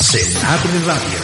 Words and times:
Se 0.00 0.18
abre 0.46 0.86
radio. 0.86 1.18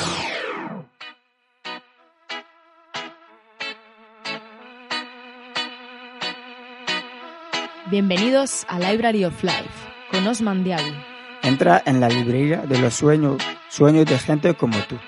Bienvenidos 7.91 8.67
a 8.69 8.79
Library 8.79 9.25
of 9.25 9.43
Life 9.43 9.65
con 10.11 10.27
Osman 10.27 10.63
Diaby. 10.63 10.95
Entra 11.43 11.83
en 11.87 12.01
la 12.01 12.11
librería 12.11 12.59
de 12.59 12.79
los 12.79 12.93
sueños, 12.93 13.43
sueños 13.71 14.05
de 14.05 14.19
gente 14.19 14.53
como 14.53 14.77
tú. 14.81 14.99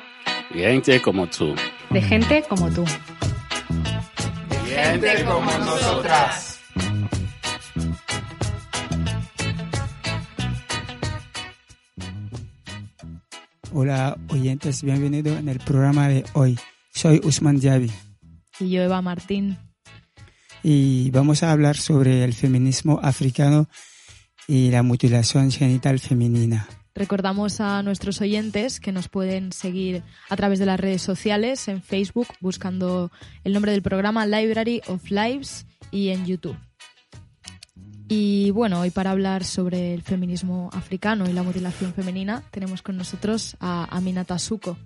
Gente 0.51 1.03
como 1.03 1.27
tú. 1.27 1.55
De 1.91 2.01
gente 2.01 2.43
como 2.49 2.71
tú. 2.71 2.87
Gente 4.67 5.25
como 5.25 5.51
nosotras. 5.59 6.48
Hola 13.73 14.17
oyentes, 14.29 14.83
bienvenidos 14.83 15.39
en 15.39 15.49
el 15.49 15.59
programa 15.59 16.09
de 16.09 16.25
hoy. 16.33 16.59
Soy 16.95 17.21
Usman 17.23 17.61
Diaby 17.61 17.91
Y 18.61 18.71
yo, 18.71 18.83
Eva 18.83 19.03
Martín. 19.03 19.59
y 20.63 21.11
vamos 21.11 21.43
a 21.43 21.53
hablar 21.53 21.77
sobre 21.77 22.25
el 22.25 22.33
feminismo 22.33 22.99
africano 23.03 23.69
y 24.47 24.71
la 24.71 24.83
mutilación 24.83 25.51
genital 25.51 25.99
femenina. 25.99 26.67
Recordamos 26.95 27.61
a 27.61 27.83
nuestros 27.83 28.21
oyentes 28.21 28.81
que 28.81 28.91
nos 28.91 29.09
pueden 29.09 29.53
seguir 29.53 30.03
a 30.29 30.37
través 30.37 30.59
de 30.59 30.67
las 30.67 30.81
redes 30.81 31.03
sociales, 31.03 31.69
en 31.69 31.83
Facebook, 31.83 32.27
buscando 32.41 33.13
el 33.45 33.53
nombre 33.53 33.73
del 33.73 33.83
programa 33.83 34.27
Library 34.27 34.81
of 34.89 35.11
Lives 35.11 35.67
y 35.93 36.09
en 36.09 36.27
YouTube. 36.27 36.57
Y 38.09 38.51
bueno, 38.53 38.81
hoy 38.81 38.91
para 38.91 39.11
hablar 39.11 39.45
sobre 39.45 39.93
el 39.93 40.03
feminismo 40.03 40.71
africano 40.73 41.29
y 41.29 41.35
la 41.35 41.43
mutilación 41.43 41.93
femenina, 41.93 42.43
tenemos 42.51 42.81
con 42.81 42.97
nosotros 42.97 43.57
a 43.61 43.85
Aminata 43.95 44.39
Suko, 44.39 44.79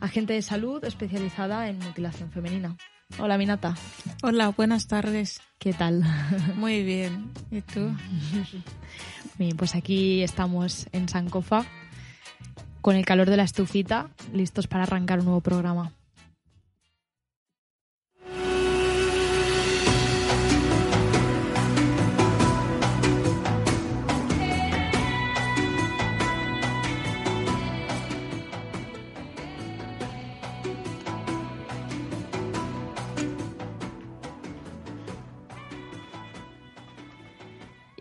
agente 0.00 0.32
de 0.32 0.42
salud 0.42 0.84
especializada 0.84 1.68
en 1.68 1.78
mutilación 1.78 2.32
femenina. 2.32 2.76
Hola, 3.20 3.36
Aminata. 3.36 3.76
Hola, 4.24 4.48
buenas 4.48 4.88
tardes. 4.88 5.40
¿Qué 5.60 5.72
tal? 5.72 6.02
Muy 6.56 6.82
bien. 6.82 7.30
¿Y 7.52 7.60
tú? 7.60 7.94
Bien, 9.38 9.56
pues 9.56 9.76
aquí 9.76 10.22
estamos 10.22 10.88
en 10.90 11.08
Sankofa 11.08 11.64
con 12.80 12.96
el 12.96 13.04
calor 13.04 13.30
de 13.30 13.36
la 13.36 13.44
estufita, 13.44 14.10
listos 14.32 14.66
para 14.66 14.82
arrancar 14.82 15.20
un 15.20 15.26
nuevo 15.26 15.40
programa. 15.40 15.92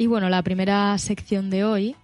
Y 0.06 0.08
bueno, 0.08 0.30
la 0.30 0.44
primera 0.44 0.96
sección 1.00 1.50
de 1.50 1.64
hoy 1.64 1.96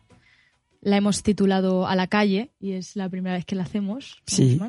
la 0.81 0.97
hemos 0.97 1.21
titulado 1.21 1.85
A 1.85 1.95
la 1.95 2.07
calle 2.07 2.49
y 2.59 2.71
es 2.71 2.95
la 2.95 3.07
primera 3.07 3.35
vez 3.35 3.45
que 3.45 3.53
la 3.53 3.61
hacemos. 3.61 4.15
¿no, 4.17 4.23
Sí. 4.25 4.59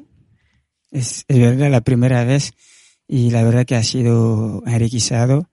Es, 0.91 1.25
es 1.27 1.39
verdad 1.39 1.71
la 1.71 1.81
primera 1.81 2.25
vez 2.25 2.53
y 3.09 3.31
la 3.31 3.43
verdad 3.43 3.65
que 3.65 3.75
ha 3.75 3.83
sido 3.85 4.63
enriquecido 4.67 5.49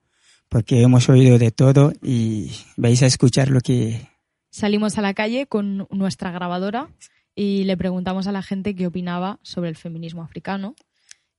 porque 0.50 0.82
hemos 0.82 1.08
oído 1.08 1.38
de 1.38 1.52
todo 1.52 1.94
y 2.02 2.50
vais 2.76 3.02
a 3.02 3.06
escuchar 3.06 3.48
lo 3.48 3.62
que... 3.62 4.06
Salimos 4.50 4.98
a 4.98 5.00
la 5.00 5.14
calle 5.14 5.46
con 5.46 5.86
nuestra 5.88 6.32
grabadora 6.32 6.90
y 7.34 7.64
le 7.64 7.78
preguntamos 7.78 8.26
a 8.26 8.32
la 8.32 8.42
gente 8.42 8.74
qué 8.74 8.88
opinaba 8.88 9.38
sobre 9.40 9.70
el 9.70 9.76
feminismo 9.76 10.22
africano. 10.22 10.74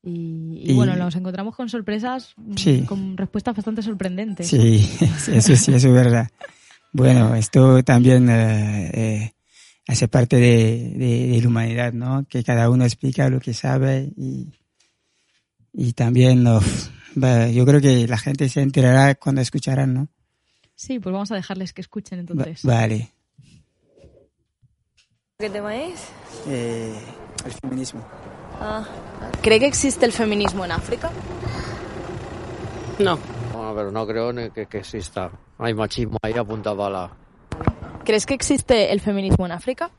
Y, 0.04 0.64
y 0.64 0.72
Y- 0.72 0.76
bueno, 0.76 0.96
nos 0.96 1.16
encontramos 1.16 1.56
con 1.56 1.70
sorpresas, 1.70 2.34
mm, 2.38 2.56
Sí. 2.58 2.84
con 2.88 3.16
respuestas 3.18 3.56
bastante 3.56 3.82
sorprendentes. 3.84 4.48
Sí, 4.48 4.90
eso 5.32 5.56
sí, 5.56 5.74
eso 5.74 5.88
es 5.88 5.94
verdad. 5.94 6.30
Bueno, 6.94 7.36
esto 7.36 7.84
también 7.84 8.28
eh, 8.30 8.90
eh, 8.94 9.34
hace 9.88 10.08
parte 10.08 10.38
de, 10.38 10.94
de- 10.98 11.28
de 11.28 11.42
la 11.42 11.48
humanidad, 11.48 11.94
¿no? 11.94 12.26
Que 12.28 12.44
cada 12.44 12.70
uno 12.70 12.84
explica 12.84 13.30
lo 13.30 13.40
que 13.40 13.54
sabe 13.54 14.12
y, 14.18 14.50
y 15.74 15.94
también 15.94 16.44
yo 16.44 17.66
creo 17.66 17.80
que 17.82 18.08
la 18.08 18.18
gente 18.18 18.50
se 18.50 18.62
enterará 18.62 19.16
cuando 19.16 19.42
escucharán, 19.42 19.94
¿no? 19.94 20.08
Sí, 20.76 21.00
pues 21.00 21.14
vamos 21.14 21.32
a 21.32 21.36
dejarles 21.36 21.74
que 21.74 21.82
escuchen 21.82 22.18
Va- 22.18 22.22
entonces. 22.22 22.64
vale. 22.64 23.12
¿Qué 25.38 25.50
tema 25.50 25.76
es? 25.76 26.02
Eh, 26.48 26.94
el 27.46 27.52
feminismo. 27.54 28.04
Ah. 28.60 28.84
¿Cree 29.42 29.60
que 29.60 29.68
existe 29.68 30.06
el 30.06 30.12
feminismo 30.12 30.66
en 30.66 30.72
África? 30.72 31.10
No. 33.00 33.18
Bueno, 33.54 33.74
pero 33.76 33.92
no 33.92 34.06
creo 34.06 34.32
ni 34.32 34.52
que, 34.52 34.68
que 34.68 34.80
exista. 34.80 35.32
Hay 35.58 35.74
machismo 35.74 36.18
ahí 36.22 36.34
apunta 36.34 36.74
bala. 36.74 37.12
¿Crees 38.04 38.26
que 38.26 38.34
existe 38.34 38.92
el 38.92 39.00
feminismo 39.00 39.46
en 39.46 39.52
África? 39.52 39.90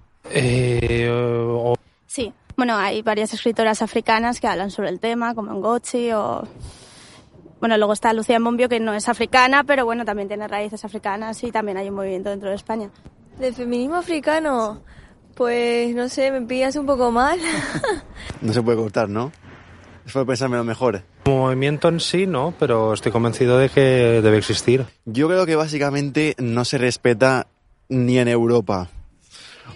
Sí, 2.06 2.32
bueno, 2.56 2.76
hay 2.76 3.02
varias 3.02 3.32
escritoras 3.34 3.82
africanas 3.82 4.40
que 4.40 4.46
hablan 4.46 4.70
sobre 4.70 4.88
el 4.88 5.00
tema, 5.00 5.34
como 5.34 5.52
Ngozi 5.54 6.12
o... 6.12 6.46
Bueno, 7.60 7.76
luego 7.76 7.92
está 7.92 8.12
Lucía 8.12 8.38
Bombio, 8.40 8.68
que 8.68 8.80
no 8.80 8.92
es 8.92 9.08
africana, 9.08 9.62
pero 9.64 9.84
bueno, 9.84 10.04
también 10.04 10.28
tiene 10.28 10.48
raíces 10.48 10.84
africanas 10.84 11.42
y 11.44 11.52
también 11.52 11.78
hay 11.78 11.88
un 11.88 11.94
movimiento 11.94 12.30
dentro 12.30 12.48
de 12.50 12.56
España. 12.56 12.90
¿Del 13.38 13.54
feminismo 13.54 13.96
africano? 13.96 14.82
Pues 15.34 15.94
no 15.94 16.08
sé, 16.08 16.30
me 16.30 16.42
pillas 16.42 16.76
un 16.76 16.86
poco 16.86 17.10
mal. 17.10 17.38
No 18.40 18.52
se 18.52 18.62
puede 18.62 18.76
cortar, 18.76 19.08
¿no? 19.08 19.32
Después 20.04 20.22
de 20.22 20.26
pensarme 20.26 20.56
lo 20.56 20.64
mejor. 20.64 21.02
Movimiento 21.26 21.88
en 21.88 22.00
sí, 22.00 22.26
no, 22.26 22.54
pero 22.58 22.92
estoy 22.92 23.12
convencido 23.12 23.56
de 23.58 23.68
que 23.68 23.80
debe 23.80 24.38
existir. 24.38 24.84
Yo 25.04 25.28
creo 25.28 25.46
que 25.46 25.54
básicamente 25.54 26.34
no 26.38 26.64
se 26.64 26.78
respeta 26.78 27.46
ni 27.88 28.18
en 28.18 28.26
Europa. 28.28 28.88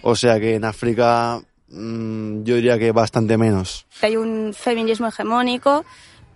O 0.02 0.16
sea 0.16 0.40
que 0.40 0.56
en 0.56 0.64
África 0.64 1.40
mm, 1.68 2.42
yo 2.42 2.56
diría 2.56 2.78
que 2.78 2.92
bastante 2.92 3.36
menos. 3.38 3.86
Hay 4.02 4.16
un 4.16 4.52
feminismo 4.52 5.06
hegemónico, 5.06 5.84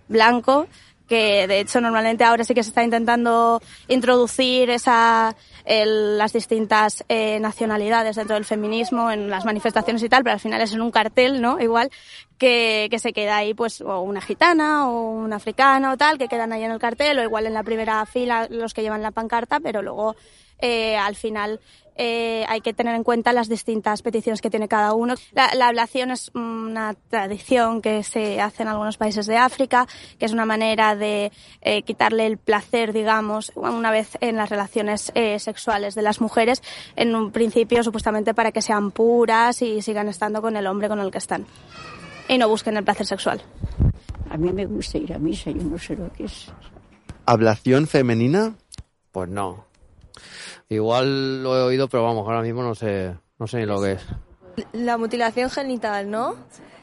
blanco, 0.07 0.67
que 1.11 1.45
de 1.45 1.59
hecho 1.59 1.81
normalmente 1.81 2.23
ahora 2.23 2.45
sí 2.45 2.53
que 2.53 2.63
se 2.63 2.69
está 2.69 2.85
intentando 2.85 3.61
introducir 3.89 4.69
esa, 4.69 5.35
el- 5.65 6.17
las 6.17 6.31
distintas 6.31 7.03
eh, 7.09 7.37
nacionalidades 7.41 8.15
dentro 8.15 8.35
del 8.35 8.45
feminismo 8.45 9.11
en 9.11 9.29
las 9.29 9.43
manifestaciones 9.43 10.01
y 10.03 10.07
tal, 10.07 10.23
pero 10.23 10.35
al 10.35 10.39
final 10.39 10.61
es 10.61 10.71
en 10.71 10.79
un 10.81 10.89
cartel, 10.89 11.41
¿no? 11.41 11.59
Igual 11.59 11.91
que, 12.37 12.87
que 12.89 12.97
se 12.97 13.11
queda 13.11 13.35
ahí 13.35 13.53
pues 13.53 13.81
o 13.81 13.99
una 13.99 14.21
gitana 14.21 14.89
o 14.89 15.11
una 15.11 15.35
africana 15.35 15.91
o 15.91 15.97
tal, 15.97 16.17
que 16.17 16.29
quedan 16.29 16.53
ahí 16.53 16.63
en 16.63 16.71
el 16.71 16.79
cartel 16.79 17.19
o 17.19 17.23
igual 17.23 17.45
en 17.45 17.55
la 17.55 17.63
primera 17.63 18.05
fila 18.05 18.47
los 18.49 18.73
que 18.73 18.81
llevan 18.81 19.01
la 19.01 19.11
pancarta, 19.11 19.59
pero 19.59 19.81
luego 19.81 20.15
eh, 20.61 20.95
al 20.97 21.15
final 21.15 21.59
eh, 21.95 22.45
hay 22.47 22.61
que 22.61 22.73
tener 22.73 22.95
en 22.95 23.03
cuenta 23.03 23.33
las 23.33 23.49
distintas 23.49 24.01
peticiones 24.01 24.41
que 24.41 24.49
tiene 24.49 24.67
cada 24.67 24.93
uno. 24.93 25.15
La, 25.33 25.53
la 25.53 25.67
ablación 25.67 26.11
es 26.11 26.31
una 26.33 26.95
tradición 27.09 27.81
que 27.81 28.03
se 28.03 28.41
hace 28.41 28.63
en 28.63 28.69
algunos 28.69 28.97
países 28.97 29.27
de 29.27 29.37
África, 29.37 29.87
que 30.17 30.25
es 30.25 30.31
una 30.31 30.45
manera 30.45 30.95
de 30.95 31.31
eh, 31.61 31.83
quitarle 31.83 32.25
el 32.25 32.37
placer, 32.37 32.93
digamos, 32.93 33.51
una 33.55 33.91
vez 33.91 34.17
en 34.21 34.37
las 34.37 34.49
relaciones 34.49 35.11
eh, 35.15 35.37
sexuales 35.39 35.93
de 35.93 36.01
las 36.01 36.21
mujeres, 36.21 36.63
en 36.95 37.15
un 37.15 37.31
principio 37.31 37.83
supuestamente 37.83 38.33
para 38.33 38.51
que 38.51 38.61
sean 38.61 38.91
puras 38.91 39.61
y 39.61 39.81
sigan 39.81 40.07
estando 40.07 40.41
con 40.41 40.55
el 40.55 40.67
hombre 40.67 40.87
con 40.87 40.99
el 40.99 41.11
que 41.11 41.17
están. 41.17 41.45
Y 42.27 42.37
no 42.37 42.47
busquen 42.47 42.77
el 42.77 42.83
placer 42.83 43.05
sexual. 43.05 43.41
A 44.29 44.37
mí 44.37 44.51
me 44.53 44.65
gusta 44.65 44.97
ir 44.97 45.13
a 45.13 45.19
misa, 45.19 45.51
yo 45.51 45.61
no 45.63 45.77
sé 45.77 45.95
lo 45.97 46.11
que 46.13 46.23
es. 46.23 46.51
¿Ablación 47.25 47.85
femenina? 47.85 48.55
Pues 49.11 49.29
no. 49.29 49.70
Igual 50.69 51.43
lo 51.43 51.57
he 51.57 51.61
oído, 51.63 51.87
pero 51.87 52.03
vamos, 52.03 52.27
ahora 52.27 52.41
mismo 52.41 52.63
no 52.63 52.75
sé, 52.75 53.15
no 53.39 53.47
sé 53.47 53.57
ni 53.57 53.65
lo 53.65 53.81
que 53.81 53.93
es. 53.93 54.05
La 54.73 54.97
mutilación 54.97 55.49
genital, 55.49 56.09
¿no? 56.09 56.35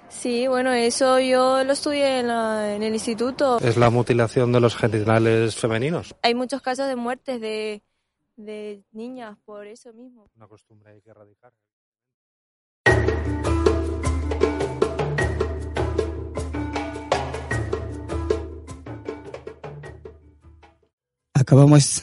Sí, 0.08 0.46
bueno, 0.46 0.72
eso 0.72 1.18
yo 1.20 1.62
lo 1.64 1.72
estudié 1.72 2.20
en, 2.20 2.28
la, 2.28 2.74
en 2.74 2.82
el 2.82 2.94
instituto. 2.94 3.58
Es 3.60 3.76
la 3.76 3.90
mutilación 3.90 4.52
de 4.52 4.60
los 4.60 4.74
genitales 4.74 5.54
femeninos. 5.56 6.14
Hay 6.22 6.34
muchos 6.34 6.62
casos 6.62 6.86
de 6.88 6.96
muertes 6.96 7.40
de, 7.40 7.82
de 8.36 8.82
niñas 8.92 9.36
por 9.44 9.66
eso 9.66 9.92
mismo. 9.92 10.30
Una 10.34 10.48
costumbre 10.48 10.92
hay 10.92 11.02
que 11.02 11.10
erradicar. 11.10 11.52
Acabamos 21.34 22.02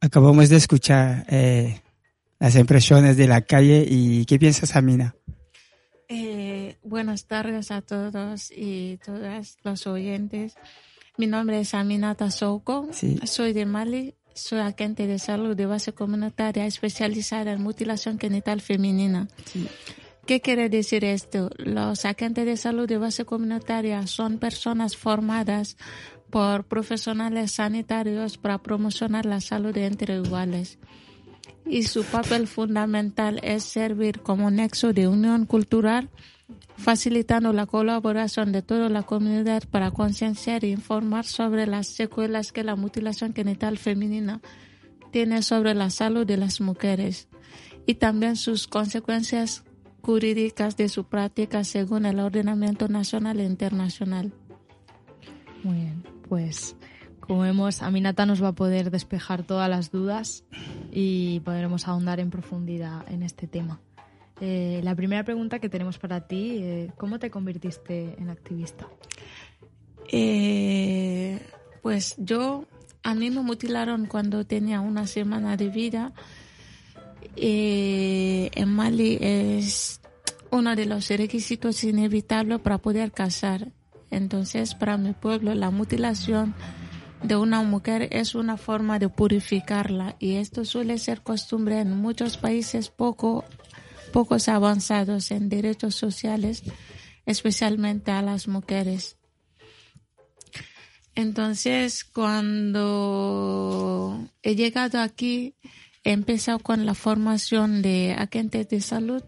acabamos 0.00 0.48
de 0.48 0.56
escuchar 0.56 1.26
eh, 1.28 1.80
las 2.38 2.56
impresiones 2.56 3.16
de 3.16 3.26
la 3.26 3.42
calle 3.42 3.86
y 3.88 4.24
¿qué 4.26 4.38
piensas, 4.38 4.76
Amina? 4.76 5.14
Eh, 6.08 6.76
buenas 6.82 7.26
tardes 7.26 7.70
a 7.70 7.82
todos 7.82 8.50
y 8.50 8.98
todas 9.04 9.56
los 9.64 9.86
oyentes. 9.86 10.54
Mi 11.16 11.26
nombre 11.26 11.60
es 11.60 11.74
Aminata 11.74 12.30
Souko, 12.30 12.88
soy 13.24 13.52
de 13.52 13.64
Mali, 13.64 14.14
soy 14.34 14.60
agente 14.60 15.06
de 15.06 15.18
salud 15.18 15.56
de 15.56 15.66
base 15.66 15.92
comunitaria 15.92 16.66
especializada 16.66 17.52
en 17.52 17.62
mutilación 17.62 18.18
genital 18.18 18.60
femenina. 18.60 19.28
¿Qué 20.26 20.40
quiere 20.40 20.68
decir 20.68 21.04
esto? 21.04 21.50
Los 21.56 22.04
agentes 22.04 22.44
de 22.44 22.56
salud 22.56 22.88
de 22.88 22.98
base 22.98 23.24
comunitaria 23.24 24.06
son 24.06 24.38
personas 24.38 24.96
formadas 24.96 25.76
por 26.30 26.64
profesionales 26.64 27.52
sanitarios 27.52 28.38
para 28.38 28.58
promocionar 28.58 29.26
la 29.26 29.40
salud 29.40 29.76
entre 29.76 30.16
iguales. 30.16 30.78
Y 31.64 31.84
su 31.84 32.04
papel 32.04 32.46
fundamental 32.46 33.40
es 33.42 33.64
servir 33.64 34.20
como 34.20 34.50
nexo 34.50 34.92
de 34.92 35.08
unión 35.08 35.46
cultural, 35.46 36.10
facilitando 36.76 37.52
la 37.52 37.66
colaboración 37.66 38.52
de 38.52 38.62
toda 38.62 38.88
la 38.88 39.02
comunidad 39.02 39.64
para 39.70 39.90
concienciar 39.90 40.64
e 40.64 40.68
informar 40.68 41.24
sobre 41.24 41.66
las 41.66 41.88
secuelas 41.88 42.52
que 42.52 42.62
la 42.62 42.76
mutilación 42.76 43.34
genital 43.34 43.78
femenina 43.78 44.40
tiene 45.10 45.42
sobre 45.42 45.74
la 45.74 45.90
salud 45.90 46.26
de 46.26 46.36
las 46.36 46.60
mujeres 46.60 47.28
y 47.86 47.94
también 47.94 48.36
sus 48.36 48.66
consecuencias 48.66 49.64
jurídicas 50.02 50.76
de 50.76 50.88
su 50.88 51.04
práctica 51.04 51.64
según 51.64 52.06
el 52.06 52.20
ordenamiento 52.20 52.86
nacional 52.88 53.40
e 53.40 53.44
internacional. 53.44 54.32
Muy 55.64 55.76
bien, 55.76 56.04
pues 56.28 56.76
como 57.20 57.40
vemos, 57.40 57.82
Aminata 57.82 58.24
nos 58.24 58.42
va 58.42 58.48
a 58.48 58.54
poder 58.54 58.90
despejar 58.90 59.42
todas 59.42 59.68
las 59.68 59.90
dudas 59.90 60.44
y 60.92 61.40
podremos 61.40 61.88
ahondar 61.88 62.20
en 62.20 62.30
profundidad 62.30 63.04
en 63.10 63.22
este 63.22 63.48
tema. 63.48 63.80
Eh, 64.40 64.80
la 64.84 64.94
primera 64.94 65.24
pregunta 65.24 65.58
que 65.58 65.68
tenemos 65.68 65.98
para 65.98 66.28
ti, 66.28 66.58
eh, 66.60 66.92
¿cómo 66.96 67.18
te 67.18 67.30
convertiste 67.30 68.14
en 68.18 68.30
activista? 68.30 68.86
Eh, 70.12 71.40
pues 71.82 72.14
yo, 72.18 72.66
a 73.02 73.14
mí 73.14 73.30
me 73.30 73.40
mutilaron 73.40 74.06
cuando 74.06 74.44
tenía 74.46 74.80
una 74.80 75.06
semana 75.06 75.56
de 75.56 75.68
vida 75.68 76.12
eh, 77.36 78.50
en 78.54 78.68
Mali 78.68 79.18
es 79.20 80.00
uno 80.50 80.74
de 80.74 80.86
los 80.86 81.08
requisitos 81.08 81.84
inevitables 81.84 82.60
para 82.60 82.78
poder 82.78 83.12
casar. 83.12 83.72
Entonces, 84.10 84.74
para 84.74 84.96
mi 84.96 85.12
pueblo, 85.12 85.54
la 85.54 85.70
mutilación 85.70 86.54
de 87.22 87.36
una 87.36 87.62
mujer 87.62 88.08
es 88.12 88.34
una 88.34 88.56
forma 88.56 88.98
de 88.98 89.08
purificarla 89.08 90.16
y 90.18 90.34
esto 90.34 90.64
suele 90.64 90.98
ser 90.98 91.22
costumbre 91.22 91.80
en 91.80 91.96
muchos 91.96 92.36
países 92.36 92.90
poco 92.90 93.44
pocos 94.12 94.48
avanzados 94.48 95.30
en 95.30 95.48
derechos 95.48 95.94
sociales, 95.94 96.62
especialmente 97.26 98.10
a 98.12 98.22
las 98.22 98.48
mujeres. 98.48 99.18
Entonces, 101.14 102.04
cuando 102.04 102.70
he 104.42 104.54
llegado 104.54 105.00
aquí, 105.00 105.56
he 106.04 106.12
empezado 106.12 106.58
con 106.60 106.86
la 106.86 106.94
formación 106.94 107.82
de 107.82 108.14
agentes 108.16 108.68
de 108.68 108.80
salud 108.80 109.22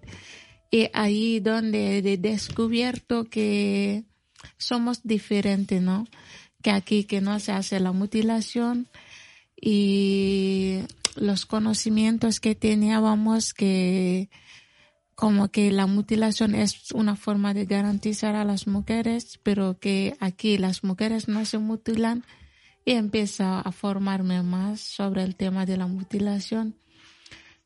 y 0.71 0.89
ahí 0.93 1.41
donde 1.41 1.99
he 1.99 2.17
descubierto 2.19 3.25
que 3.25 4.05
somos 4.59 5.01
diferentes, 5.05 5.81
¿no? 5.81 6.07
Que 6.63 6.71
aquí 6.71 7.05
que 7.05 7.21
no 7.21 7.39
se 7.41 7.53
hace 7.53 7.81
la 7.81 7.93
mutilación 7.93 8.89
y 9.61 10.81
los 11.17 11.47
conocimientos 11.47 12.41
que 12.41 12.55
teníamos 12.55 13.55
que 13.55 14.29
como 15.15 15.49
que 15.49 15.73
la 15.73 15.89
mutilación 15.89 16.55
es 16.55 16.93
una 16.93 17.17
forma 17.17 17.53
de 17.53 17.65
garantizar 17.65 18.37
a 18.37 18.45
las 18.45 18.69
mujeres, 18.69 19.41
pero 19.43 19.77
que 19.81 20.17
aquí 20.21 20.59
las 20.59 20.85
mujeres 20.85 21.27
no 21.27 21.45
se 21.45 21.59
mutilan 21.59 22.25
y 22.85 22.93
empieza 22.93 23.59
a 23.59 23.73
formarme 23.73 24.45
más 24.45 24.81
sobre 24.81 25.25
el 25.25 25.35
tema 25.35 25.67
de 25.67 25.77
la 25.77 25.89
mutilación, 25.89 26.77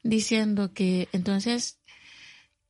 diciendo 0.02 0.72
que 0.72 1.10
entonces 1.12 1.78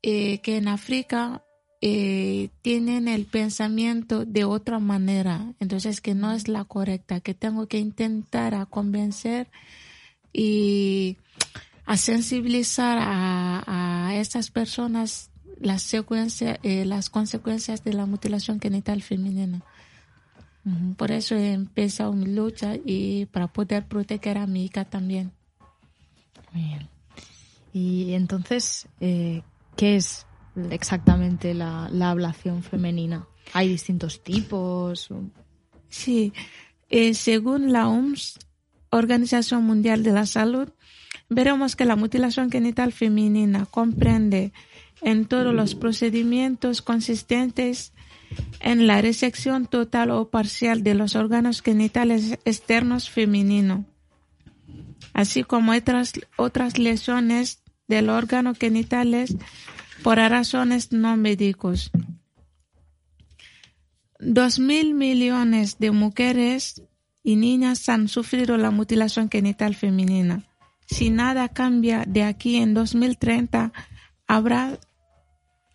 eh, 0.02 0.40
que 0.40 0.56
en 0.56 0.66
África 0.66 1.44
eh, 1.84 2.50
tienen 2.62 3.08
el 3.08 3.26
pensamiento 3.26 4.24
de 4.24 4.44
otra 4.44 4.78
manera, 4.78 5.52
entonces 5.58 6.00
que 6.00 6.14
no 6.14 6.30
es 6.30 6.46
la 6.46 6.64
correcta, 6.64 7.18
que 7.18 7.34
tengo 7.34 7.66
que 7.66 7.78
intentar 7.78 8.54
a 8.54 8.66
convencer 8.66 9.48
y 10.32 11.16
a 11.84 11.96
sensibilizar 11.96 12.98
a, 13.00 13.64
a 14.06 14.14
estas 14.14 14.52
personas 14.52 15.32
las, 15.58 15.92
eh, 15.92 16.84
las 16.84 17.10
consecuencias 17.10 17.82
de 17.82 17.94
la 17.94 18.06
mutilación 18.06 18.60
genital 18.60 19.02
femenina. 19.02 19.60
Por 20.96 21.10
eso 21.10 21.34
he 21.34 21.52
empezado 21.52 22.12
mi 22.12 22.26
lucha 22.26 22.76
y 22.76 23.26
para 23.26 23.48
poder 23.48 23.88
proteger 23.88 24.38
a 24.38 24.46
mi 24.46 24.66
hija 24.66 24.84
también. 24.84 25.32
bien. 26.52 26.88
Y 27.72 28.12
entonces, 28.12 28.86
eh, 29.00 29.42
¿qué 29.74 29.96
es 29.96 30.24
exactamente 30.70 31.54
la, 31.54 31.86
ablación 31.86 32.62
femenina? 32.62 33.26
¿Hay 33.52 33.68
distintos 33.68 34.22
tipos? 34.22 35.08
Sí, 35.88 36.32
eh, 36.88 37.14
según 37.14 37.72
la 37.72 37.88
OMS, 37.88 38.38
Organización 38.90 39.64
Mundial 39.64 40.02
de 40.02 40.12
la 40.12 40.26
Salud, 40.26 40.68
veremos 41.28 41.76
que 41.76 41.84
la 41.84 41.96
mutilación 41.96 42.50
genital 42.50 42.92
femenina 42.92 43.66
comprende 43.66 44.52
en 45.00 45.24
todos 45.24 45.54
los 45.54 45.74
procedimientos 45.74 46.82
consistentes 46.82 47.92
en 48.60 48.86
la 48.86 49.00
resección 49.00 49.66
total 49.66 50.10
o 50.10 50.30
parcial 50.30 50.82
de 50.82 50.94
los 50.94 51.16
órganos 51.16 51.62
genitales 51.62 52.38
externos 52.44 53.10
femeninos, 53.10 53.84
así 55.12 55.42
como 55.42 55.72
otras, 55.72 56.12
otras 56.36 56.78
lesiones 56.78 57.62
del 57.88 58.08
órgano 58.08 58.54
genitales 58.54 59.36
por 60.02 60.16
razones 60.16 60.92
no 60.92 61.16
médicos. 61.16 61.90
Dos 64.18 64.58
mil 64.58 64.94
millones 64.94 65.78
de 65.78 65.90
mujeres 65.90 66.82
y 67.22 67.36
niñas 67.36 67.88
han 67.88 68.08
sufrido 68.08 68.56
la 68.56 68.70
mutilación 68.70 69.30
genital 69.30 69.74
femenina. 69.74 70.44
Si 70.86 71.10
nada 71.10 71.48
cambia 71.48 72.04
de 72.06 72.24
aquí 72.24 72.56
en 72.56 72.74
2030, 72.74 73.72
habrá 74.26 74.78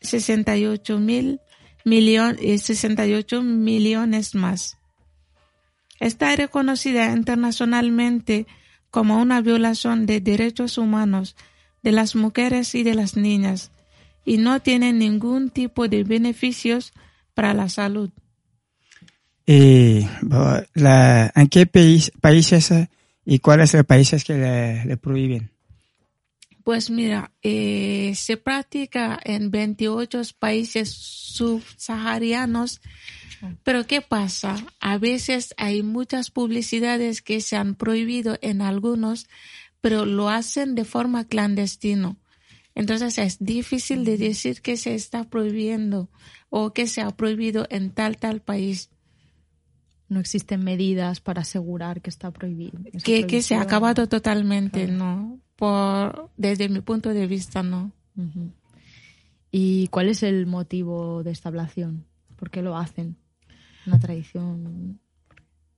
68 0.01 0.99
mil 0.99 1.39
y 1.85 2.57
68 2.57 3.41
millones 3.41 4.35
más. 4.35 4.77
Está 5.99 6.35
reconocida 6.35 7.11
internacionalmente 7.13 8.45
como 8.91 9.21
una 9.21 9.41
violación 9.41 10.05
de 10.05 10.19
derechos 10.19 10.77
humanos 10.77 11.35
de 11.81 11.91
las 11.93 12.15
mujeres 12.15 12.75
y 12.75 12.83
de 12.83 12.93
las 12.93 13.15
niñas 13.15 13.71
y 14.27 14.37
no 14.37 14.59
tiene 14.59 14.91
ningún 14.91 15.49
tipo 15.49 15.87
de 15.87 16.03
beneficios 16.03 16.91
para 17.33 17.53
la 17.53 17.69
salud. 17.69 18.09
Eh, 19.47 20.05
¿En 21.33 21.47
qué 21.47 21.65
países 21.65 22.73
y 23.23 23.39
cuáles 23.39 23.71
son 23.71 23.77
los 23.77 23.87
países 23.87 24.25
que 24.25 24.33
le 24.85 24.97
prohíben? 24.97 25.49
Pues 26.65 26.89
mira, 26.89 27.31
eh, 27.41 28.11
se 28.15 28.35
practica 28.35 29.17
en 29.23 29.49
28 29.49 30.21
países 30.37 30.89
subsaharianos, 30.89 32.81
pero 33.63 33.87
¿qué 33.87 34.01
pasa? 34.01 34.57
A 34.81 34.97
veces 34.97 35.53
hay 35.55 35.83
muchas 35.83 36.31
publicidades 36.31 37.21
que 37.21 37.39
se 37.39 37.55
han 37.55 37.75
prohibido 37.75 38.37
en 38.41 38.61
algunos, 38.61 39.29
pero 39.79 40.05
lo 40.05 40.27
hacen 40.27 40.75
de 40.75 40.83
forma 40.83 41.23
clandestina. 41.23 42.17
Entonces 42.77 43.17
es 43.17 43.39
difícil 43.39 44.05
de 44.05 44.17
decir 44.17 44.61
que 44.61 44.77
se 44.77 44.93
está 44.93 45.23
prohibiendo 45.23 46.09
o 46.49 46.73
que 46.73 46.87
se 46.87 47.01
ha 47.01 47.09
prohibido 47.09 47.65
en 47.69 47.91
tal 47.91 48.17
tal 48.17 48.41
país. 48.41 48.91
No 50.09 50.19
existen 50.19 50.63
medidas 50.63 51.19
para 51.19 51.41
asegurar 51.41 52.01
que 52.01 52.09
está 52.09 52.31
prohibido. 52.31 52.79
Que, 53.03 53.25
que 53.25 53.41
se 53.41 53.55
ha 53.55 53.61
acabado 53.61 54.07
totalmente, 54.07 54.87
¿no? 54.87 55.41
por 55.57 56.29
desde 56.37 56.69
mi 56.69 56.81
punto 56.81 57.09
de 57.09 57.27
vista 57.27 57.63
no. 57.63 57.91
¿Y 59.51 59.87
cuál 59.87 60.09
es 60.09 60.23
el 60.23 60.45
motivo 60.45 61.23
de 61.23 61.31
esta 61.31 61.49
ablación? 61.49 62.05
¿Por 62.35 62.49
qué 62.49 62.61
lo 62.61 62.77
hacen? 62.77 63.17
Una 63.85 63.99
tradición. 63.99 64.99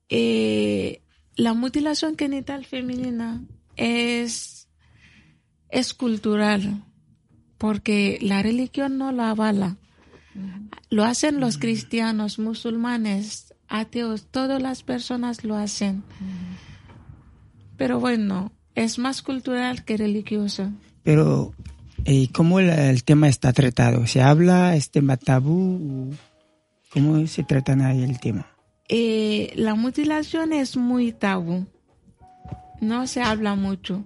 Eh, 0.08 1.02
la 1.34 1.54
mutilación 1.54 2.16
genital 2.16 2.66
femenina 2.66 3.42
es, 3.76 4.68
es 5.70 5.94
cultural, 5.94 6.84
porque 7.60 8.18
la 8.22 8.42
religión 8.42 8.96
no 8.96 9.12
lo 9.12 9.22
avala. 9.22 9.76
Lo 10.88 11.04
hacen 11.04 11.40
los 11.40 11.58
cristianos, 11.58 12.38
musulmanes, 12.38 13.52
ateos, 13.68 14.28
todas 14.30 14.62
las 14.62 14.82
personas 14.82 15.44
lo 15.44 15.56
hacen. 15.56 16.02
pero 17.76 18.00
bueno, 18.00 18.50
es 18.74 18.98
más 18.98 19.20
cultural 19.20 19.84
que 19.84 19.98
religioso. 19.98 20.70
Pero, 21.02 21.52
eh, 22.06 22.28
¿cómo 22.32 22.60
el, 22.60 22.70
el 22.70 23.04
tema 23.04 23.28
está 23.28 23.52
tratado? 23.52 24.06
¿Se 24.06 24.22
habla, 24.22 24.74
es 24.74 24.90
tema 24.90 25.18
tabú? 25.18 26.14
¿Cómo 26.94 27.26
se 27.26 27.44
trata 27.44 27.74
ahí 27.86 28.02
el 28.02 28.18
tema? 28.20 28.46
Eh, 28.88 29.52
la 29.56 29.74
mutilación 29.74 30.54
es 30.54 30.78
muy 30.78 31.12
tabú. 31.12 31.66
No 32.80 33.06
se 33.06 33.20
habla 33.20 33.54
mucho. 33.54 34.02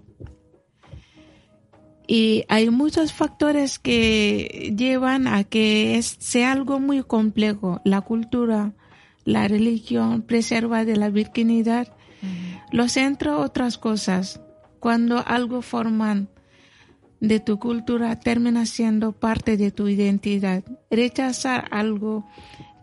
Y 2.07 2.45
hay 2.49 2.71
muchos 2.71 3.13
factores 3.13 3.79
que 3.79 4.75
llevan 4.77 5.27
a 5.27 5.45
que 5.45 5.97
es, 5.97 6.17
sea 6.19 6.53
algo 6.53 6.81
muy 6.81 7.03
complejo. 7.03 7.81
La 7.85 8.03
cultura, 8.03 8.73
la 9.25 9.49
religión, 9.49 10.23
preserva 10.23 10.85
de 10.85 10.97
la 10.97 11.09
virginidad, 11.09 11.89
los 12.71 12.97
entre 12.97 13.31
otras 13.31 13.79
cosas. 13.79 14.41
Cuando 14.81 15.27
algo 15.27 15.63
forman 15.63 16.29
de 17.21 17.41
tu 17.41 17.59
cultura 17.59 18.19
termina 18.21 18.67
siendo 18.67 19.13
parte 19.13 19.57
de 19.57 19.71
tu 19.71 19.89
identidad. 19.89 20.63
Rechazar 20.91 21.67
algo 21.71 22.27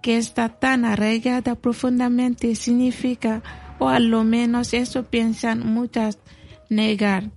que 0.01 0.18
está 0.18 0.50
tan 0.50 0.84
arraigada 0.84 1.56
profundamente 1.56 2.56
significa, 2.56 3.44
o 3.78 3.88
a 3.88 4.00
lo 4.00 4.24
menos 4.24 4.74
eso 4.74 5.04
piensan 5.04 5.66
muchas, 5.66 6.18
negar. 6.70 7.30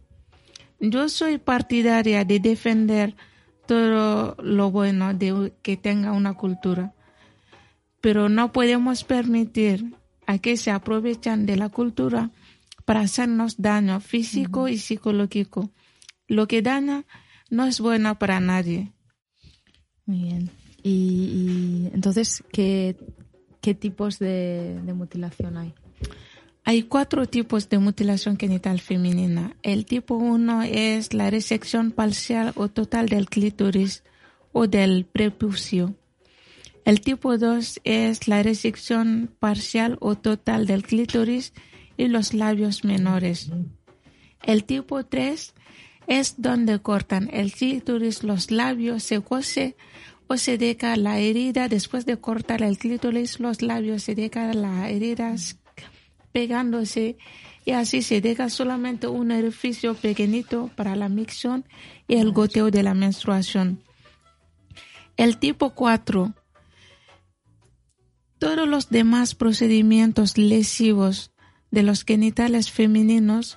Yo 0.81 1.09
soy 1.09 1.39
partidaria 1.39 2.25
de 2.25 2.41
defender 2.41 3.15
todo 3.67 4.37
lo 4.43 4.71
bueno 4.71 5.15
de 5.15 5.53
que 5.63 5.77
tenga 5.77 6.13
una 6.13 6.35
cultura, 6.35 6.95
pero 8.01 8.29
no 8.29 8.53
podemos 8.53 9.05
permitir 9.05 9.95
a 10.27 10.39
que 10.39 10.57
se 10.57 10.71
aprovechan 10.71 11.47
de 11.47 11.57
la 11.57 11.69
cultura 11.69 12.31
para 12.85 13.01
hacernos 13.01 13.61
daño 13.61 14.01
físico 14.01 14.69
y 14.69 14.79
psicológico. 14.79 15.71
Lo 16.27 16.47
que 16.47 16.63
daña 16.63 17.05
no 17.51 17.65
es 17.65 17.81
bueno 17.81 18.19
para 18.19 18.41
nadie. 18.41 18.93
Muy 20.07 20.23
bien. 20.25 20.51
Y, 20.83 21.89
y 21.91 21.91
entonces, 21.95 22.45
¿qué, 22.53 22.97
qué 23.63 23.75
tipos 23.75 24.19
de, 24.19 24.81
de 24.85 24.93
mutilación 24.93 25.57
hay? 25.57 25.75
Hay 26.67 26.85
cuatro 26.85 27.27
tipos 27.27 27.69
de 27.69 27.79
mutilación 27.79 28.39
genital 28.39 28.81
femenina. 28.81 29.55
El 29.63 29.85
tipo 29.85 30.15
uno 30.15 30.63
es 30.63 31.13
la 31.13 31.29
resección 31.29 31.91
parcial 31.91 32.53
o 32.57 32.69
total 32.69 33.11
del 33.11 33.29
clítoris 33.29 34.03
o 34.53 34.67
del 34.67 35.05
prepucio. 35.05 35.95
El 36.87 37.03
tipo 37.03 37.37
2 37.37 37.81
es 37.85 38.29
la 38.29 38.43
resección 38.43 39.31
parcial 39.39 39.99
o 40.01 40.17
total 40.17 40.67
del 40.67 40.85
clítoris 40.85 41.53
y 41.97 42.09
los 42.09 42.33
labios 42.33 42.85
menores. 42.85 43.51
El 44.43 44.65
tipo 44.65 45.05
3 45.05 45.55
es 46.07 46.35
donde 46.39 46.81
cortan 46.81 47.31
el 47.33 47.53
clítoris, 47.53 48.23
los 48.23 48.51
labios, 48.51 49.03
se 49.03 49.21
cose 49.21 49.77
o 50.27 50.37
se 50.37 50.57
deja 50.57 50.97
la 50.97 51.19
herida 51.19 51.69
después 51.69 52.05
de 52.07 52.19
cortar 52.19 52.63
el 52.63 52.79
clítoris, 52.79 53.41
los 53.41 53.63
labios 53.63 54.03
se 54.03 54.15
deja 54.15 54.53
la 54.53 54.91
herida 54.91 55.35
pegándose. 56.35 57.17
Y 57.65 57.71
así 57.71 58.03
se 58.03 58.21
deja 58.21 58.51
solamente 58.51 59.07
un 59.07 59.31
orificio 59.31 59.95
pequeñito 59.95 60.71
para 60.77 60.97
la 60.97 61.09
micción 61.09 61.65
y 62.07 62.17
el 62.17 62.33
goteo 62.33 62.71
de 62.71 62.83
la 62.83 62.93
menstruación. 62.93 63.81
El 65.17 65.39
tipo 65.39 65.71
4 65.71 66.35
todos 68.39 68.69
los 68.69 68.91
demás 68.91 69.35
procedimientos 69.35 70.37
lesivos 70.37 71.31
de 71.71 71.83
los 71.83 72.05
genitales 72.05 72.71
femeninos 72.71 73.57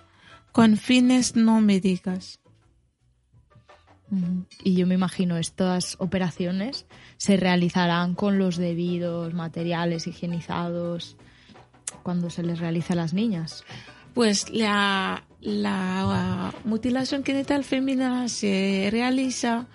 con 0.53 0.77
fines 0.77 1.36
no 1.36 1.60
médicas. 1.60 2.39
Y 4.63 4.75
yo 4.75 4.88
me 4.88 4.96
imagino 4.96 5.36
estas 5.36 5.98
operaciones 6.00 6.86
se 7.17 7.36
realizarán 7.36 8.15
con 8.15 8.39
los 8.39 8.55
debidos 8.55 9.34
materiales 9.34 10.07
higienizados 10.07 11.17
cuando 12.07 12.29
se 12.29 12.41
les 12.41 12.59
realiza 12.59 12.93
a 12.93 12.95
las 12.95 13.13
niñas. 13.13 13.65
Pues 14.13 14.49
la, 14.49 15.25
la 15.41 16.53
mutilación 16.63 17.25
genital 17.25 17.65
femenina 17.65 18.29
se 18.29 18.87
realiza 18.93 19.67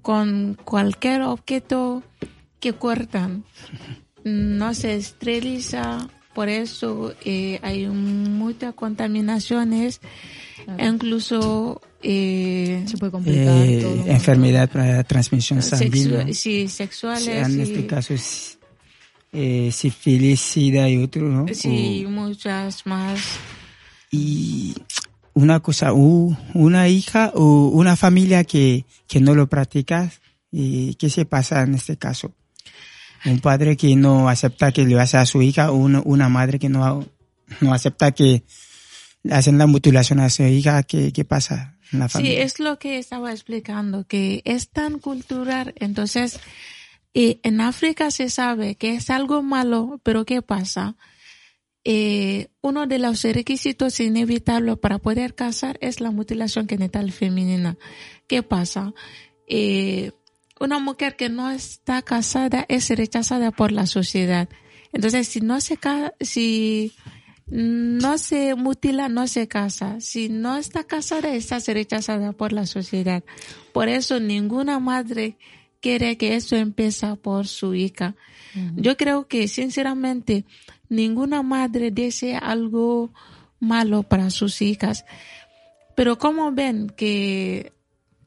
con 0.00 0.56
cualquier 0.64 1.22
objeto 1.22 2.04
que 2.60 2.72
cortan 2.74 3.42
no 4.22 4.74
se 4.74 4.94
esteriliza, 4.94 6.08
por 6.36 6.48
eso 6.48 7.14
eh, 7.24 7.58
hay 7.62 7.88
muchas 7.88 8.74
contaminaciones, 8.74 10.00
incluso 10.78 11.80
eh, 12.00 12.84
se 12.86 12.96
puede 12.96 13.10
complicar 13.10 13.56
eh, 13.56 14.04
enfermedad 14.06 14.70
para 14.70 15.02
transmisión 15.02 15.60
sanguínea. 15.62 16.32
sí, 16.32 16.68
sexuales. 16.68 17.26
En 17.26 17.60
este 17.60 17.88
caso 17.88 18.14
es 18.14 18.60
eh, 19.32 19.70
sífilis, 19.72 20.40
sida 20.40 20.88
y 20.88 21.02
otro, 21.02 21.28
¿no? 21.28 21.46
Sí, 21.52 22.04
muchas 22.08 22.86
más. 22.86 23.20
Y 24.10 24.74
una 25.32 25.60
cosa, 25.60 25.92
una 25.92 26.88
hija 26.88 27.32
o 27.34 27.68
una 27.68 27.96
familia 27.96 28.44
que, 28.44 28.84
que 29.08 29.20
no 29.20 29.34
lo 29.34 29.48
practica, 29.48 30.12
¿y 30.50 30.94
¿qué 30.96 31.08
se 31.08 31.24
pasa 31.24 31.62
en 31.62 31.74
este 31.74 31.96
caso? 31.96 32.34
un 33.24 33.40
padre 33.40 33.76
que 33.76 33.94
no 33.96 34.28
acepta 34.28 34.72
que 34.72 34.84
le 34.84 34.98
hace 35.00 35.16
a 35.16 35.26
su 35.26 35.42
hija, 35.42 35.70
o 35.70 35.76
una, 35.76 36.28
madre 36.28 36.58
que 36.58 36.68
no, 36.68 37.06
no 37.60 37.72
acepta 37.72 38.12
que 38.12 38.42
le 39.22 39.34
hacen 39.34 39.58
la 39.58 39.66
mutilación 39.66 40.20
a 40.20 40.30
su 40.30 40.42
hija, 40.42 40.82
¿qué, 40.82 41.12
qué 41.12 41.24
pasa 41.24 41.78
en 41.92 42.00
la 42.00 42.08
familia? 42.08 42.36
Sí, 42.36 42.40
es 42.40 42.58
lo 42.58 42.78
que 42.78 42.98
estaba 42.98 43.30
explicando, 43.30 44.06
que 44.06 44.42
es 44.44 44.70
tan 44.70 44.98
cultural, 44.98 45.74
entonces, 45.76 46.40
y 47.12 47.40
en 47.42 47.60
África 47.60 48.10
se 48.10 48.30
sabe 48.30 48.76
que 48.76 48.94
es 48.94 49.10
algo 49.10 49.42
malo, 49.42 50.00
pero 50.02 50.24
¿qué 50.24 50.40
pasa? 50.40 50.96
Eh, 51.84 52.48
uno 52.60 52.86
de 52.86 52.98
los 52.98 53.22
requisitos 53.24 53.98
inevitables 54.00 54.78
para 54.78 54.98
poder 54.98 55.34
casar 55.34 55.78
es 55.80 56.00
la 56.00 56.10
mutilación 56.10 56.68
genital 56.68 57.12
femenina. 57.12 57.76
¿Qué 58.28 58.42
pasa? 58.42 58.94
Eh, 59.46 60.12
una 60.60 60.78
mujer 60.78 61.16
que 61.16 61.28
no 61.28 61.50
está 61.50 62.02
casada 62.02 62.64
es 62.68 62.88
rechazada 62.90 63.50
por 63.50 63.72
la 63.72 63.86
sociedad. 63.86 64.48
Entonces, 64.92 65.26
si 65.26 65.40
no 65.40 65.60
se 65.60 65.78
si 66.20 66.92
no 67.46 68.16
se 68.16 68.54
mutila, 68.54 69.08
no 69.08 69.26
se 69.26 69.48
casa. 69.48 70.00
Si 70.00 70.28
no 70.28 70.56
está 70.56 70.84
casada, 70.84 71.34
está 71.34 71.58
rechazada 71.58 72.32
por 72.32 72.52
la 72.52 72.64
sociedad. 72.66 73.24
Por 73.72 73.88
eso 73.88 74.20
ninguna 74.20 74.78
madre 74.78 75.36
quiere 75.82 76.16
que 76.16 76.36
eso 76.36 76.56
empiece 76.56 77.16
por 77.16 77.46
su 77.46 77.74
hija. 77.74 78.14
Yo 78.76 78.96
creo 78.96 79.28
que, 79.28 79.48
sinceramente, 79.48 80.44
ninguna 80.88 81.42
madre 81.42 81.90
desea 81.90 82.38
algo 82.38 83.12
malo 83.60 84.02
para 84.02 84.30
sus 84.30 84.62
hijas. 84.62 85.04
Pero 85.94 86.18
como 86.18 86.52
ven 86.52 86.88
que 86.96 87.72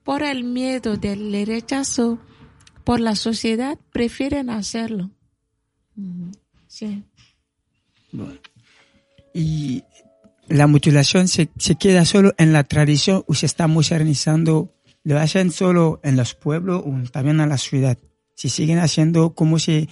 por 0.03 0.21
el 0.21 0.43
miedo 0.43 0.97
del 0.97 1.45
rechazo 1.45 2.19
por 2.83 2.99
la 2.99 3.15
sociedad, 3.15 3.79
prefieren 3.91 4.49
hacerlo. 4.49 5.09
Sí. 6.67 7.03
Y 9.33 9.83
la 10.47 10.67
mutilación 10.67 11.27
se, 11.27 11.49
se, 11.57 11.75
queda 11.75 12.05
solo 12.05 12.33
en 12.37 12.53
la 12.53 12.63
tradición 12.63 13.23
o 13.27 13.33
se 13.33 13.47
está 13.47 13.67
modernizando, 13.67 14.74
lo 15.05 15.19
hacen 15.19 15.51
solo 15.51 16.01
en 16.03 16.17
los 16.17 16.33
pueblos 16.33 16.83
o 16.85 17.09
también 17.11 17.39
en 17.39 17.47
la 17.47 17.57
ciudad. 17.57 17.97
Si 18.35 18.49
siguen 18.49 18.79
haciendo, 18.79 19.33
¿cómo, 19.33 19.59
se, 19.59 19.87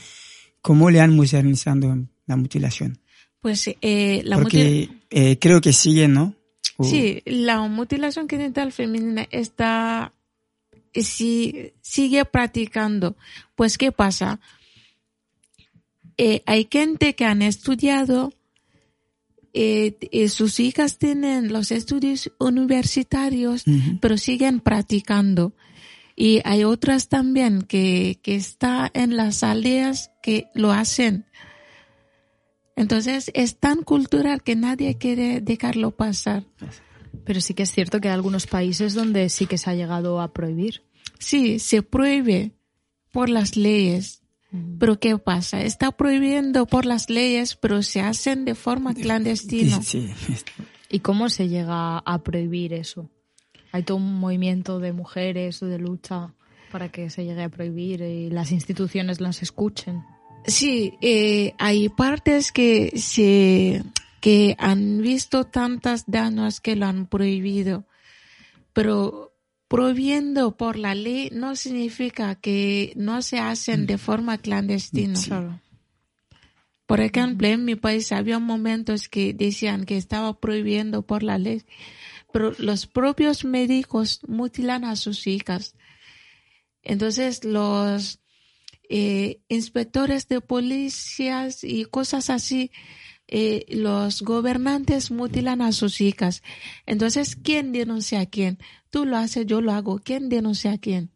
cómo 0.62 0.89
le 0.89 1.00
han 1.00 1.15
modernizando 1.15 1.96
la 2.25 2.36
mutilación? 2.36 3.00
Pues 3.39 3.70
eh, 3.82 4.22
la 4.25 4.39
Porque 4.39 4.89
eh, 5.10 5.38
creo 5.39 5.62
que 5.62 5.72
siguen, 5.72 6.13
¿no? 6.13 6.36
Sí, 6.82 7.22
la 7.25 7.62
mutilación 7.62 8.27
genital 8.27 8.72
femenina 8.72 9.27
está 9.29 10.12
si 10.96 11.74
sigue 11.82 12.25
practicando, 12.25 13.15
pues 13.55 13.77
¿qué 13.77 13.91
pasa? 13.91 14.39
Eh, 16.17 16.41
hay 16.46 16.67
gente 16.70 17.15
que 17.15 17.25
han 17.25 17.41
estudiado, 17.43 18.34
eh, 19.53 19.98
eh, 20.12 20.29
sus 20.29 20.60
hijas 20.60 20.98
tienen 20.98 21.53
los 21.53 21.72
estudios 21.72 22.31
universitarios, 22.39 23.63
pero 24.01 24.17
siguen 24.17 24.60
practicando. 24.60 25.53
Y 26.15 26.41
hay 26.43 26.63
otras 26.63 27.10
también 27.10 27.62
que, 27.62 28.19
que 28.22 28.36
están 28.36 28.89
en 28.93 29.15
las 29.15 29.43
aldeas 29.43 30.12
que 30.22 30.48
lo 30.53 30.72
hacen. 30.72 31.25
Entonces 32.75 33.31
es 33.33 33.60
tan 33.60 33.83
cultural 33.83 34.41
que 34.41 34.55
nadie 34.55 34.98
quiere 34.98 35.41
dejarlo 35.41 35.91
pasar. 35.91 36.45
Pero 37.24 37.39
sí 37.39 37.53
que 37.53 37.63
es 37.63 37.72
cierto 37.72 38.01
que 38.01 38.10
hay 38.10 38.15
algunos 38.15 38.48
países 38.48 38.95
donde 38.95 39.29
sí 39.29 39.45
que 39.45 39.57
se 39.57 39.69
ha 39.69 39.75
llegado 39.75 40.19
a 40.19 40.33
prohibir. 40.33 40.83
Sí, 41.19 41.60
se 41.60 41.83
prohíbe 41.83 42.51
por 43.12 43.29
las 43.29 43.55
leyes. 43.55 44.23
Pero 44.79 45.00
¿qué 45.00 45.17
pasa? 45.17 45.62
Está 45.63 45.91
prohibiendo 45.91 46.67
por 46.67 46.86
las 46.86 47.10
leyes, 47.10 47.55
pero 47.55 47.81
se 47.81 48.01
hacen 48.01 48.45
de 48.45 48.53
forma 48.53 48.93
clandestina. 48.93 49.81
Sí, 49.81 50.12
¿Y 50.89 51.00
cómo 51.00 51.29
se 51.29 51.48
llega 51.48 51.98
a 51.98 52.24
prohibir 52.24 52.74
eso? 52.74 53.10
Hay 53.72 53.81
todo 53.81 53.98
un 53.98 54.19
movimiento 54.19 54.79
de 54.79 54.93
mujeres 54.93 55.63
o 55.63 55.65
de 55.65 55.79
lucha 55.79 56.36
para 56.72 56.89
que 56.89 57.10
se 57.10 57.25
llegue 57.25 57.43
a 57.43 57.50
prohibir 57.50 58.01
y 58.01 58.29
las 58.29 58.51
instituciones 58.51 59.19
las 59.22 59.41
escuchen. 59.41 60.03
Sí, 60.45 60.93
eh, 61.01 61.55
hay 61.57 61.89
partes 61.89 62.51
que 62.51 62.91
se 62.95 63.83
que 64.22 64.55
han 64.57 65.01
visto 65.01 65.43
tantas 65.45 66.05
daños 66.07 66.62
que 66.62 66.75
lo 66.75 66.86
han 66.86 67.07
prohibido, 67.07 67.86
pero 68.72 69.33
prohibiendo 69.74 70.56
por 70.56 70.77
la 70.77 70.94
ley 70.94 71.32
no 71.32 71.56
significa 71.56 72.36
que 72.36 72.94
no 72.96 73.24
se 73.24 73.39
hacen 73.39 73.88
de 73.88 73.98
forma 73.98 74.38
clandestina. 74.38 75.60
Por 76.86 77.01
ejemplo, 77.01 77.48
en 77.48 77.65
mi 77.65 77.74
país 77.75 78.12
había 78.12 78.38
momentos 78.38 79.10
que 79.10 79.34
decían 79.34 79.86
que 79.88 79.98
estaba 79.98 80.39
prohibiendo 80.39 81.01
por 81.01 81.24
la 81.24 81.39
ley, 81.39 81.63
pero 82.32 82.53
los 82.60 82.86
propios 82.86 83.46
médicos 83.46 84.20
mutilan 84.27 84.86
a 84.86 84.96
sus 84.96 85.25
hijas. 85.25 85.74
Entonces 86.84 87.44
los 87.44 88.20
eh, 88.89 89.42
inspectores 89.48 90.27
de 90.27 90.39
policías 90.39 91.63
y 91.63 91.86
cosas 91.86 92.30
así, 92.30 92.70
eh, 93.27 93.65
los 93.70 94.22
gobernantes 94.22 95.12
mutilan 95.12 95.62
a 95.62 95.72
sus 95.72 96.01
hijas. 96.01 96.44
Entonces, 96.86 97.36
¿quién 97.36 97.72
denuncia 97.72 98.20
a 98.20 98.25
quién? 98.25 98.60
Tú 98.89 99.06
lo 99.06 99.18
haces, 99.18 99.46
yo 99.46 99.62
lo 99.62 99.72
hago. 99.72 100.00
¿Quién 100.00 100.30
denuncia 100.30 100.74
a 100.74 100.77
quién? 100.77 101.12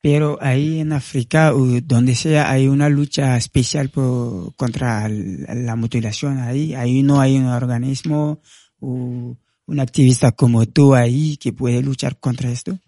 Pero 0.00 0.38
ahí 0.40 0.80
en 0.80 0.92
África, 0.92 1.52
donde 1.84 2.14
sea, 2.14 2.50
hay 2.50 2.68
una 2.68 2.88
lucha 2.88 3.36
especial 3.36 3.88
por, 3.88 4.54
contra 4.54 5.08
la 5.08 5.76
mutilación 5.76 6.38
ahí. 6.38 6.74
Ahí 6.74 7.02
no 7.02 7.20
hay 7.20 7.36
un 7.36 7.46
organismo 7.46 8.40
o 8.80 9.36
un 9.66 9.80
activista 9.80 10.32
como 10.32 10.66
tú 10.66 10.94
ahí 10.94 11.36
que 11.38 11.52
puede 11.52 11.82
luchar 11.82 12.18
contra 12.18 12.50
esto. 12.50 12.78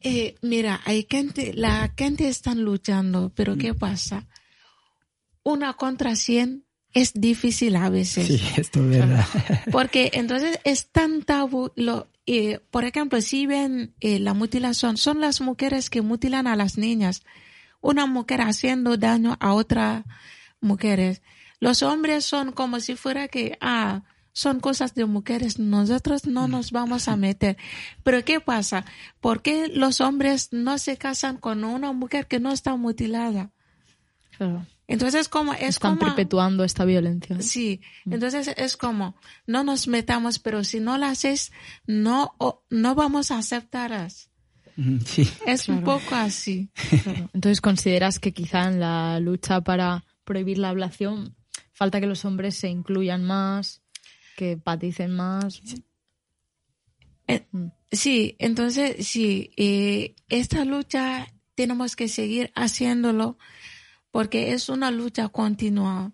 Eh, 0.00 0.36
mira, 0.42 0.80
hay 0.84 1.06
gente, 1.08 1.52
la 1.54 1.92
gente 1.96 2.28
está 2.28 2.54
luchando, 2.54 3.32
pero 3.34 3.56
¿qué 3.56 3.72
mm. 3.72 3.78
pasa? 3.78 4.28
Una 5.42 5.74
contra 5.74 6.16
cien 6.16 6.64
es 6.92 7.12
difícil 7.14 7.76
a 7.76 7.90
veces. 7.90 8.26
Sí, 8.26 8.42
esto 8.56 8.80
es 8.80 8.90
verdad. 8.98 9.26
Porque 9.72 10.10
entonces 10.14 10.58
es 10.64 10.90
tan 10.90 11.22
tabú. 11.22 11.70
Lo, 11.76 12.08
eh, 12.26 12.60
por 12.70 12.84
ejemplo, 12.84 13.20
si 13.20 13.46
ven 13.46 13.94
eh, 14.00 14.18
la 14.18 14.34
mutilación, 14.34 14.96
son 14.96 15.20
las 15.20 15.40
mujeres 15.40 15.90
que 15.90 16.02
mutilan 16.02 16.46
a 16.46 16.56
las 16.56 16.78
niñas. 16.78 17.22
Una 17.80 18.06
mujer 18.06 18.40
haciendo 18.40 18.96
daño 18.96 19.36
a 19.40 19.52
otra 19.52 20.04
mujeres. 20.60 21.22
Los 21.60 21.82
hombres 21.82 22.24
son 22.24 22.52
como 22.52 22.80
si 22.80 22.96
fuera 22.96 23.28
que, 23.28 23.56
ah, 23.60 24.02
son 24.32 24.60
cosas 24.60 24.94
de 24.94 25.04
mujeres, 25.04 25.58
nosotros 25.58 26.24
no 26.26 26.46
mm. 26.46 26.50
nos 26.50 26.70
vamos 26.70 27.08
a 27.08 27.16
meter. 27.26 27.56
Pero 28.02 28.24
¿qué 28.24 28.40
pasa? 28.40 28.84
¿Por 29.20 29.42
qué 29.42 29.68
los 29.68 30.00
hombres 30.00 30.52
no 30.52 30.78
se 30.78 30.96
casan 30.96 31.36
con 31.38 31.64
una 31.64 31.92
mujer 31.92 32.26
que 32.26 32.38
no 32.40 32.52
está 32.52 32.76
mutilada? 32.76 33.50
Entonces, 34.88 35.28
como 35.28 35.54
es 35.54 35.76
Están 35.76 35.98
perpetuando 35.98 36.64
esta 36.64 36.84
violencia. 36.84 37.40
Sí, 37.40 37.80
mm. 38.04 38.14
entonces 38.14 38.50
es 38.56 38.76
como, 38.76 39.14
no 39.46 39.62
nos 39.62 39.86
metamos, 39.86 40.40
pero 40.40 40.64
si 40.64 40.80
no 40.80 40.98
la 40.98 41.10
haces, 41.10 41.52
no, 41.86 42.34
no 42.70 42.94
vamos 42.96 43.30
a 43.30 43.38
aceptarlas. 43.38 44.30
Sí. 45.04 45.28
Es 45.46 45.68
un 45.68 45.82
poco 45.82 46.14
así. 46.14 46.70
Entonces, 47.34 47.60
¿consideras 47.60 48.18
que 48.18 48.32
quizá 48.32 48.68
en 48.68 48.80
la 48.80 49.20
lucha 49.20 49.60
para 49.60 50.04
prohibir 50.24 50.58
la 50.58 50.70
ablación 50.70 51.36
falta 51.72 52.00
que 52.00 52.06
los 52.06 52.24
hombres 52.24 52.56
se 52.56 52.68
incluyan 52.68 53.24
más? 53.24 53.82
que 54.38 54.56
paticen 54.56 55.16
más. 55.16 55.60
Eh, 57.26 57.44
mm. 57.50 57.66
Sí, 57.90 58.36
entonces 58.38 59.04
sí, 59.04 59.50
eh, 59.56 60.14
esta 60.28 60.64
lucha 60.64 61.26
tenemos 61.56 61.96
que 61.96 62.06
seguir 62.06 62.52
haciéndolo 62.54 63.36
porque 64.10 64.52
es 64.52 64.68
una 64.68 64.90
lucha 64.90 65.28
continua. 65.28 66.12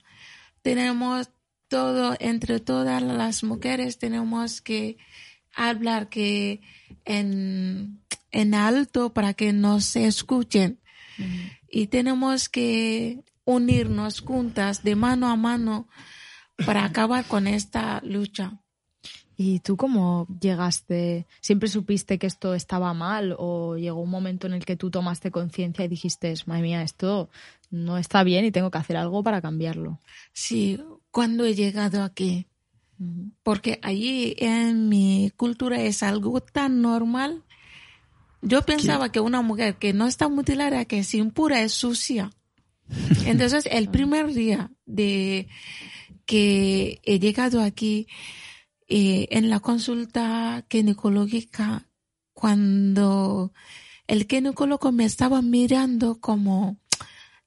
Tenemos 0.63 1.31
todo, 1.69 2.15
entre 2.21 2.61
todas 2.61 3.03
las 3.03 3.45
mujeres 3.45 3.99
tenemos 3.99 4.61
que 4.61 4.97
hablar 5.55 6.09
que 6.09 6.61
en, 7.05 8.01
en 8.31 8.55
alto 8.55 9.13
para 9.13 9.35
que 9.35 9.53
nos 9.53 9.97
escuchen. 9.97 10.81
Y 11.69 11.87
tenemos 11.89 12.49
que 12.49 13.25
unirnos 13.45 14.21
juntas 14.21 14.83
de 14.83 14.97
mano 14.97 15.29
a 15.29 15.37
mano 15.37 15.89
para 16.67 16.85
acabar 16.85 17.25
con 17.27 17.47
esta 17.47 18.01
lucha. 18.05 18.61
¿Y 19.37 19.61
tú 19.61 19.77
cómo 19.77 20.29
llegaste? 20.41 21.27
¿Siempre 21.41 21.69
supiste 21.69 22.19
que 22.19 22.29
esto 22.29 22.55
estaba 22.55 22.95
mal 22.95 23.35
o 23.37 23.77
llegó 23.77 24.01
un 24.01 24.11
momento 24.11 24.47
en 24.47 24.55
el 24.55 24.65
que 24.65 24.77
tú 24.77 24.91
tomaste 24.91 25.33
conciencia 25.33 25.85
y 25.85 25.89
dijiste, 25.89 26.33
madre 26.47 26.63
mía, 26.63 26.83
esto 26.83 27.31
no 27.75 27.99
está 27.99 28.23
bien 28.23 28.45
y 28.45 28.53
tengo 28.53 28.71
que 28.71 28.79
hacer 28.79 28.97
algo 28.97 29.23
para 29.23 29.43
cambiarlo? 29.43 30.01
Sí, 30.33 30.81
cuando 31.11 31.45
he 31.45 31.55
llegado 31.55 32.03
aquí, 32.03 32.47
porque 33.43 33.81
allí 33.83 34.37
en 34.39 34.89
mi 34.89 35.33
cultura 35.37 35.81
es 35.81 36.03
algo 36.03 36.41
tan 36.41 36.81
normal. 36.81 37.43
Yo 38.43 38.63
pensaba 38.63 39.11
que 39.11 39.21
una 39.21 39.43
mujer 39.43 39.77
que 39.77 39.93
no 39.93 40.07
está 40.07 40.29
mutilada, 40.29 40.85
que 40.85 41.01
es 41.01 41.15
impura, 41.15 41.63
es 41.63 41.73
sucia. 41.73 42.31
Entonces, 43.27 43.67
el 43.71 43.89
primer 43.89 44.33
día 44.33 44.71
de 44.87 45.49
que 46.27 47.01
he 47.03 47.19
llegado 47.19 47.61
aquí 47.61 48.07
eh, 48.87 49.27
en 49.31 49.51
la 49.51 49.61
consulta 49.61 50.65
ginecológica 50.71 51.89
cuando 52.33 53.53
el 54.07 54.27
ginecólogo 54.29 54.93
me 54.93 55.05
estaba 55.05 55.41
mirando 55.41 56.21
como 56.21 56.79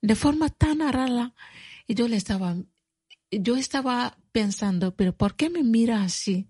de 0.07 0.15
forma 0.15 0.49
tan 0.49 0.79
rara 0.79 1.33
y 1.85 1.93
yo 1.93 2.07
le 2.07 2.15
estaba 2.15 2.55
yo 3.29 3.57
estaba 3.57 4.17
pensando 4.31 4.95
pero 4.95 5.15
por 5.15 5.35
qué 5.35 5.49
me 5.49 5.63
mira 5.63 6.01
así 6.03 6.49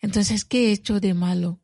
entonces 0.00 0.44
qué 0.44 0.68
he 0.68 0.72
hecho 0.72 0.98
de 1.00 1.14
malo 1.14 1.60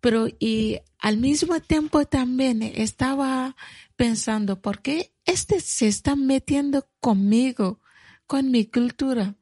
pero 0.00 0.28
y 0.38 0.78
al 0.98 1.16
mismo 1.18 1.60
tiempo 1.60 2.04
también 2.06 2.62
estaba 2.62 3.56
pensando 3.96 4.60
por 4.60 4.80
qué 4.80 5.12
este 5.24 5.60
se 5.60 5.88
está 5.88 6.16
metiendo 6.16 6.88
conmigo 7.00 7.80
con 8.26 8.50
mi 8.50 8.66
cultura. 8.66 9.36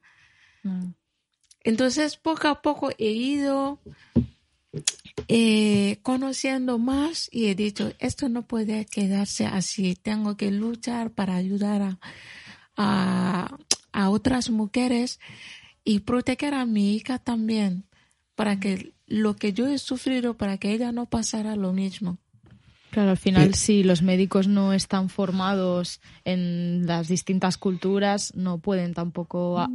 Mm. 0.61 0.91
Entonces, 1.63 2.17
poco 2.17 2.47
a 2.47 2.61
poco 2.61 2.91
he 2.99 3.09
ido 3.11 3.81
eh, 5.27 5.99
conociendo 6.03 6.77
más 6.77 7.29
y 7.31 7.47
he 7.47 7.55
dicho, 7.55 7.93
esto 7.99 8.29
no 8.29 8.43
puede 8.43 8.85
quedarse 8.85 9.45
así, 9.45 9.95
tengo 9.95 10.37
que 10.37 10.51
luchar 10.51 11.11
para 11.11 11.35
ayudar 11.35 11.97
a, 12.77 13.57
a, 13.93 14.09
otras 14.09 14.49
mujeres 14.49 15.19
y 15.83 15.99
proteger 15.99 16.53
a 16.53 16.65
mi 16.65 16.95
hija 16.95 17.19
también, 17.19 17.85
para 18.35 18.59
que 18.59 18.93
lo 19.07 19.35
que 19.35 19.53
yo 19.53 19.67
he 19.67 19.77
sufrido, 19.77 20.35
para 20.37 20.57
que 20.57 20.71
ella 20.71 20.91
no 20.91 21.07
pasara 21.07 21.55
lo 21.55 21.73
mismo. 21.73 22.17
Claro, 22.91 23.11
al 23.11 23.17
final, 23.17 23.53
si 23.55 23.83
los 23.83 24.01
médicos 24.01 24.47
no 24.47 24.73
están 24.73 25.09
formados 25.09 26.01
en 26.25 26.85
las 26.85 27.07
distintas 27.07 27.57
culturas, 27.57 28.35
no 28.35 28.57
pueden 28.57 28.93
tampoco 28.93 29.59
ah, 29.59 29.69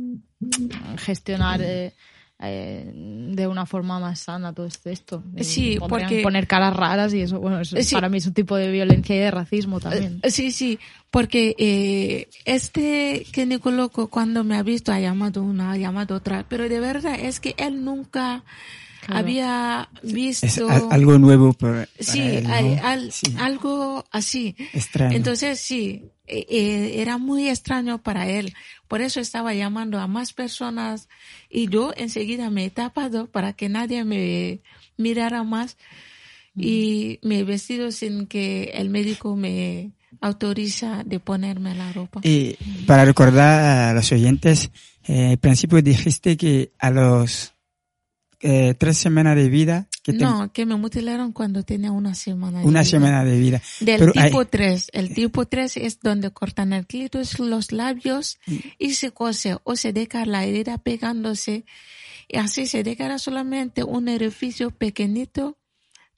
gestionar 0.99 1.63
eh, 1.63 1.95
eh, 2.39 2.93
de 2.95 3.47
una 3.47 3.65
forma 3.65 3.99
más 3.99 4.21
sana 4.21 4.53
todo 4.53 4.69
esto. 4.85 5.23
Sí, 5.41 5.79
porque 5.89 6.23
poner 6.23 6.47
caras 6.47 6.77
raras 6.77 7.15
y 7.15 7.23
eso, 7.23 7.41
bueno, 7.41 7.63
para 7.93 8.09
mí 8.11 8.19
es 8.19 8.27
un 8.27 8.35
tipo 8.35 8.57
de 8.57 8.71
violencia 8.71 9.17
y 9.17 9.19
de 9.19 9.31
racismo 9.31 9.81
también. 9.81 10.21
Eh, 10.23 10.31
sí, 10.31 10.53
sí, 10.53 10.79
porque 11.11 11.55
eh, 11.59 12.29
este 12.45 13.25
ginecólogo 13.33 14.09
cuando 14.09 14.45
me 14.45 14.57
ha 14.57 14.63
visto 14.63 14.93
ha 14.93 15.01
llamado 15.01 15.43
una, 15.43 15.73
ha 15.73 15.77
llamado 15.79 16.17
otra, 16.17 16.45
pero 16.47 16.69
de 16.69 16.79
verdad 16.79 17.19
es 17.19 17.41
que 17.41 17.55
él 17.57 17.83
nunca 17.83 18.45
había 19.09 19.89
visto 20.03 20.69
algo 20.91 21.19
nuevo 21.19 21.53
para, 21.55 21.89
sí, 21.99 22.43
algo 23.39 24.05
así 24.11 24.57
extraño. 24.75 25.17
entonces 25.17 25.61
sí 25.61 26.11
era 26.27 27.19
muy 27.19 27.49
extraño 27.49 28.03
para 28.03 28.29
él 28.29 28.55
por 28.89 29.01
eso 29.01 29.21
estaba 29.21 29.53
llamando 29.55 29.99
a 29.99 30.07
más 30.07 30.33
personas 30.33 31.09
y 31.51 31.69
yo 31.69 31.93
enseguida 31.97 32.51
me 32.51 32.67
he 32.67 32.71
tapado 32.71 33.27
para 33.27 33.53
que 33.53 33.69
nadie 33.69 34.05
me 34.05 34.61
mirara 34.97 35.43
más 35.43 35.77
y 36.55 37.19
me 37.23 37.41
he 37.41 37.45
vestido 37.45 37.91
sin 37.91 38.27
que 38.27 38.71
el 38.75 38.91
médico 38.91 39.37
me 39.37 39.91
autoriza 40.21 41.03
de 41.05 41.21
ponerme 41.21 41.75
la 41.75 41.93
ropa. 41.93 42.21
Y 42.23 42.57
para 42.87 43.05
recordar 43.05 43.91
a 43.91 43.93
los 43.93 44.11
oyentes, 44.13 44.71
eh, 45.07 45.31
al 45.31 45.39
principio 45.39 45.83
dijiste 45.83 46.37
que 46.37 46.73
a 46.79 46.91
los 46.91 47.53
eh, 48.41 48.75
tres 48.79 48.97
semanas 48.97 49.37
de 49.37 49.49
vida 49.51 49.89
Que 50.07 50.13
te- 50.13 50.19
No, 50.25 50.53
que 50.53 50.65
me 50.67 50.77
mutilaron 50.77 51.33
cuando 51.33 51.65
tenía 51.65 51.91
una 51.91 52.15
semana. 52.15 52.61
de 52.61 52.65
una 52.65 52.83
vida. 52.83 52.91
semana 52.91 53.25
de 53.25 53.39
vida. 53.41 53.61
Del 53.81 53.99
Pero 53.99 54.13
hay- 54.15 54.29
tipo 54.31 54.45
3. 54.47 54.89
El 54.93 55.13
tipo 55.13 55.47
3 55.47 55.77
es 55.79 55.99
donde 55.99 56.31
cortan 56.31 56.73
el 56.73 56.87
clítoris, 56.87 57.41
los 57.41 57.73
labios 57.73 58.39
y 58.79 58.95
se 58.95 59.11
cose 59.11 59.57
o 59.65 59.75
se 59.75 59.93
deja 59.93 60.25
la 60.25 60.45
herida 60.45 60.79
pegándose. 60.79 61.65
Y 62.29 62.37
así 62.39 62.67
se 62.69 62.85
dejará 62.85 63.19
solamente 63.19 63.83
un 63.83 64.09
orificio 64.09 64.71
pequeñito 64.71 65.59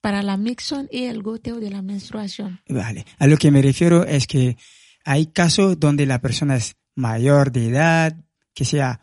para 0.03 0.23
la 0.23 0.37
mixon 0.37 0.87
y 0.93 1.05
el 1.05 1.23
goteo 1.23 1.59
de 1.59 1.71
la 1.71 1.81
menstruación. 1.81 2.61
Vale. 2.69 3.07
A 3.19 3.27
lo 3.27 3.39
que 3.39 3.51
me 3.51 3.63
refiero 3.63 4.05
es 4.05 4.27
que 4.27 4.59
hay 5.07 5.29
casos 5.29 5.81
donde 5.81 6.05
la 6.05 6.21
persona 6.21 6.57
es 6.57 6.77
mayor 6.95 7.53
de 7.53 7.69
edad, 7.69 8.15
que 8.53 8.67
sea 8.67 9.01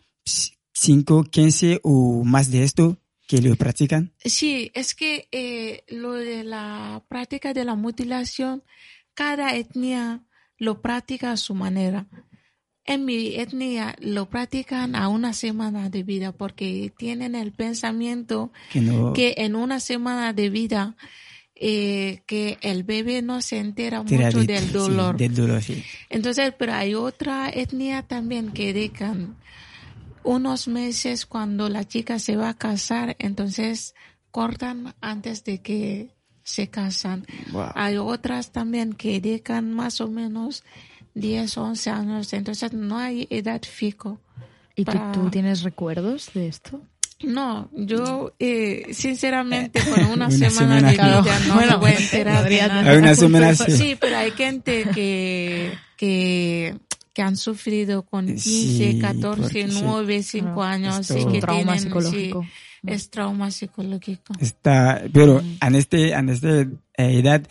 5, 0.73 1.23
15 1.23 1.79
o 1.83 2.23
más 2.23 2.51
de 2.51 2.63
esto, 2.63 2.97
que 3.27 3.41
lo 3.41 3.55
practican. 3.55 4.11
Sí, 4.23 4.71
es 4.73 4.93
que 4.95 5.27
eh, 5.31 5.83
lo 5.87 6.13
de 6.13 6.43
la 6.43 7.03
práctica 7.07 7.53
de 7.53 7.65
la 7.65 7.75
mutilación, 7.75 8.63
cada 9.13 9.55
etnia 9.55 10.21
lo 10.57 10.81
practica 10.81 11.31
a 11.31 11.37
su 11.37 11.53
manera. 11.55 12.07
En 12.85 13.03
mi 13.03 13.35
etnia 13.35 13.95
lo 13.99 14.29
practican 14.29 14.95
a 14.95 15.07
una 15.07 15.33
semana 15.33 15.89
de 15.89 16.03
vida 16.03 16.33
porque 16.33 16.93
tienen 16.95 17.33
el 17.33 17.51
pensamiento 17.51 18.51
Que 18.71 18.81
no- 18.81 19.11
que 19.13 19.33
en 19.37 19.55
una 19.55 19.79
semana 19.79 20.33
de 20.33 20.49
vida 20.49 20.95
eh, 21.55 22.21
que 22.27 22.57
el 22.61 22.83
bebé 22.83 23.21
no 23.21 23.41
se 23.41 23.57
entera 23.59 24.03
mucho 24.03 24.39
de- 24.39 24.45
del 24.45 24.65
sí, 24.65 24.71
dolor. 24.73 25.15
del 25.17 25.33
dolor, 25.33 25.63
sí. 25.63 25.81
Entonces, 26.09 26.53
pero 26.59 26.73
hay 26.73 26.93
otra 26.95 27.49
etnia 27.49 28.03
también 28.03 28.51
que 28.51 28.73
dejan 28.73 29.37
unos 30.25 30.67
meses 30.67 31.25
cuando 31.25 31.69
la 31.69 31.85
chica 31.87 32.19
se 32.19 32.35
va 32.35 32.49
a 32.49 32.53
casar, 32.57 33.15
entonces 33.19 33.93
cortan 34.31 34.93
antes 34.99 35.43
de 35.45 35.61
que 35.61 36.09
se 36.43 36.67
casan. 36.69 37.25
Wow. 37.51 37.69
Hay 37.75 37.97
otras 37.97 38.51
también 38.51 38.93
que 38.93 39.21
dejan 39.21 39.71
más 39.73 40.01
o 40.01 40.07
menos 40.09 40.63
10, 41.13 41.57
11 41.57 41.89
años, 41.89 42.33
entonces 42.33 42.73
no 42.73 42.97
hay 42.97 43.27
edad 43.29 43.61
fijo. 43.63 44.19
¿Y 44.75 44.83
tú, 44.83 44.91
para- 44.91 45.11
tú 45.13 45.29
tienes 45.29 45.63
recuerdos 45.63 46.31
de 46.33 46.47
esto? 46.47 46.81
No, 47.23 47.69
yo 47.73 48.33
eh, 48.39 48.87
sinceramente 48.91 49.79
con 49.89 50.03
una, 50.11 50.27
Una 50.27 50.31
semana, 50.31 50.51
semana 50.51 50.87
de 50.87 50.93
vida 51.23 51.39
no 51.47 51.53
Bueno, 51.55 51.71
me 51.71 51.77
voy 51.77 51.91
a 51.91 51.97
enterar 51.97 52.35
de 52.35 52.41
podría 52.41 52.67
nada. 52.67 52.79
tener 52.81 52.91
Hay 52.93 52.97
una 52.99 53.15
semana 53.15 53.55
sí. 53.55 53.71
Sí, 53.71 53.97
pero 53.99 54.17
hay 54.17 54.31
gente 54.31 54.83
que, 54.93 55.71
que, 55.95 56.77
que 57.15 57.21
han 57.21 57.37
sufrido 57.37 58.03
con 58.03 58.25
15, 58.27 58.39
Sí, 58.91 58.99
14, 58.99 59.41
porque 59.41 59.67
sí. 59.69 59.79
9, 59.81 60.21
5 60.21 60.45
Claro, 60.53 60.61
años. 60.63 61.09
y 61.09 61.13
Es 61.13 61.25
un 61.25 61.31
que 61.31 61.39
trauma 61.41 61.63
tienen, 61.63 61.79
psicológico. 61.79 62.43
sí, 62.43 62.49
es 62.87 63.09
trauma 63.09 63.49
psicológico. 63.51 64.33
Está, 64.39 65.01
pero 65.13 65.41
en 65.61 65.75
este, 65.75 66.11
en 66.11 66.29
esta 66.29 66.59
eh, 66.61 66.67
edad 66.97 67.41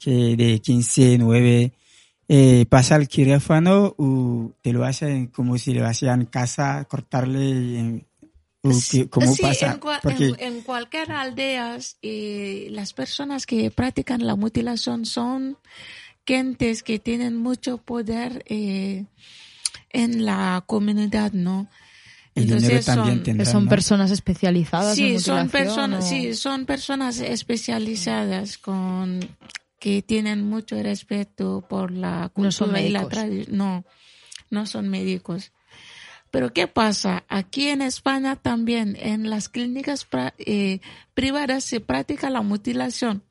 que 0.00 0.36
de 0.36 0.60
15, 0.60 1.18
9, 1.18 1.72
eh, 2.28 2.64
pasa 2.68 2.94
al 2.94 3.08
quirófano 3.08 3.94
o 3.98 4.52
te 4.62 4.72
lo 4.72 4.84
hacen 4.84 5.26
como 5.26 5.58
si 5.58 5.74
lo 5.74 5.84
hacían 5.84 6.20
en 6.20 6.26
casa, 6.26 6.84
cortarle, 6.88 7.40
eh, 7.80 8.04
o 8.62 8.70
que- 8.90 9.08
¿cómo 9.08 9.34
Sí, 9.34 9.42
pasa? 9.42 9.72
En, 9.72 9.80
cua- 9.80 9.98
Porque 10.00 10.26
en- 10.26 10.36
en 10.40 10.60
cualquier 10.62 11.10
aldeas, 11.10 11.96
eh, 12.02 12.68
las 12.70 12.92
personas 12.92 13.46
que 13.46 13.70
practican 13.72 14.24
la 14.24 14.36
mutilación 14.36 15.06
son 15.06 15.56
gentes 16.28 16.82
que 16.82 16.98
tienen 16.98 17.36
mucho 17.36 17.78
poder 17.78 18.44
eh, 18.46 19.06
en 19.90 20.26
la 20.26 20.62
comunidad, 20.66 21.32
¿no? 21.32 21.68
también 22.84 23.14
son- 23.14 23.22
tendrán, 23.24 23.38
Que 23.38 23.44
son 23.46 23.64
¿no? 23.64 23.70
personas 23.70 24.10
especializadas 24.10 24.98
en 24.98 25.18
Sí, 25.18 25.18
son 25.24 25.48
personas, 25.48 26.04
o- 26.04 26.08
sí, 26.08 26.34
son 26.34 26.66
personas 26.66 27.18
especializadas 27.18 28.58
con 28.58 29.20
que 29.80 30.02
tienen 30.02 30.42
mucho 30.44 30.80
respeto 30.82 31.64
por 31.68 31.90
la 31.90 32.28
cultura 32.34 32.44
No 32.44 32.52
son 32.52 32.76
y 32.76 32.90
la 32.90 33.08
tradición. 33.08 33.56
No, 33.56 33.84
no 34.50 34.66
son 34.66 34.88
médicos. 34.88 35.52
Pero 36.30 36.52
¿qué 36.52 36.66
pasa? 36.66 37.24
Aquí 37.28 37.68
en 37.68 37.80
España 37.80 38.36
también, 38.36 38.96
en 39.00 39.30
las 39.30 39.48
clínicas 39.48 40.06
eh, 40.38 40.80
privadas 41.14 41.64
se 41.64 41.80
practica 41.80 42.28
la 42.28 42.42
mutilación. 42.42 43.22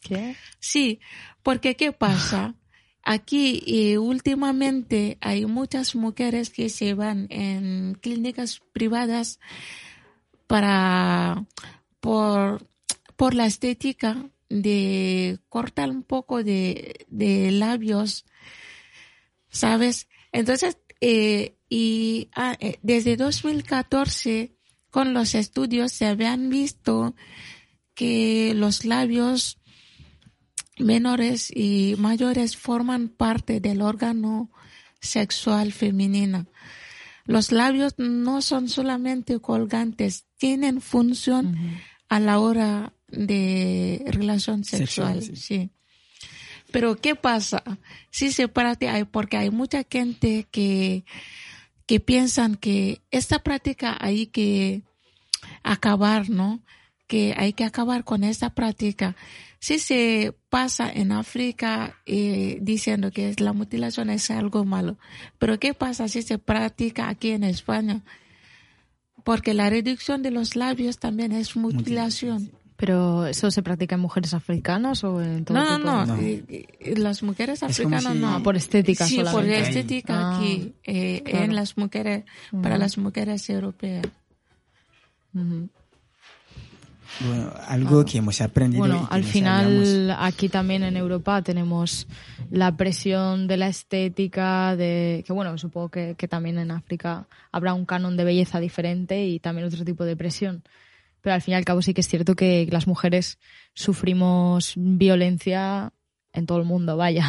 ¿Qué? 0.00 0.36
Sí, 0.58 1.00
porque 1.42 1.76
¿qué 1.76 1.92
pasa? 1.92 2.54
Aquí 3.02 3.64
eh, 3.66 3.98
últimamente 3.98 5.18
hay 5.20 5.46
muchas 5.46 5.94
mujeres 5.96 6.50
que 6.50 6.68
se 6.68 6.94
van 6.94 7.26
en 7.30 7.98
clínicas 8.00 8.60
privadas 8.72 9.40
para 10.46 11.44
por, 12.00 12.66
por 13.16 13.34
la 13.34 13.46
estética 13.46 14.30
de 14.48 15.38
cortar 15.48 15.90
un 15.90 16.02
poco 16.02 16.44
de, 16.44 17.06
de 17.08 17.50
labios, 17.50 18.24
¿sabes? 19.48 20.08
Entonces, 20.30 20.78
eh, 21.00 21.56
y 21.68 22.28
ah, 22.34 22.56
eh, 22.60 22.78
desde 22.82 23.16
2014 23.16 24.54
con 24.90 25.14
los 25.14 25.34
estudios 25.34 25.90
se 25.90 26.06
habían 26.06 26.50
visto 26.50 27.16
que 27.94 28.52
los 28.54 28.84
labios 28.84 29.58
menores 30.78 31.50
y 31.54 31.94
mayores 31.98 32.56
forman 32.56 33.08
parte 33.08 33.60
del 33.60 33.82
órgano 33.82 34.50
sexual 35.00 35.72
femenino. 35.72 36.46
Los 37.24 37.52
labios 37.52 37.94
no 37.98 38.42
son 38.42 38.68
solamente 38.68 39.38
colgantes, 39.38 40.24
tienen 40.38 40.80
función 40.80 41.56
a 42.08 42.18
la 42.20 42.40
hora 42.40 42.94
de 43.08 44.02
relación 44.06 44.64
sexual, 44.64 45.22
Sexual, 45.22 45.36
sí. 45.36 45.58
sí. 45.58 45.70
Pero 46.72 46.96
¿qué 46.96 47.14
pasa? 47.14 47.62
Si 48.10 48.32
se 48.32 48.48
practica, 48.48 49.04
porque 49.04 49.36
hay 49.36 49.50
mucha 49.50 49.84
gente 49.88 50.46
que, 50.50 51.04
que 51.86 52.00
piensan 52.00 52.56
que 52.56 53.02
esta 53.10 53.40
práctica 53.40 53.96
hay 54.00 54.26
que 54.26 54.82
acabar, 55.62 56.30
¿no? 56.30 56.62
Que 57.06 57.34
hay 57.36 57.52
que 57.52 57.64
acabar 57.64 58.04
con 58.04 58.24
esta 58.24 58.54
práctica. 58.54 59.14
Si 59.62 59.78
se 59.78 60.34
pasa 60.50 60.90
en 60.92 61.12
África 61.12 61.94
eh, 62.04 62.58
diciendo 62.60 63.12
que 63.12 63.32
la 63.38 63.52
mutilación 63.52 64.10
es 64.10 64.28
algo 64.32 64.64
malo, 64.64 64.98
pero 65.38 65.60
¿qué 65.60 65.72
pasa 65.72 66.08
si 66.08 66.22
se 66.22 66.38
practica 66.38 67.08
aquí 67.08 67.30
en 67.30 67.44
España? 67.44 68.02
Porque 69.22 69.54
la 69.54 69.70
reducción 69.70 70.20
de 70.24 70.32
los 70.32 70.56
labios 70.56 70.98
también 70.98 71.30
es 71.30 71.54
mutilación. 71.54 72.50
¿Pero 72.76 73.24
eso 73.26 73.52
se 73.52 73.62
practica 73.62 73.94
en 73.94 74.00
mujeres 74.00 74.34
africanas 74.34 75.04
o 75.04 75.22
en 75.22 75.44
todo 75.44 75.56
No, 75.58 75.76
tipo? 75.76 75.86
no, 75.88 76.06
No. 76.06 76.16
no. 76.16 76.20
eh, 76.20 76.42
eh, 76.48 76.94
Las 76.96 77.22
mujeres 77.22 77.62
Es 77.62 77.80
como 77.80 77.94
africanas 77.94 78.14
si- 78.14 78.18
no. 78.18 78.34
Ah, 78.34 78.40
por 78.42 78.56
estética 78.56 79.06
Sí, 79.06 79.22
por 79.30 79.44
estética 79.44 80.14
Ah, 80.18 80.36
aquí, 80.38 80.74
eh, 80.82 81.22
claro. 81.24 81.44
en 81.44 81.54
las 81.54 81.76
mujeres, 81.78 82.24
para 82.60 82.78
las 82.78 82.98
mujeres 82.98 83.48
europeas. 83.48 84.06
Bueno, 87.20 87.52
algo 87.66 88.04
que 88.04 88.18
hemos 88.18 88.40
aprendido. 88.40 88.80
Bueno, 88.80 89.06
al 89.10 89.24
final 89.24 90.14
aquí 90.18 90.48
también 90.48 90.82
en 90.82 90.96
Europa 90.96 91.42
tenemos 91.42 92.06
la 92.50 92.76
presión 92.76 93.46
de 93.46 93.56
la 93.56 93.68
estética, 93.68 94.76
de 94.76 95.22
que 95.26 95.32
bueno, 95.32 95.56
supongo 95.58 95.90
que, 95.90 96.14
que 96.16 96.28
también 96.28 96.58
en 96.58 96.70
África 96.70 97.28
habrá 97.50 97.74
un 97.74 97.84
canon 97.84 98.16
de 98.16 98.24
belleza 98.24 98.60
diferente 98.60 99.26
y 99.26 99.40
también 99.40 99.66
otro 99.66 99.84
tipo 99.84 100.04
de 100.04 100.16
presión. 100.16 100.62
Pero 101.20 101.34
al 101.34 101.42
fin 101.42 101.52
y 101.52 101.56
al 101.56 101.64
cabo 101.64 101.82
sí 101.82 101.94
que 101.94 102.00
es 102.00 102.08
cierto 102.08 102.34
que 102.34 102.68
las 102.70 102.86
mujeres 102.86 103.38
sufrimos 103.74 104.74
violencia 104.76 105.92
en 106.34 106.46
todo 106.46 106.58
el 106.58 106.64
mundo, 106.64 106.96
vaya. 106.96 107.26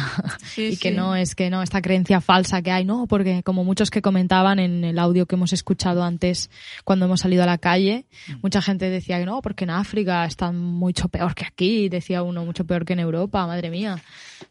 Sí, 0.54 0.62
y 0.72 0.76
que 0.78 0.90
sí. 0.90 0.94
no 0.96 1.14
es 1.14 1.34
que 1.34 1.50
no, 1.50 1.62
esta 1.62 1.82
creencia 1.82 2.20
falsa 2.20 2.62
que 2.62 2.70
hay, 2.70 2.84
no, 2.84 3.06
porque 3.06 3.42
como 3.42 3.62
muchos 3.64 3.90
que 3.90 4.00
comentaban 4.00 4.58
en 4.58 4.82
el 4.84 4.98
audio 4.98 5.26
que 5.26 5.34
hemos 5.34 5.52
escuchado 5.52 6.02
antes 6.04 6.48
cuando 6.84 7.04
hemos 7.04 7.20
salido 7.20 7.42
a 7.42 7.46
la 7.46 7.58
calle, 7.58 8.06
mucha 8.42 8.62
gente 8.62 8.88
decía 8.88 9.18
que 9.18 9.26
no, 9.26 9.42
porque 9.42 9.64
en 9.64 9.70
África 9.70 10.24
están 10.24 10.58
mucho 10.58 11.08
peor 11.08 11.34
que 11.34 11.44
aquí, 11.44 11.88
decía 11.88 12.22
uno, 12.22 12.44
mucho 12.44 12.64
peor 12.64 12.84
que 12.86 12.94
en 12.94 13.00
Europa, 13.00 13.46
madre 13.46 13.70
mía. 13.70 14.02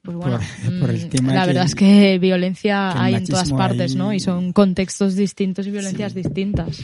Pues 0.03 0.15
bueno, 0.17 0.39
Por- 0.65 0.79
por 0.81 0.89
el 0.91 1.05
mm, 1.05 1.09
tema 1.09 1.33
la 1.33 1.41
que- 1.41 1.47
verdad 1.47 1.65
es 1.65 1.75
que 1.75 2.19
violencia 2.19 2.91
que 2.93 2.99
hay 2.99 3.15
en 3.15 3.25
todas 3.25 3.51
partes, 3.51 3.95
¿no? 3.95 4.13
Y 4.13 4.19
son 4.19 4.53
contextos 4.53 5.15
distintos 5.15 5.65
y 5.65 5.71
violencias 5.71 6.13
distintas. 6.13 6.79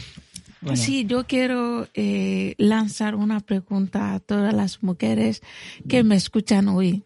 Bueno, 0.62 0.76
Sí, 0.76 1.06
yo 1.06 1.24
quiero 1.26 1.88
eh, 1.94 2.54
lanzar 2.58 3.14
una 3.14 3.40
pregunta 3.40 4.12
a 4.14 4.20
todas 4.20 4.52
las 4.52 4.82
mujeres 4.82 5.40
que 5.88 6.02
me 6.04 6.16
escuchan 6.16 6.68
hoy. 6.68 7.02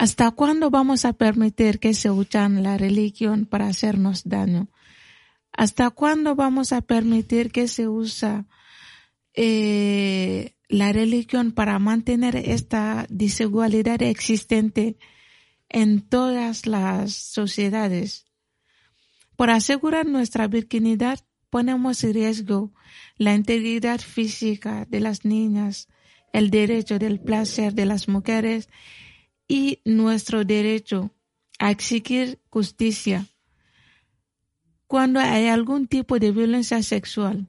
¿Hasta 0.00 0.30
cuándo 0.30 0.70
vamos 0.70 1.04
a 1.04 1.12
permitir 1.12 1.78
que 1.78 1.92
se 1.92 2.10
usan 2.10 2.62
la 2.62 2.78
religión 2.78 3.44
para 3.44 3.66
hacernos 3.66 4.22
daño? 4.24 4.70
¿Hasta 5.52 5.90
cuándo 5.90 6.34
vamos 6.34 6.72
a 6.72 6.80
permitir 6.80 7.52
que 7.52 7.68
se 7.68 7.86
usa 7.86 8.46
eh, 9.34 10.56
la 10.68 10.94
religión 10.94 11.52
para 11.52 11.78
mantener 11.78 12.34
esta 12.34 13.04
desigualdad 13.10 14.00
existente 14.00 14.96
en 15.68 16.00
todas 16.00 16.64
las 16.64 17.12
sociedades? 17.12 18.24
Por 19.36 19.50
asegurar 19.50 20.06
nuestra 20.06 20.48
virginidad, 20.48 21.20
ponemos 21.50 22.04
en 22.04 22.14
riesgo 22.14 22.72
la 23.18 23.34
integridad 23.34 24.00
física 24.00 24.86
de 24.88 25.00
las 25.00 25.26
niñas 25.26 25.88
el 26.32 26.50
derecho 26.50 26.98
del 26.98 27.20
placer 27.20 27.74
de 27.74 27.84
las 27.84 28.08
mujeres 28.08 28.70
y 29.50 29.80
nuestro 29.84 30.44
derecho 30.44 31.10
a 31.58 31.72
exigir 31.72 32.38
justicia 32.50 33.26
cuando 34.86 35.18
hay 35.18 35.48
algún 35.48 35.88
tipo 35.88 36.20
de 36.20 36.30
violencia 36.30 36.80
sexual. 36.84 37.48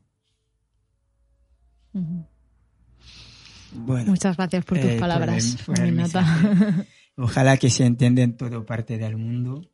Bueno, 3.74 4.12
Muchas 4.12 4.36
gracias 4.36 4.66
por 4.66 4.80
tus 4.80 4.90
eh, 4.90 4.98
palabras, 5.00 5.58
mensaje. 5.70 6.88
Ojalá 7.18 7.58
que 7.58 7.70
se 7.70 7.86
entienda 7.86 8.24
en 8.24 8.36
toda 8.36 8.66
parte 8.66 8.98
del 8.98 9.18
mundo. 9.18 9.70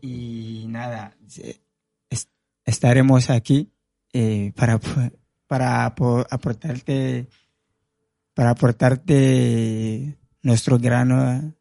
Y 0.00 0.66
nada, 0.68 1.16
estaremos 2.66 3.30
aquí 3.30 3.72
eh, 4.12 4.52
para, 4.54 4.78
para 5.46 5.86
apo- 5.86 6.26
aportarte 6.30 7.28
para 8.34 8.50
aportarte 8.50 10.18
nuestro 10.46 10.78
grano 10.78 11.56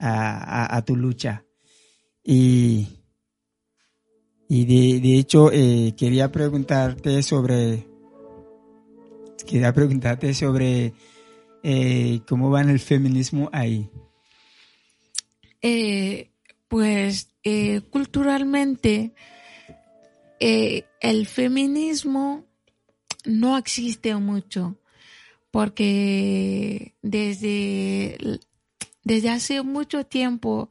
a, 0.00 0.82
tu 0.84 0.96
lucha. 0.96 1.44
Y, 2.24 2.88
y 4.48 4.98
de, 5.00 5.18
hecho, 5.18 5.52
eh, 5.52 5.94
quería 5.96 6.32
preguntarte 6.32 7.22
sobre 7.22 7.86
quería 9.46 9.72
preguntarte 9.72 10.34
sobre 10.34 10.94
eh, 11.62 12.20
cómo 12.26 12.50
va 12.50 12.62
el 12.62 12.80
feminismo 12.80 13.50
ahí. 13.52 13.88
Eh, 15.62 16.30
pues 16.66 17.30
culturalmente 17.90 19.14
el 20.40 21.26
feminismo 21.26 22.46
no 23.24 23.56
existe 23.56 24.16
mucho 24.16 24.76
porque 25.54 26.96
desde, 27.00 28.40
desde 29.04 29.30
hace 29.30 29.62
mucho 29.62 30.04
tiempo 30.04 30.68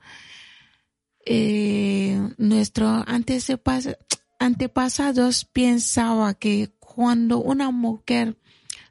eh, 1.25 2.19
nuestros 2.37 3.05
antepas- 3.07 3.97
antepasados 4.39 5.45
pensaba 5.45 6.33
que 6.33 6.73
cuando 6.79 7.37
una 7.37 7.71
mujer 7.71 8.35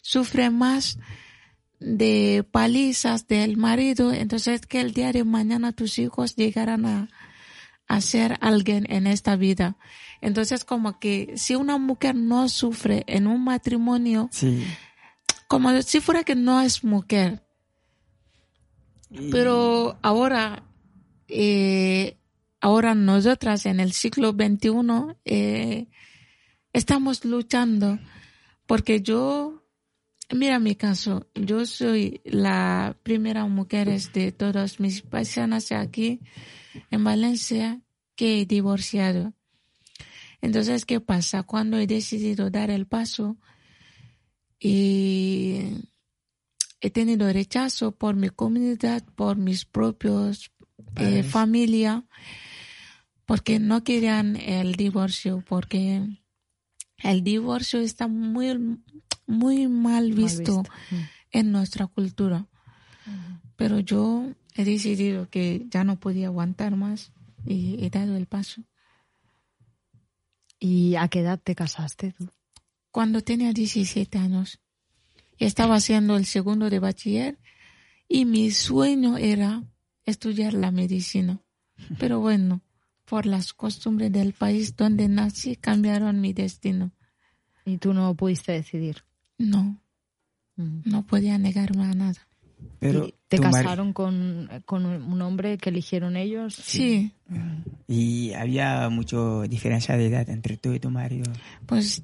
sufre 0.00 0.48
más 0.48 0.98
de 1.78 2.42
palizas 2.50 3.28
del 3.28 3.58
marido, 3.58 4.14
entonces 4.14 4.62
que 4.62 4.80
el 4.80 4.94
día 4.94 5.12
de 5.12 5.24
mañana 5.24 5.72
tus 5.72 5.98
hijos 5.98 6.36
llegarán 6.36 6.86
a, 6.86 7.10
a 7.86 8.00
ser 8.00 8.38
alguien 8.40 8.86
en 8.90 9.06
esta 9.06 9.36
vida. 9.36 9.76
Entonces 10.22 10.64
como 10.64 10.98
que 10.98 11.34
si 11.36 11.54
una 11.54 11.76
mujer 11.76 12.14
no 12.14 12.48
sufre 12.48 13.04
en 13.08 13.26
un 13.26 13.44
matrimonio. 13.44 14.30
Como 15.52 15.82
si 15.82 16.00
fuera 16.00 16.24
que 16.24 16.34
no 16.34 16.62
es 16.62 16.82
mujer. 16.82 17.42
Pero 19.30 19.98
ahora, 20.00 20.64
eh, 21.28 22.16
ahora 22.58 22.94
nosotras 22.94 23.66
en 23.66 23.78
el 23.78 23.92
siglo 23.92 24.30
XXI 24.30 25.14
eh, 25.26 25.88
estamos 26.72 27.26
luchando 27.26 27.98
porque 28.64 29.02
yo, 29.02 29.62
mira 30.34 30.58
mi 30.58 30.74
caso, 30.74 31.28
yo 31.34 31.66
soy 31.66 32.22
la 32.24 32.96
primera 33.02 33.44
mujer 33.44 33.90
de 34.14 34.32
todos 34.32 34.80
mis 34.80 35.02
paisanas 35.02 35.70
aquí 35.70 36.20
en 36.90 37.04
Valencia 37.04 37.82
que 38.16 38.40
he 38.40 38.46
divorciado. 38.46 39.34
Entonces, 40.40 40.86
¿qué 40.86 41.00
pasa? 41.00 41.42
Cuando 41.42 41.76
he 41.76 41.86
decidido 41.86 42.48
dar 42.48 42.70
el 42.70 42.86
paso 42.86 43.36
y 44.64 45.88
he 46.80 46.90
tenido 46.90 47.32
rechazo 47.32 47.90
por 47.90 48.14
mi 48.14 48.28
comunidad, 48.28 49.02
por 49.16 49.36
mis 49.36 49.64
propios 49.64 50.52
eh, 50.96 51.24
familia, 51.24 52.04
porque 53.26 53.58
no 53.58 53.82
querían 53.82 54.36
el 54.36 54.76
divorcio, 54.76 55.42
porque 55.48 56.06
el 56.98 57.24
divorcio 57.24 57.80
está 57.80 58.06
muy, 58.06 58.78
muy 59.26 59.66
mal 59.66 60.12
visto, 60.12 60.62
visto. 60.62 60.72
Mm. 60.90 60.96
en 61.32 61.52
nuestra 61.52 61.88
cultura. 61.88 62.46
Pero 63.56 63.80
yo 63.80 64.30
he 64.54 64.64
decidido 64.64 65.28
que 65.28 65.66
ya 65.70 65.82
no 65.82 65.98
podía 65.98 66.28
aguantar 66.28 66.76
más 66.76 67.12
y 67.44 67.84
he 67.84 67.90
dado 67.90 68.16
el 68.16 68.26
paso. 68.26 68.62
¿Y 70.60 70.94
a 70.94 71.08
qué 71.08 71.20
edad 71.20 71.40
te 71.42 71.56
casaste 71.56 72.12
tú? 72.12 72.28
Cuando 72.92 73.22
tenía 73.22 73.52
17 73.52 74.18
años, 74.18 74.60
estaba 75.38 75.76
haciendo 75.76 76.16
el 76.16 76.26
segundo 76.26 76.68
de 76.70 76.78
bachiller 76.78 77.38
y 78.06 78.26
mi 78.26 78.50
sueño 78.50 79.16
era 79.16 79.64
estudiar 80.04 80.52
la 80.52 80.70
medicina. 80.70 81.40
Pero 81.98 82.20
bueno, 82.20 82.60
por 83.06 83.24
las 83.24 83.54
costumbres 83.54 84.12
del 84.12 84.34
país 84.34 84.76
donde 84.76 85.08
nací 85.08 85.56
cambiaron 85.56 86.20
mi 86.20 86.34
destino. 86.34 86.92
¿Y 87.64 87.78
tú 87.78 87.94
no 87.94 88.14
pudiste 88.14 88.52
decidir? 88.52 89.04
No, 89.38 89.80
no 90.56 91.06
podía 91.06 91.38
negarme 91.38 91.84
a 91.84 91.94
nada. 91.94 92.28
Pero 92.78 93.06
¿Y 93.06 93.14
¿Te 93.28 93.38
casaron 93.38 93.94
con, 93.94 94.50
con 94.66 94.84
un 94.84 95.22
hombre 95.22 95.56
que 95.56 95.70
eligieron 95.70 96.16
ellos? 96.16 96.54
Sí, 96.54 97.12
Y 97.88 98.34
había 98.34 98.88
mucha 98.90 99.42
diferencia 99.48 99.96
de 99.96 100.06
edad 100.08 100.28
entre 100.28 100.58
tú 100.58 100.74
y 100.74 100.80
tu 100.80 100.90
marido. 100.90 101.32
pues 101.64 102.02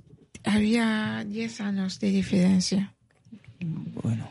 había 0.55 1.25
10 1.27 1.61
años 1.61 1.99
de 2.01 2.11
diferencia. 2.11 2.95
Bueno. 4.03 4.29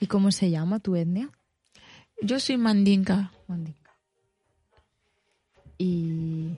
¿Y 0.00 0.06
cómo 0.06 0.30
se 0.32 0.50
llama 0.50 0.80
tu 0.80 0.96
etnia? 0.96 1.30
Yo 2.22 2.40
soy 2.40 2.56
mandinka. 2.56 3.32
Mandinka. 3.46 3.96
¿Y 5.78 6.56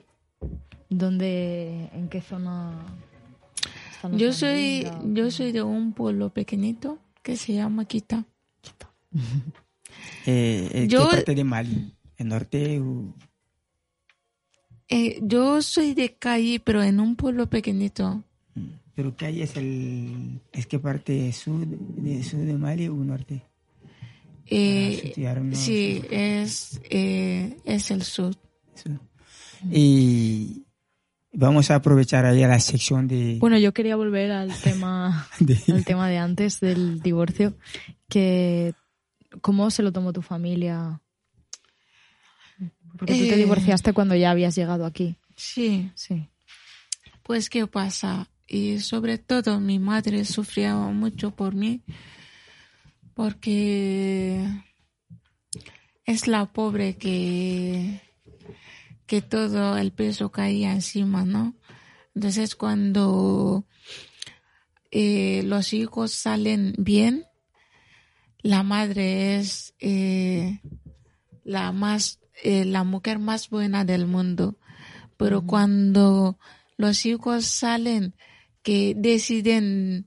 dónde, 0.88 1.88
en 1.92 2.08
qué 2.08 2.20
zona 2.20 2.78
están 3.90 4.12
los 4.12 4.20
Yo 4.20 4.32
soy, 4.32 4.86
yo 5.12 5.30
soy 5.30 5.52
de 5.52 5.62
un 5.62 5.92
pueblo 5.92 6.30
pequeñito 6.32 6.98
que 7.22 7.36
se 7.36 7.54
llama 7.54 7.84
Quita. 7.84 8.24
eh, 10.26 10.70
eh, 10.72 10.86
Yo- 10.88 11.08
¿qué 11.08 11.16
parte 11.16 11.34
de 11.34 11.44
Mali? 11.44 11.94
¿El 12.16 12.28
norte? 12.28 12.80
o- 12.80 13.14
Eh, 14.88 15.18
yo 15.22 15.60
soy 15.62 15.94
de 15.94 16.14
calle, 16.14 16.60
pero 16.60 16.82
en 16.82 17.00
un 17.00 17.14
pueblo 17.16 17.48
pequeñito. 17.48 18.22
¿Pero 18.94 19.14
hay? 19.20 19.42
¿Es, 19.42 19.56
el, 19.56 20.40
¿Es 20.52 20.66
qué 20.66 20.78
parte 20.78 21.30
sur 21.32 21.64
de, 21.66 22.22
sur 22.24 22.40
de 22.40 22.54
Mali 22.54 22.88
o 22.88 22.94
norte? 22.94 23.42
Eh, 24.46 25.12
sí, 25.52 26.02
es, 26.10 26.80
eh, 26.90 27.56
es 27.64 27.90
el 27.90 28.02
sur. 28.02 28.34
Y 29.70 30.64
vamos 31.32 31.70
a 31.70 31.76
aprovechar 31.76 32.24
ahí 32.24 32.42
a 32.42 32.48
la 32.48 32.60
sección 32.60 33.06
de... 33.08 33.36
Bueno, 33.40 33.58
yo 33.58 33.72
quería 33.74 33.96
volver 33.96 34.30
al 34.32 34.50
tema, 34.62 35.28
De- 35.40 35.60
al 35.68 35.84
tema 35.84 36.08
de 36.08 36.18
antes 36.18 36.60
del 36.60 37.00
divorcio, 37.00 37.54
que 38.08 38.72
cómo 39.42 39.70
se 39.70 39.82
lo 39.82 39.92
tomó 39.92 40.12
tu 40.12 40.22
familia. 40.22 41.00
Porque 42.98 43.14
tú 43.14 43.28
te 43.28 43.34
Eh. 43.34 43.38
divorciaste 43.38 43.92
cuando 43.92 44.14
ya 44.14 44.30
habías 44.30 44.54
llegado 44.54 44.84
aquí. 44.84 45.16
Sí. 45.36 45.90
Sí. 45.94 46.28
Pues, 47.22 47.48
¿qué 47.48 47.66
pasa? 47.66 48.28
Y 48.46 48.80
sobre 48.80 49.18
todo 49.18 49.60
mi 49.60 49.78
madre 49.78 50.24
sufría 50.24 50.74
mucho 50.74 51.30
por 51.30 51.54
mí, 51.54 51.82
porque 53.14 54.42
es 56.06 56.26
la 56.26 56.46
pobre 56.46 56.96
que, 56.96 58.00
que 59.06 59.20
todo 59.22 59.76
el 59.76 59.92
peso 59.92 60.30
caía 60.30 60.72
encima, 60.72 61.24
¿no? 61.24 61.54
Entonces, 62.14 62.54
cuando 62.54 63.66
eh, 64.90 65.42
los 65.44 65.72
hijos 65.74 66.12
salen 66.12 66.74
bien, 66.78 67.26
la 68.40 68.62
madre 68.62 69.36
es 69.36 69.74
eh, 69.80 70.60
la 71.44 71.72
más, 71.72 72.20
eh, 72.42 72.64
la 72.64 72.84
mujer 72.84 73.18
más 73.18 73.50
buena 73.50 73.84
del 73.84 74.06
mundo. 74.06 74.56
Pero 75.16 75.42
cuando 75.42 76.38
los 76.76 77.04
hijos 77.04 77.44
salen 77.44 78.14
que 78.62 78.94
deciden 78.96 80.06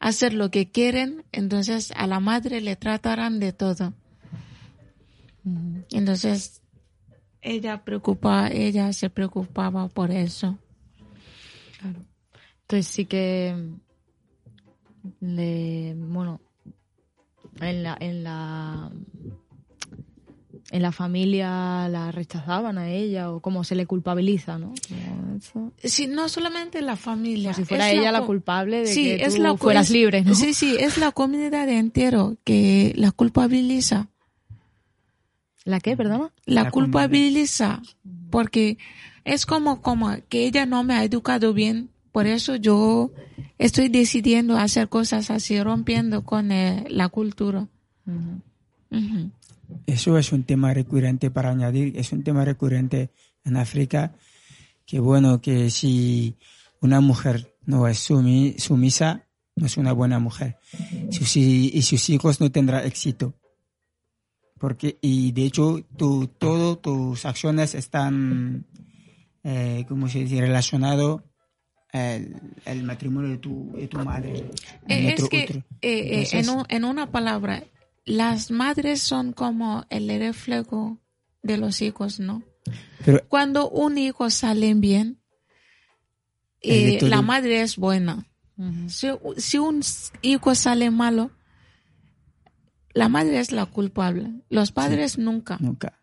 hacer 0.00 0.34
lo 0.34 0.50
que 0.50 0.70
quieren, 0.70 1.24
entonces 1.30 1.92
a 1.96 2.06
la 2.06 2.18
madre 2.18 2.60
le 2.60 2.74
tratarán 2.74 3.38
de 3.38 3.52
todo. 3.52 3.94
Entonces 5.90 6.62
ella 7.40 7.84
preocupa, 7.84 8.48
ella 8.48 8.92
se 8.92 9.10
preocupaba 9.10 9.88
por 9.88 10.10
eso. 10.10 10.58
Entonces 12.62 12.86
sí 12.86 13.04
que 13.06 13.54
le 15.20 15.94
bueno 15.96 16.40
en 17.60 17.82
la 17.82 17.96
en 18.00 18.24
la 18.24 18.92
en 20.72 20.80
la 20.80 20.90
familia 20.90 21.86
la 21.90 22.10
rechazaban 22.12 22.78
a 22.78 22.88
ella 22.88 23.30
o 23.30 23.40
como 23.40 23.62
se 23.62 23.74
le 23.74 23.84
culpabiliza, 23.84 24.58
¿no? 24.58 24.72
Sí, 25.84 26.06
no 26.06 26.30
solamente 26.30 26.80
la 26.80 26.96
familia. 26.96 27.52
si 27.52 27.64
fuera 27.66 27.90
es 27.90 27.98
ella 28.00 28.10
la, 28.10 28.22
culpable 28.22 28.78
de 28.78 28.86
sí, 28.86 29.04
que 29.04 29.24
es 29.26 29.36
tú 29.36 29.42
la, 29.42 29.56
fueras 29.56 29.86
es- 29.86 29.92
libre, 29.92 30.22
¿no? 30.24 30.34
Sí, 30.34 30.54
sí, 30.54 30.76
es 30.80 30.96
la 30.96 31.12
comunidad 31.12 31.68
entero 31.68 32.36
que 32.42 32.94
la 32.96 33.12
culpabiliza. 33.12 34.08
¿La 35.64 35.78
qué, 35.78 35.94
perdona? 35.94 36.32
La, 36.46 36.64
La 36.64 36.70
culpabiliza 36.70 37.82
porque 38.30 38.78
es 39.24 39.44
como, 39.44 39.82
como 39.82 40.16
que 40.30 40.46
ella 40.46 40.64
no 40.64 40.84
me 40.84 40.94
ha 40.94 41.04
educado 41.04 41.52
bien, 41.52 41.90
por 42.12 42.26
eso 42.26 42.56
yo 42.56 43.10
estoy 43.58 43.90
decidiendo 43.90 44.56
hacer 44.56 44.88
cosas 44.88 45.30
así, 45.30 45.62
rompiendo 45.62 46.24
con 46.24 46.50
eh, 46.50 46.84
la 46.88 47.10
cultura. 47.10 47.68
Ujú. 48.06 49.30
Eso 49.86 50.18
es 50.18 50.32
un 50.32 50.44
tema 50.44 50.72
recurrente 50.74 51.30
para 51.30 51.50
añadir, 51.50 51.96
es 51.96 52.12
un 52.12 52.22
tema 52.24 52.44
recurrente 52.44 53.10
en 53.44 53.56
África, 53.56 54.14
que 54.86 55.00
bueno, 55.00 55.40
que 55.40 55.70
si 55.70 56.36
una 56.80 57.00
mujer 57.00 57.54
no 57.64 57.86
es 57.88 57.98
sumi- 58.10 58.58
sumisa, 58.58 59.26
no 59.56 59.66
es 59.66 59.76
una 59.76 59.92
buena 59.92 60.18
mujer. 60.18 60.56
Sus 61.10 61.36
y 61.36 61.82
sus 61.82 62.08
hijos 62.10 62.40
no 62.40 62.50
tendrán 62.50 62.86
éxito. 62.86 63.34
Porque, 64.58 64.98
y 65.00 65.32
de 65.32 65.44
hecho, 65.44 65.84
tu, 65.96 66.28
todo 66.28 66.78
tus 66.78 67.24
acciones 67.26 67.74
están, 67.74 68.64
eh, 69.42 69.84
¿cómo 69.88 70.08
se 70.08 70.20
dice?, 70.20 70.40
relacionado 70.40 71.24
al, 71.92 72.40
al 72.64 72.82
matrimonio 72.84 73.30
de 73.30 73.38
tu, 73.38 73.72
de 73.74 73.88
tu 73.88 73.98
madre. 73.98 74.48
Eh, 74.88 75.12
otro- 75.12 75.24
es 75.24 75.30
que, 75.30 75.42
otro. 75.44 75.58
eh, 75.58 75.64
eh, 75.82 76.08
Entonces- 76.22 76.48
en, 76.48 76.50
un- 76.56 76.64
en 76.68 76.84
una 76.84 77.10
palabra, 77.10 77.64
las 78.04 78.50
madres 78.50 79.00
son 79.02 79.32
como 79.32 79.84
el 79.90 80.08
reflejo 80.18 80.98
de 81.42 81.56
los 81.58 81.82
hijos, 81.82 82.20
¿no? 82.20 82.42
Pero- 83.04 83.26
Cuando 83.28 83.68
un 83.70 83.98
hijo 83.98 84.30
sale 84.30 84.72
bien, 84.74 85.20
eh, 86.60 86.98
la 87.02 87.22
madre 87.22 87.62
es 87.62 87.76
buena. 87.76 88.26
si, 88.86 89.08
si 89.38 89.58
un 89.58 89.80
hijo 90.22 90.54
sale 90.54 90.90
malo, 90.90 91.30
la 92.94 93.08
madre 93.08 93.40
es 93.40 93.50
la 93.52 93.66
culpable. 93.66 94.30
Los 94.48 94.70
padres 94.70 95.18
nunca. 95.18 95.56
Nunca. 95.60 95.98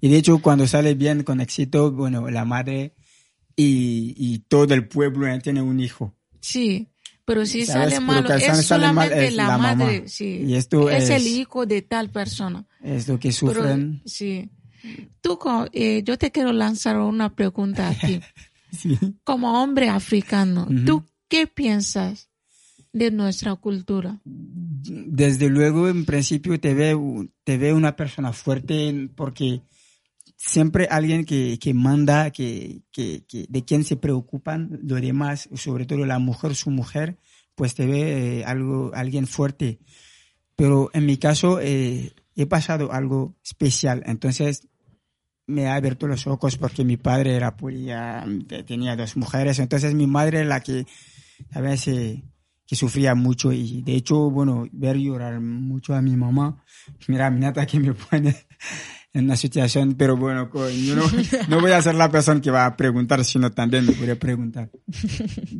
Y 0.00 0.08
de 0.08 0.16
hecho, 0.18 0.38
cuando 0.40 0.66
sale 0.66 0.94
bien 0.94 1.24
con 1.24 1.40
éxito, 1.40 1.90
bueno, 1.92 2.30
la 2.30 2.44
madre 2.44 2.94
y, 3.56 4.14
y 4.16 4.38
todo 4.40 4.72
el 4.72 4.86
pueblo 4.86 5.26
ya 5.26 5.38
tiene 5.40 5.60
un 5.60 5.80
hijo. 5.80 6.14
Sí, 6.40 6.88
pero 7.28 7.44
si 7.44 7.66
¿Sabes? 7.66 7.92
sale 7.92 8.00
malo, 8.00 8.32
es 8.34 8.42
sale- 8.46 8.62
sale 8.62 8.86
mal 8.86 8.94
solamente 9.08 9.26
es 9.26 9.34
la, 9.34 9.42
la 9.48 9.58
mamá. 9.58 9.74
madre. 9.74 10.08
Sí. 10.08 10.44
Y 10.46 10.54
esto 10.54 10.88
es, 10.88 11.04
es- 11.04 11.10
el 11.10 11.26
hijo 11.26 11.66
de 11.66 11.82
tal 11.82 12.08
persona. 12.08 12.64
Es 12.82 13.06
lo 13.06 13.18
que 13.18 13.28
Pero, 13.28 13.52
sufren. 13.52 14.00
sí. 14.06 14.48
Tú, 15.20 15.38
eh, 15.74 16.02
yo 16.04 16.16
te 16.16 16.30
quiero 16.32 16.52
lanzar 16.54 16.96
una 16.98 17.34
pregunta 17.34 17.88
a 17.90 17.94
ti. 17.94 18.20
Como 19.24 19.62
hombre 19.62 19.90
africano, 19.90 20.66
¿tú 20.86 21.04
qué 21.28 21.46
piensas 21.46 22.30
de 22.94 23.10
nuestra 23.10 23.54
cultura? 23.56 24.20
Desde 24.24 25.50
luego, 25.50 25.88
en 25.88 26.06
principio, 26.06 26.58
te 26.58 26.72
ve, 26.72 26.96
te 27.44 27.58
ve 27.58 27.74
una 27.74 27.94
persona 27.94 28.32
fuerte 28.32 29.10
porque 29.14 29.60
siempre 30.38 30.86
alguien 30.90 31.24
que, 31.26 31.58
que 31.58 31.74
manda, 31.74 32.30
que, 32.30 32.82
que, 32.92 33.24
que- 33.26 33.46
de 33.48 33.64
quien 33.64 33.84
se 33.84 33.96
preocupan 33.96 34.78
los 34.84 35.00
demás, 35.02 35.48
sobre 35.54 35.84
todo 35.84 36.06
la 36.06 36.18
mujer, 36.20 36.54
su 36.54 36.70
mujer, 36.70 37.18
pues 37.56 37.74
te 37.74 37.86
ve 37.86 38.38
eh, 38.40 38.44
algo, 38.44 38.92
alguien 38.94 39.26
fuerte. 39.26 39.80
Pero 40.56 40.90
en 40.94 41.06
mi 41.06 41.16
caso, 41.18 41.60
eh, 41.60 42.12
he 42.36 42.46
pasado 42.46 42.92
algo 42.92 43.36
especial. 43.44 44.02
Entonces, 44.06 44.68
me 45.46 45.66
ha 45.66 45.74
abierto 45.74 46.06
los 46.06 46.26
ojos 46.26 46.56
porque 46.56 46.84
mi 46.84 46.96
padre 46.96 47.34
era 47.34 47.56
policía, 47.56 48.24
te- 48.46 48.62
tenía 48.62 48.94
dos 48.96 49.16
mujeres. 49.16 49.58
Entonces, 49.58 49.94
mi 49.94 50.06
madre 50.06 50.44
la 50.44 50.60
que, 50.60 50.86
a 51.52 51.60
veces, 51.60 52.20
que 52.66 52.76
sufría 52.76 53.14
mucho 53.16 53.52
y 53.52 53.82
de 53.82 53.94
hecho, 53.94 54.30
bueno, 54.30 54.68
ver 54.72 54.98
llorar 54.98 55.40
mucho 55.40 55.94
a 55.94 56.02
mi 56.02 56.16
mamá, 56.16 56.62
mira, 57.08 57.30
mi 57.30 57.40
nata 57.40 57.66
que 57.66 57.80
me 57.80 57.94
pone 57.94 58.36
en 59.12 59.24
una 59.24 59.36
situación, 59.36 59.94
pero 59.94 60.16
bueno, 60.16 60.50
yo 60.52 60.94
no, 60.94 61.02
no 61.48 61.60
voy 61.60 61.72
a 61.72 61.80
ser 61.80 61.94
la 61.94 62.10
persona 62.10 62.40
que 62.40 62.50
va 62.50 62.66
a 62.66 62.76
preguntar, 62.76 63.24
sino 63.24 63.50
también 63.50 63.86
me 63.86 63.92
puede 63.92 64.16
preguntar. 64.16 64.70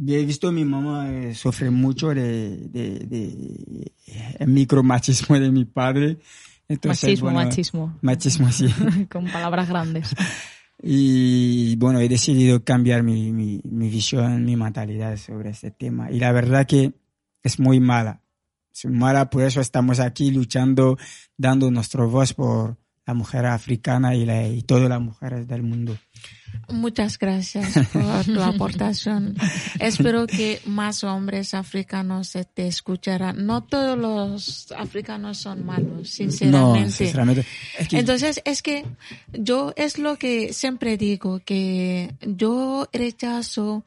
He 0.07 0.25
visto 0.25 0.49
a 0.49 0.53
mi 0.53 0.65
mamá 0.65 1.11
eh, 1.11 1.35
sufre 1.35 1.71
mucho 1.71 2.09
de, 2.09 2.69
de, 2.69 2.99
de 3.01 3.93
el 4.39 4.49
micromachismo 4.49 5.39
de 5.39 5.51
mi 5.51 5.65
padre. 5.65 6.19
Entonces, 6.69 7.05
machismo, 7.05 7.31
bueno, 7.31 7.49
machismo. 7.49 7.99
Machismo, 8.03 8.53
sí. 8.53 8.67
Con 9.11 9.25
palabras 9.27 9.69
grandes. 9.69 10.15
Y 10.83 11.75
bueno, 11.77 11.99
he 12.01 12.09
decidido 12.09 12.63
cambiar 12.63 13.03
mi, 13.03 13.33
mi, 13.33 13.61
mi 13.65 13.89
visión, 13.89 14.45
mi 14.45 14.57
mentalidad 14.57 15.17
sobre 15.17 15.51
este 15.51 15.71
tema. 15.71 16.11
Y 16.11 16.21
la 16.21 16.33
verdad 16.33 16.67
que 16.67 16.93
es 17.43 17.59
muy 17.59 17.81
mala. 17.81 18.21
Es 18.73 18.85
muy 18.85 18.97
mala, 18.97 19.31
por 19.31 19.43
eso 19.43 19.61
estamos 19.61 19.99
aquí 19.99 20.31
luchando, 20.31 20.99
dando 21.37 21.71
nuestra 21.71 22.05
voz 22.05 22.35
por 22.35 22.77
la 23.09 23.14
mujer 23.14 23.47
africana 23.47 24.14
y, 24.14 24.27
la, 24.27 24.47
y 24.47 24.61
todas 24.61 24.87
las 24.90 25.01
mujeres 25.01 25.49
del 25.49 25.62
mundo. 25.62 25.97
Muchas 26.71 27.18
gracias 27.18 27.73
por 27.90 28.25
tu 28.27 28.42
aportación. 28.42 29.35
Espero 29.81 30.27
que 30.27 30.61
más 30.66 31.03
hombres 31.05 31.55
africanos 31.55 32.37
te 32.53 32.66
escucharán. 32.66 33.47
No 33.47 33.62
todos 33.64 33.97
los 33.97 34.71
africanos 34.77 35.38
son 35.38 35.64
malos, 35.64 36.11
sinceramente. 36.11 36.81
No, 36.85 36.90
sinceramente. 36.90 37.47
Es 37.79 37.88
que- 37.88 37.99
Entonces, 37.99 38.42
es 38.44 38.61
que 38.61 38.85
yo 39.33 39.73
es 39.77 39.99
lo 39.99 40.16
que 40.18 40.53
siempre 40.53 40.99
digo, 40.99 41.40
que 41.42 42.14
yo 42.21 42.90
rechazo 42.92 43.87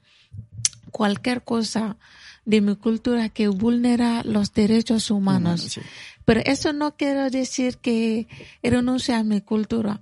cualquier 0.90 1.44
cosa 1.44 1.96
de 2.44 2.60
mi 2.60 2.76
cultura 2.76 3.30
que 3.30 3.48
vulnera 3.50 4.24
los 4.24 4.52
derechos 4.54 5.12
humanos. 5.12 5.80
Pero 6.26 6.42
eso 6.46 6.74
no 6.74 6.96
quiere 6.96 7.30
decir 7.30 7.78
que 7.78 8.28
renuncie 8.64 9.14
a 9.16 9.24
mi 9.24 9.42
cultura, 9.42 10.02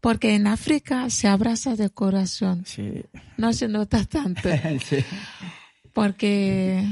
porque 0.00 0.34
en 0.34 0.46
África 0.46 1.10
se 1.10 1.28
abraza 1.28 1.76
de 1.76 1.90
corazón. 1.90 2.64
No 3.36 3.52
se 3.52 3.68
nota 3.68 4.04
tanto, 4.04 4.48
Sí. 4.88 4.98
porque 5.92 6.84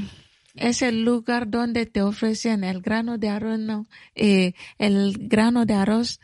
es 0.55 0.81
el 0.81 1.03
lugar 1.03 1.49
donde 1.49 1.85
te 1.85 2.01
ofrecen 2.01 2.63
el 2.63 2.81
grano 2.81 3.17
de 3.17 3.29
arroz, 3.29 3.59
no, 3.59 3.87
eh, 4.15 4.53
el 4.77 5.15
grano 5.19 5.65
de 5.65 5.73
arroz, 5.73 6.19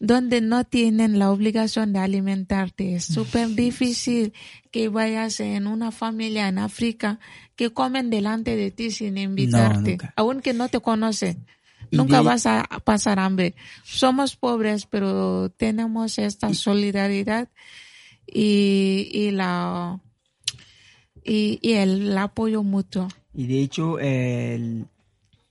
donde 0.00 0.40
no 0.40 0.64
tienen 0.64 1.18
la 1.18 1.30
obligación 1.30 1.92
de 1.92 2.00
alimentarte. 2.00 2.94
Es 2.94 3.04
súper 3.06 3.48
difícil 3.50 4.32
que 4.70 4.88
vayas 4.88 5.40
en 5.40 5.66
una 5.66 5.92
familia 5.92 6.48
en 6.48 6.58
África 6.58 7.18
que 7.56 7.72
comen 7.72 8.10
delante 8.10 8.56
de 8.56 8.70
ti 8.70 8.90
sin 8.90 9.16
invitarte, 9.16 9.98
aunque 10.16 10.52
no 10.52 10.68
te 10.68 10.80
conocen. 10.80 11.46
Nunca 11.96 12.18
de- 12.18 12.24
vas 12.24 12.46
a 12.46 12.64
pasar 12.84 13.18
hambre. 13.18 13.54
Somos 13.84 14.36
pobres, 14.36 14.86
pero 14.86 15.50
tenemos 15.50 16.18
esta 16.18 16.52
solidaridad 16.54 17.48
y, 18.26 19.08
y 19.12 19.30
la 19.30 20.00
y, 21.24 21.58
y 21.62 21.72
el 21.74 22.16
apoyo 22.18 22.62
mutuo. 22.62 23.08
Y 23.34 23.46
de 23.46 23.60
hecho, 23.60 23.98
el- 23.98 24.86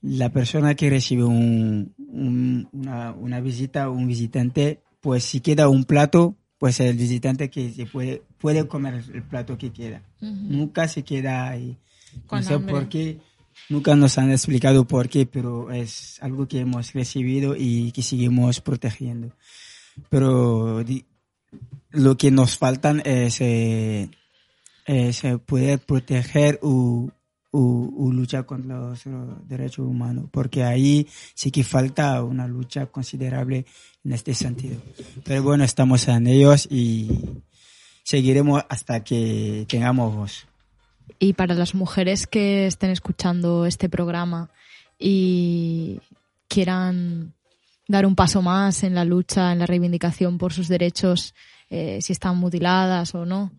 la 0.02 0.30
persona 0.30 0.76
que 0.76 0.90
recibe 0.90 1.24
un, 1.24 1.94
un- 1.98 2.68
una, 2.74 3.12
una 3.14 3.40
visita, 3.40 3.90
un 3.90 4.08
visitante, 4.08 4.80
pues 5.02 5.24
si 5.24 5.40
queda 5.40 5.70
un 5.70 5.86
plato, 5.86 6.36
pues 6.58 6.80
el 6.80 6.96
visitante 6.98 7.50
que 7.50 7.72
se 7.72 7.86
puede, 7.86 8.22
puede 8.38 8.68
comer 8.68 9.04
el 9.14 9.24
plato 9.24 9.58
que 9.58 9.72
queda. 9.72 10.02
Nunca 10.22 10.88
se 10.88 11.04
queda 11.04 11.50
ahí. 11.50 11.78
Con 12.28 12.40
no 12.42 12.46
sé 12.46 12.54
hambre. 12.54 12.74
por 12.74 12.90
qué, 12.90 13.20
nunca 13.69 13.95
nos 13.95 14.17
han 14.17 14.32
explicado 14.32 14.86
por 14.86 15.10
qué, 15.10 15.26
pero 15.26 15.71
es 15.71 16.17
algo 16.21 16.47
que 16.47 16.60
hemos 16.60 16.93
recibido 16.93 17.56
y 17.58 17.91
que 17.91 18.02
seguimos 18.02 18.62
protegiendo. 18.62 19.32
Pero 20.10 20.84
lo 21.91 22.17
que 22.17 22.32
nos 22.32 22.58
faltan 22.58 23.02
es, 23.06 23.39
eh, 23.41 24.10
es 24.86 25.23
eh, 25.23 25.38
poder 25.38 25.80
proteger 25.80 26.59
o, 26.64 27.09
o- 27.51 27.93
o 27.97 28.11
luchar 28.11 28.45
contra 28.47 28.78
los, 28.80 29.05
los 29.05 29.47
derechos 29.47 29.86
humanos, 29.86 30.26
porque 30.32 30.64
ahí 30.64 31.07
sí 31.36 31.51
que 31.51 31.64
falta 31.64 32.24
una 32.24 32.47
lucha 32.47 32.88
considerable 32.88 33.66
en 34.03 34.11
este 34.11 34.34
sentido. 34.34 34.82
Pero 35.24 35.43
bueno, 35.43 35.64
estamos 35.64 36.07
en 36.07 36.26
ellos 36.28 36.68
y 36.72 37.09
seguiremos 38.03 38.64
hasta 38.70 39.03
que 39.03 39.66
tengamos 39.70 40.16
voz. 40.16 40.47
Y 41.24 41.32
para 41.32 41.55
las 41.55 41.74
mujeres 41.74 42.28
que 42.28 42.67
estén 42.67 42.89
escuchando 42.89 43.65
este 43.65 43.88
programa 43.88 44.49
y 44.99 46.01
quieran 46.49 47.32
dar 47.88 48.05
un 48.05 48.13
paso 48.13 48.41
más 48.41 48.84
en 48.84 48.93
la 48.93 49.05
lucha, 49.05 49.53
en 49.53 49.59
la 49.59 49.65
reivindicación 49.65 50.38
por 50.38 50.51
sus 50.51 50.67
derechos, 50.67 51.34
eh, 51.69 51.99
si 52.01 52.11
están 52.11 52.36
mutiladas 52.36 53.15
o 53.15 53.26
no, 53.26 53.53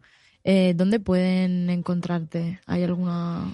eh, 0.45 0.75
¿dónde 0.77 1.01
pueden 1.01 1.71
encontrarte? 1.71 2.61
¿Hay 2.67 2.83
alguna 2.83 3.51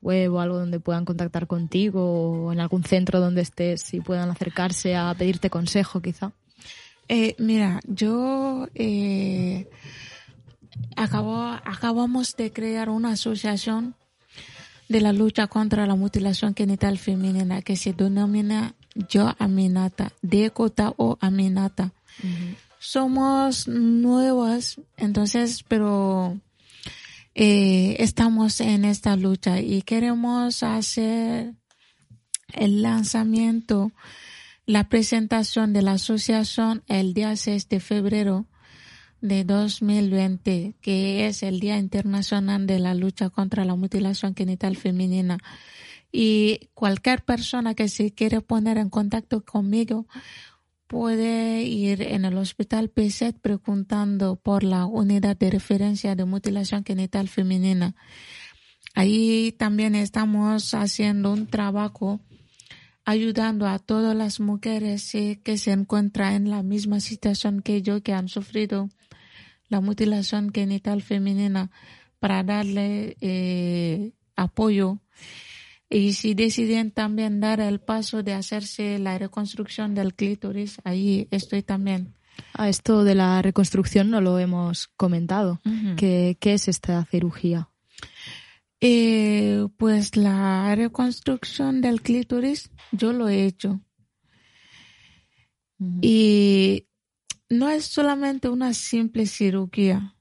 web 0.00 0.32
o 0.32 0.40
algo 0.40 0.56
donde 0.56 0.80
puedan 0.80 1.04
contactar 1.04 1.46
contigo 1.46 2.46
o 2.46 2.52
en 2.54 2.60
algún 2.60 2.84
centro 2.84 3.20
donde 3.20 3.42
estés 3.42 3.92
y 3.92 4.00
puedan 4.00 4.30
acercarse 4.30 4.96
a 4.96 5.12
pedirte 5.12 5.50
consejo 5.50 6.00
quizá? 6.00 6.32
Eh, 7.06 7.34
mira, 7.38 7.80
yo 7.86 8.66
eh, 8.74 9.68
acabó, 10.96 11.42
acabamos 11.64 12.36
de 12.36 12.52
crear 12.52 12.88
una 12.88 13.12
asociación 13.12 13.94
de 14.88 15.00
la 15.00 15.12
lucha 15.12 15.46
contra 15.46 15.86
la 15.86 15.94
mutilación 15.94 16.54
genital 16.54 16.98
femenina 16.98 17.62
que 17.62 17.76
se 17.76 17.92
denomina 17.92 18.74
Yo 19.08 19.34
Aminata, 19.38 20.12
Decota 20.20 20.92
o 20.96 21.18
Aminata. 21.20 21.92
Somos 22.78 23.68
nuevas, 23.68 24.80
entonces, 24.96 25.64
pero 25.66 26.38
eh, 27.34 27.96
estamos 28.00 28.60
en 28.60 28.84
esta 28.84 29.16
lucha 29.16 29.60
y 29.60 29.82
queremos 29.82 30.62
hacer 30.62 31.54
el 32.52 32.82
lanzamiento, 32.82 33.92
la 34.66 34.88
presentación 34.88 35.72
de 35.72 35.82
la 35.82 35.92
asociación 35.92 36.82
el 36.86 37.14
día 37.14 37.34
6 37.34 37.68
de 37.68 37.80
febrero 37.80 38.46
de 39.22 39.44
2020, 39.44 40.74
que 40.82 41.26
es 41.26 41.42
el 41.42 41.60
Día 41.60 41.78
Internacional 41.78 42.66
de 42.66 42.80
la 42.80 42.92
Lucha 42.92 43.30
contra 43.30 43.64
la 43.64 43.76
Mutilación 43.76 44.34
Genital 44.34 44.76
Femenina. 44.76 45.38
Y 46.10 46.68
cualquier 46.74 47.24
persona 47.24 47.74
que 47.74 47.88
se 47.88 48.12
quiere 48.12 48.42
poner 48.42 48.76
en 48.76 48.90
contacto 48.90 49.42
conmigo 49.42 50.06
puede 50.88 51.62
ir 51.62 52.02
en 52.02 52.26
el 52.26 52.36
hospital 52.36 52.90
PSET 52.90 53.38
preguntando 53.40 54.36
por 54.36 54.64
la 54.64 54.84
unidad 54.84 55.38
de 55.38 55.50
referencia 55.50 56.14
de 56.14 56.26
mutilación 56.26 56.84
genital 56.84 57.28
femenina. 57.28 57.94
Ahí 58.94 59.52
también 59.52 59.94
estamos 59.94 60.74
haciendo 60.74 61.32
un 61.32 61.46
trabajo 61.46 62.20
ayudando 63.06 63.66
a 63.66 63.78
todas 63.78 64.14
las 64.14 64.38
mujeres 64.38 65.10
que 65.42 65.56
se 65.56 65.70
encuentran 65.70 66.34
en 66.34 66.50
la 66.50 66.62
misma 66.62 67.00
situación 67.00 67.62
que 67.62 67.80
yo, 67.80 68.02
que 68.02 68.12
han 68.12 68.28
sufrido 68.28 68.90
la 69.72 69.80
mutilación 69.80 70.52
genital 70.52 71.02
femenina, 71.02 71.70
para 72.20 72.44
darle 72.44 73.16
eh, 73.20 74.12
apoyo 74.36 75.00
y 75.90 76.12
si 76.12 76.34
deciden 76.34 76.90
también 76.90 77.40
dar 77.40 77.60
el 77.60 77.80
paso 77.80 78.22
de 78.22 78.32
hacerse 78.32 78.98
la 78.98 79.18
reconstrucción 79.18 79.94
del 79.94 80.14
clítoris, 80.14 80.80
ahí 80.84 81.26
estoy 81.30 81.62
también. 81.62 82.14
A 82.54 82.68
esto 82.68 83.04
de 83.04 83.14
la 83.14 83.42
reconstrucción 83.42 84.08
no 84.10 84.20
lo 84.20 84.38
hemos 84.38 84.88
comentado. 84.96 85.60
¿Qué, 85.96 86.38
es 86.40 86.68
esta 86.68 87.04
cirugía? 87.06 87.68
Eh, 88.80 89.66
pues 89.76 90.16
la 90.16 90.74
reconstrucción 90.74 91.80
del 91.80 92.00
clítoris 92.00 92.70
yo 92.92 93.12
lo 93.12 93.28
he 93.28 93.44
hecho. 93.44 93.80
Y 96.00 96.86
no 97.52 97.68
es 97.68 97.84
solamente 97.84 98.48
una 98.48 98.72
simple 98.72 99.26
cirugía, 99.26 100.16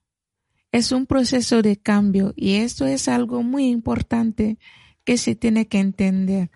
es 0.74 0.92
un 0.92 1.06
proceso 1.06 1.62
de 1.62 1.78
cambio 1.78 2.34
y 2.36 2.56
esto 2.56 2.86
es 2.86 3.08
algo 3.08 3.42
muy 3.42 3.68
importante 3.68 4.60
que 5.06 5.18
se 5.18 5.36
tiene 5.36 5.68
que 5.68 5.80
entender, 5.80 6.52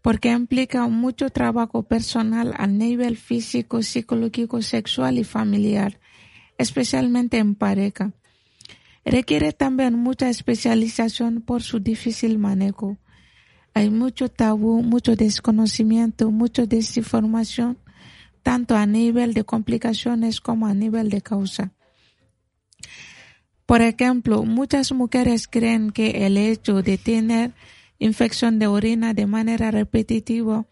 porque 0.00 0.30
implica 0.30 0.86
mucho 0.86 1.28
trabajo 1.30 1.82
personal 1.82 2.54
a 2.56 2.68
nivel 2.68 3.16
físico, 3.16 3.82
psicológico, 3.82 4.62
sexual 4.62 5.18
y 5.18 5.24
familiar, 5.24 5.98
especialmente 6.56 7.38
en 7.38 7.56
pareja. 7.56 8.12
Requiere 9.04 9.52
también 9.52 9.98
mucha 9.98 10.30
especialización 10.30 11.42
por 11.42 11.62
su 11.62 11.80
difícil 11.80 12.38
manejo. 12.38 12.96
Hay 13.74 13.90
mucho 13.90 14.28
tabú, 14.28 14.84
mucho 14.84 15.16
desconocimiento, 15.16 16.30
mucha 16.30 16.64
desinformación, 16.64 17.76
tanto 18.44 18.76
a 18.76 18.84
nivel 18.86 19.32
de 19.32 19.42
complicaciones 19.42 20.40
como 20.40 20.66
a 20.66 20.74
nivel 20.74 21.08
de 21.08 21.22
causa. 21.22 21.72
Por 23.64 23.80
ejemplo, 23.80 24.44
muchas 24.44 24.92
mujeres 24.92 25.48
creen 25.48 25.90
que 25.90 26.26
el 26.26 26.36
hecho 26.36 26.82
de 26.82 26.98
tener 26.98 27.54
infección 27.98 28.58
de 28.58 28.66
orina 28.66 29.14
de 29.14 29.26
manera 29.26 29.70
repetitiva 29.70 30.66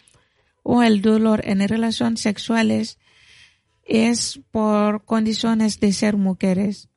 o 0.62 0.82
el 0.82 1.00
dolor 1.00 1.40
en 1.44 1.66
relaciones 1.66 2.20
sexuales 2.20 2.98
es 3.84 4.40
por 4.50 5.06
condiciones 5.06 5.80
de 5.80 5.94
ser 5.94 6.18
mujeres. 6.18 6.90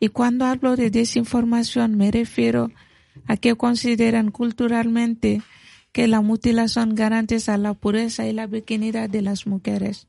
Y 0.00 0.08
cuando 0.08 0.46
hablo 0.46 0.76
de 0.76 0.90
desinformación 0.90 1.98
me 1.98 2.10
refiero 2.10 2.70
a 3.26 3.36
que 3.36 3.54
consideran 3.54 4.30
culturalmente 4.30 5.42
que 5.92 6.08
la 6.08 6.20
mutilación 6.20 6.94
garantiza 6.94 7.56
la 7.56 7.74
pureza 7.74 8.26
y 8.26 8.32
la 8.32 8.46
virginidad 8.46 9.08
de 9.08 9.22
las 9.22 9.46
mujeres. 9.46 10.06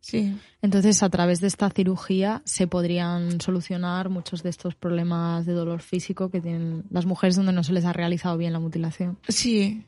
Sí. 0.00 0.36
Entonces, 0.60 1.02
a 1.02 1.08
través 1.08 1.40
de 1.40 1.46
esta 1.46 1.70
cirugía 1.70 2.42
se 2.44 2.66
podrían 2.66 3.40
solucionar 3.40 4.10
muchos 4.10 4.42
de 4.42 4.50
estos 4.50 4.74
problemas 4.74 5.46
de 5.46 5.54
dolor 5.54 5.80
físico 5.80 6.30
que 6.30 6.40
tienen 6.40 6.84
las 6.90 7.06
mujeres 7.06 7.36
donde 7.36 7.52
no 7.52 7.64
se 7.64 7.72
les 7.72 7.84
ha 7.86 7.92
realizado 7.92 8.36
bien 8.36 8.52
la 8.52 8.60
mutilación. 8.60 9.18
Sí, 9.28 9.86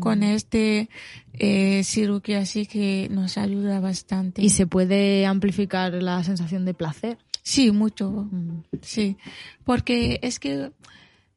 con 0.00 0.22
este 0.22 0.88
eh, 1.34 1.84
cirugía 1.84 2.46
sí 2.46 2.66
que 2.66 3.08
nos 3.10 3.38
ayuda 3.38 3.78
bastante. 3.78 4.42
¿Y 4.42 4.48
se 4.48 4.66
puede 4.66 5.26
amplificar 5.26 5.92
la 5.94 6.24
sensación 6.24 6.64
de 6.64 6.74
placer? 6.74 7.18
Sí, 7.42 7.70
mucho. 7.72 8.10
Mm. 8.10 8.62
Sí, 8.80 9.16
porque 9.64 10.18
es 10.22 10.38
que 10.38 10.72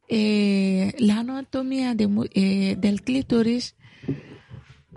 eh, 0.09 0.93
la 0.99 1.19
anatomía 1.19 1.95
de, 1.95 2.09
eh, 2.33 2.75
del 2.77 3.01
clítoris 3.01 3.75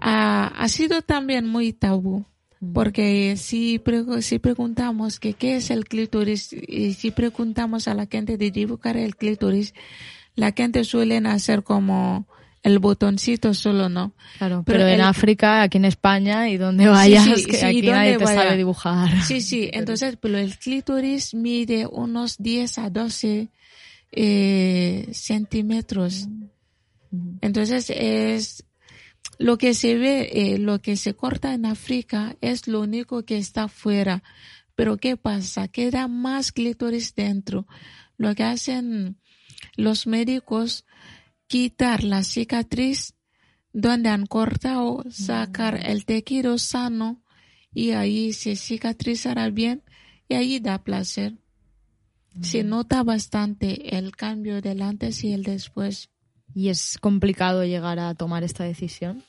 ha 0.01 0.69
sido 0.69 1.03
también 1.03 1.47
muy 1.47 1.73
tabú 1.73 2.25
porque 2.73 3.37
si, 3.37 3.81
si 4.21 4.39
preguntamos 4.39 5.21
que 5.21 5.35
qué 5.35 5.57
es 5.57 5.71
el 5.71 5.85
clítoris 5.85 6.53
y 6.53 6.95
si 6.95 7.11
preguntamos 7.13 7.87
a 7.87 7.95
la 7.95 8.07
gente 8.07 8.37
de 8.37 8.51
dibujar 8.51 8.97
el 8.97 9.15
clítoris, 9.17 9.75
la 10.35 10.53
gente 10.53 10.83
suele 10.85 11.19
hacer 11.19 11.63
como 11.63 12.27
el 12.65 12.81
botoncito 12.81 13.55
solo, 13.55 13.89
¿no? 13.89 14.13
Claro, 14.39 14.65
pero, 14.67 14.87
en 14.89 15.01
África, 15.01 15.63
aquí 15.63 15.79
en 15.79 15.85
España 15.85 16.49
y 16.49 16.57
donde 16.57 16.89
vayas, 16.89 17.29
que 17.47 17.65
aquí 17.65 17.83
nadie 17.83 18.19
te 18.19 18.27
sabe 18.27 18.57
dibujar. 18.57 19.23
Sí, 19.23 19.41
sí, 19.41 19.71
entonces, 19.73 20.19
pero 20.21 20.37
el 20.37 20.59
clítoris 20.59 21.35
mide 21.35 21.87
unos 21.87 22.39
10 22.39 22.79
a 22.79 22.91
12 22.91 23.49
eh, 24.13 25.09
centímetros. 25.13 26.29
Entonces 27.41 27.91
es 27.91 28.65
lo 29.39 29.57
que 29.59 29.75
se 29.75 29.97
ve, 29.97 30.31
eh, 30.33 30.59
lo 30.59 30.81
que 30.81 30.97
se 30.97 31.15
corta 31.15 31.55
en 31.55 31.67
África 31.67 32.37
es 32.41 32.69
lo 32.69 32.81
único 32.81 33.25
que 33.25 33.39
está 33.39 33.65
afuera. 33.65 34.23
Pero 34.75 34.97
¿qué 34.97 35.17
pasa? 35.17 35.69
Queda 35.69 36.09
más 36.09 36.53
clítoris 36.53 37.15
dentro. 37.15 37.67
Lo 38.17 38.35
que 38.35 38.45
hacen 38.45 39.19
los 39.77 40.07
médicos, 40.07 40.85
quitar 41.47 42.05
la 42.05 42.23
cicatriz 42.23 43.15
donde 43.73 44.09
han 44.09 44.27
cortado, 44.27 45.05
sacar 45.11 45.81
el 45.87 46.05
tejido 46.05 46.59
sano 46.59 47.23
y 47.73 47.93
ahí 47.93 48.33
se 48.33 48.57
cicatrizará 48.57 49.51
bien 49.51 49.83
y 50.29 50.35
ahí 50.35 50.59
da 50.59 50.83
placer. 50.83 51.39
Se 52.41 52.63
nota 52.63 53.03
bastante 53.03 53.97
el 53.99 54.15
cambio 54.15 54.61
del 54.63 54.83
antes 54.83 55.25
y 55.25 55.33
el 55.33 55.43
después. 55.43 56.11
¿Y 56.55 56.69
es 56.69 56.99
complicado 56.99 57.65
llegar 57.65 57.99
a 57.99 58.15
tomar 58.15 58.45
esta 58.45 58.65
decisión? 58.65 59.23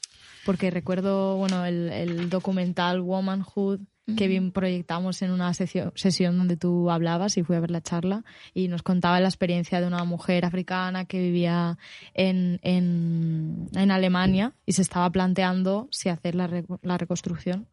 Porque 0.45 0.71
recuerdo, 0.71 1.37
bueno, 1.37 1.65
el, 1.65 2.29
documental 2.29 3.01
Womanhood 3.01 3.81
que 4.17 4.27
bien 4.27 4.51
proyectamos 4.51 5.21
en 5.21 5.29
una 5.29 5.53
sesión, 5.53 6.37
donde 6.37 6.57
tú 6.57 6.89
hablabas 6.89 7.37
y 7.37 7.43
fui 7.43 7.55
a 7.55 7.59
ver 7.59 7.69
la 7.69 7.81
charla 7.81 8.23
y 8.55 8.67
nos 8.67 8.81
contaba 8.81 9.19
la 9.19 9.27
experiencia 9.27 9.79
de 9.79 9.85
una 9.85 10.03
mujer 10.03 10.45
africana 10.45 11.05
que 11.05 11.19
vivía 11.19 11.77
en, 12.15 12.59
en, 12.63 13.91
Alemania 13.91 14.53
y 14.65 14.73
se 14.73 14.81
estaba 14.81 15.09
planteando 15.11 15.87
si 15.91 16.09
hacer 16.09 16.33
la, 16.33 16.49
la 16.81 16.97
reconstrucción 16.97 17.67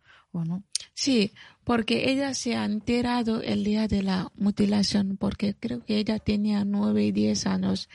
no. 0.45 0.63
Sí, 0.95 1.33
porque 1.65 2.11
ella 2.11 2.35
se 2.35 2.57
ha 2.57 2.65
enterado 2.65 3.43
el 3.43 3.65
día 3.65 3.87
de 3.89 4.03
la 4.03 4.33
mutilación, 4.37 5.17
porque 5.19 5.55
creo 5.55 5.85
que 5.85 5.99
ella 5.99 6.19
tenía 6.19 6.65
nueve 6.65 7.05
y 7.05 7.13
diez 7.13 7.47
años. 7.47 7.89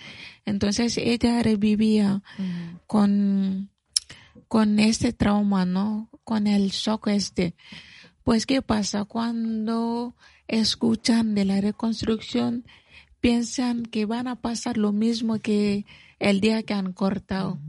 Entonces 0.46 0.98
ella 0.98 1.42
revivía 1.42 2.22
con 2.88 3.72
con 4.52 4.80
este 4.80 5.14
trauma, 5.14 5.66
¿no? 5.66 6.10
Con 6.26 6.46
el 6.46 6.72
shock 6.72 7.08
este. 7.08 7.56
Pues, 8.26 8.46
¿qué 8.46 8.62
pasa? 8.62 9.06
Cuando 9.06 10.14
escuchan 10.50 11.36
de 11.36 11.46
la 11.46 11.62
reconstrucción, 11.62 12.66
piensan 13.22 13.84
que 13.84 14.06
van 14.06 14.28
a 14.28 14.42
pasar 14.42 14.76
lo 14.76 14.92
mismo 14.92 15.40
que 15.40 15.86
el 16.20 16.42
día 16.42 16.64
que 16.64 16.74
han 16.74 16.92
cortado. 16.92 17.60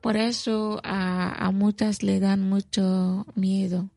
Por 0.00 0.16
eso 0.16 0.80
a, 0.82 1.46
a, 1.46 1.50
muchas 1.50 2.02
le 2.02 2.20
dan 2.20 2.48
mucho 2.48 3.26
miedo. 3.34 3.90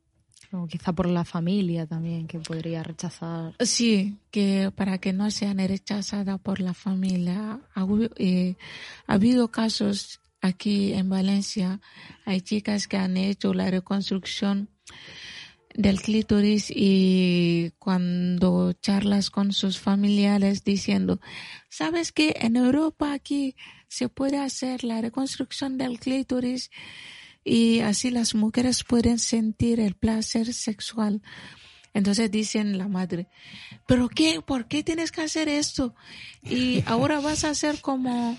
O 0.52 0.68
quizá 0.68 0.94
por 0.94 1.08
la 1.08 1.26
familia 1.26 1.88
también, 1.88 2.28
que 2.28 2.40
podría 2.40 2.84
rechazar. 2.84 3.56
Sí, 3.60 4.18
que 4.30 4.72
para 4.76 5.00
que 5.00 5.12
no 5.12 5.32
sean 5.32 5.58
rechazadas 5.58 6.40
por 6.40 6.60
la 6.60 6.74
familia. 6.76 7.60
Ha, 7.74 7.88
eh, 8.18 8.56
ha 9.08 9.14
habido 9.14 9.50
casos 9.50 10.20
Aquí 10.44 10.92
en 10.92 11.08
Valencia 11.08 11.80
hay 12.26 12.42
chicas 12.42 12.90
que 12.90 12.98
han 12.98 13.16
hecho 13.16 13.54
la 13.54 13.72
reconstrucción 13.72 14.68
del 15.74 16.02
clítoris 16.02 16.70
y 16.70 17.72
cuando 17.80 18.74
charlas 18.74 19.30
con 19.30 19.54
sus 19.54 19.80
familiares 19.80 20.66
diciendo, 20.66 21.22
¿sabes 21.70 22.12
que 22.12 22.36
en 22.42 22.58
Europa 22.58 23.14
aquí 23.14 23.56
se 23.94 24.10
puede 24.10 24.40
hacer 24.40 24.84
la 24.84 25.00
reconstrucción 25.02 25.78
del 25.78 26.00
clítoris 26.00 26.72
y 27.44 27.82
así 27.82 28.10
las 28.10 28.34
mujeres 28.34 28.84
pueden 28.84 29.20
sentir 29.20 29.80
el 29.80 29.94
placer 29.94 30.52
sexual? 30.52 31.22
Entonces 31.94 32.32
dicen 32.32 32.80
la 32.80 32.88
madre, 32.88 33.28
¿pero 33.86 34.10
qué? 34.10 34.42
¿Por 34.42 34.68
qué 34.68 34.82
tienes 34.82 35.12
que 35.12 35.22
hacer 35.22 35.48
esto? 35.48 35.94
Y 36.42 36.84
ahora 36.88 37.20
vas 37.20 37.44
a 37.44 37.54
ser 37.54 37.82
como 37.82 38.36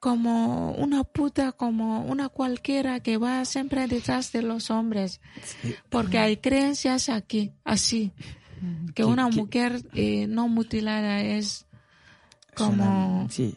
como 0.00 0.72
una 0.72 1.04
puta, 1.04 1.52
como 1.52 2.02
una 2.04 2.30
cualquiera 2.30 3.00
que 3.00 3.18
va 3.18 3.44
siempre 3.44 3.86
detrás 3.86 4.32
de 4.32 4.42
los 4.42 4.70
hombres. 4.70 5.20
Porque 5.90 6.18
hay 6.18 6.38
creencias 6.38 7.10
aquí, 7.10 7.52
así, 7.64 8.12
que 8.94 9.04
una 9.04 9.28
mujer 9.28 9.82
eh, 9.92 10.26
no 10.26 10.48
mutilada 10.48 11.20
es 11.22 11.66
como... 12.66 13.26
sí, 13.30 13.56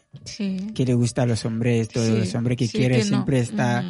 que 0.74 0.84
le 0.84 0.94
gusta 0.94 1.22
a 1.22 1.26
los 1.26 1.44
hombres, 1.44 1.88
todos 1.88 2.08
los 2.08 2.34
hombres 2.34 2.56
que 2.56 2.68
quiere 2.68 3.02
siempre 3.02 3.40
está... 3.40 3.84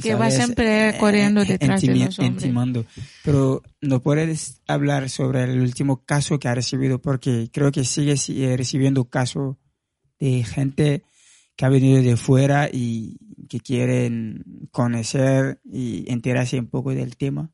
Que 0.00 0.14
va 0.14 0.30
siempre 0.30 0.96
corriendo 1.00 1.44
detrás 1.44 1.82
de 1.82 1.94
los 1.94 2.18
hombres. 2.20 2.86
Pero 3.24 3.62
no 3.80 4.00
puedes 4.00 4.62
hablar 4.68 5.10
sobre 5.10 5.42
el 5.42 5.60
último 5.60 6.04
caso 6.04 6.38
que 6.38 6.46
ha 6.46 6.54
recibido 6.54 7.00
porque 7.00 7.50
creo 7.52 7.72
que 7.72 7.84
sigue 7.84 8.56
recibiendo 8.56 9.06
casos 9.06 9.56
de 10.20 10.44
gente 10.44 11.02
que 11.56 11.64
ha 11.64 11.68
venido 11.68 12.00
de 12.00 12.16
fuera 12.16 12.68
y 12.72 13.18
que 13.48 13.58
quieren 13.58 14.68
conocer 14.70 15.60
y 15.64 16.10
enterarse 16.10 16.60
un 16.60 16.68
poco 16.68 16.94
del 16.94 17.16
tema? 17.16 17.50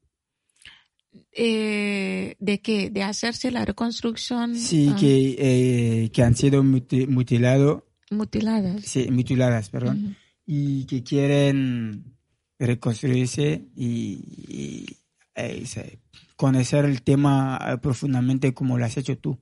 Eh, 1.37 2.37
¿De 2.39 2.61
qué? 2.61 2.91
¿De 2.91 3.03
hacerse 3.03 3.51
la 3.51 3.64
reconstrucción? 3.64 4.55
Sí, 4.55 4.91
ah. 4.93 4.97
que, 4.99 5.37
eh, 5.39 6.11
que 6.11 6.22
han 6.22 6.37
sido 6.37 6.62
mutilados. 6.62 7.82
Mutiladas. 8.11 8.82
Sí, 8.85 9.11
mutiladas, 9.11 9.70
perdón. 9.70 10.16
Y 10.47 10.85
que 10.85 11.03
quieren 11.03 12.16
reconstruirse 12.59 13.66
y, 13.76 14.87
eh, 15.35 15.99
conocer 16.37 16.85
el 16.85 17.03
tema 17.03 17.78
profundamente 17.82 18.55
como 18.55 18.78
lo 18.78 18.85
has 18.85 18.97
hecho 18.97 19.18
tú. 19.18 19.39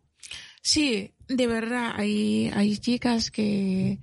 Sí, 0.62 1.12
de 1.28 1.47
verdad, 1.47 1.93
hay, 1.97 2.51
hay 2.55 2.78
chicas 2.78 3.30
que 3.30 3.99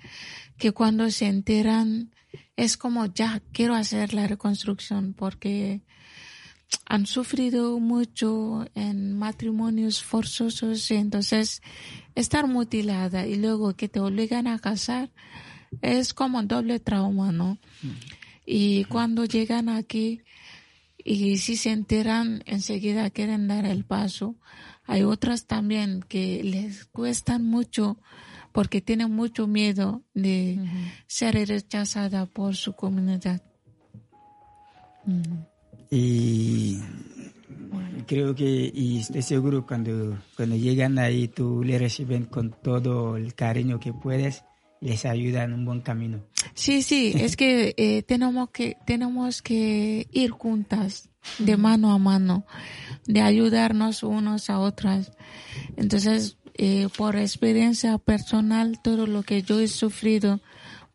que 0.60 0.74
cuando 0.74 1.10
se 1.10 1.26
enteran 1.26 2.14
es 2.56 2.78
como 2.78 3.08
ya 3.08 3.42
quiero 3.52 3.74
hacer 3.74 4.14
la 4.14 4.28
reconstrucción 4.28 5.14
porque 5.14 5.82
han 6.86 7.06
sufrido 7.06 7.80
mucho 7.80 8.68
en 8.76 9.18
matrimonios 9.18 10.04
forzosos 10.04 10.90
y 10.92 10.96
entonces 10.96 11.62
estar 12.16 12.48
mutilada 12.48 13.28
y 13.28 13.36
luego 13.36 13.76
que 13.76 13.90
te 13.90 14.00
obligan 14.00 14.48
a 14.48 14.60
casar 14.60 15.12
es 15.82 16.14
como 16.14 16.42
doble 16.44 16.80
trauma, 16.80 17.32
¿no? 17.32 17.60
Y 18.46 18.86
cuando 18.86 19.26
llegan 19.26 19.70
aquí 19.70 20.22
y 20.98 21.38
si 21.38 21.56
se 21.56 21.72
enteran 21.72 22.44
enseguida 22.46 23.10
quieren 23.10 23.48
dar 23.48 23.66
el 23.66 23.86
paso. 23.86 24.36
Hay 24.86 25.04
otras 25.04 25.46
también 25.46 26.04
que 26.08 26.44
les 26.44 26.86
cuestan 26.86 27.46
mucho 27.46 28.00
porque 28.52 28.82
tiene 28.82 29.06
mucho 29.08 29.46
miedo 29.48 30.04
de 30.14 30.60
ser 31.08 31.36
rechazada 31.48 32.26
por 32.26 32.56
su 32.56 32.74
comunidad. 32.74 33.42
Y 35.92 36.80
creo 38.08 38.36
que, 38.36 38.72
y 38.74 39.00
estoy 39.00 39.22
seguro 39.22 39.66
cuando, 39.66 40.18
cuando 40.36 40.56
llegan 40.56 41.00
ahí, 41.00 41.28
tú 41.28 41.64
le 41.64 41.78
reciben 41.78 42.26
con 42.26 42.52
todo 42.52 43.18
el 43.18 43.34
cariño 43.34 43.80
que 43.80 43.94
puedes, 43.94 44.44
les 44.82 45.06
ayuda 45.06 45.44
en 45.44 45.54
un 45.54 45.66
buen 45.66 45.82
camino. 45.82 46.24
Sí, 46.54 46.82
sí, 46.82 47.14
es 47.16 47.36
que 47.36 47.74
eh, 47.78 48.04
tenemos 48.04 48.50
que 48.50 48.78
tenemos 48.86 49.42
que 49.42 50.08
ir 50.12 50.32
juntas, 50.32 51.10
de 51.38 51.58
mano 51.58 51.92
a 51.92 51.98
mano, 51.98 52.46
de 53.06 53.22
ayudarnos 53.22 54.04
unos 54.04 54.50
a 54.50 54.60
otras. 54.60 55.12
Entonces, 55.76 56.38
eh, 56.56 56.88
por 56.98 57.16
experiencia 57.16 57.98
personal, 57.98 58.82
todo 58.82 59.08
lo 59.08 59.24
que 59.24 59.42
yo 59.42 59.60
he 59.60 59.68
sufrido, 59.68 60.42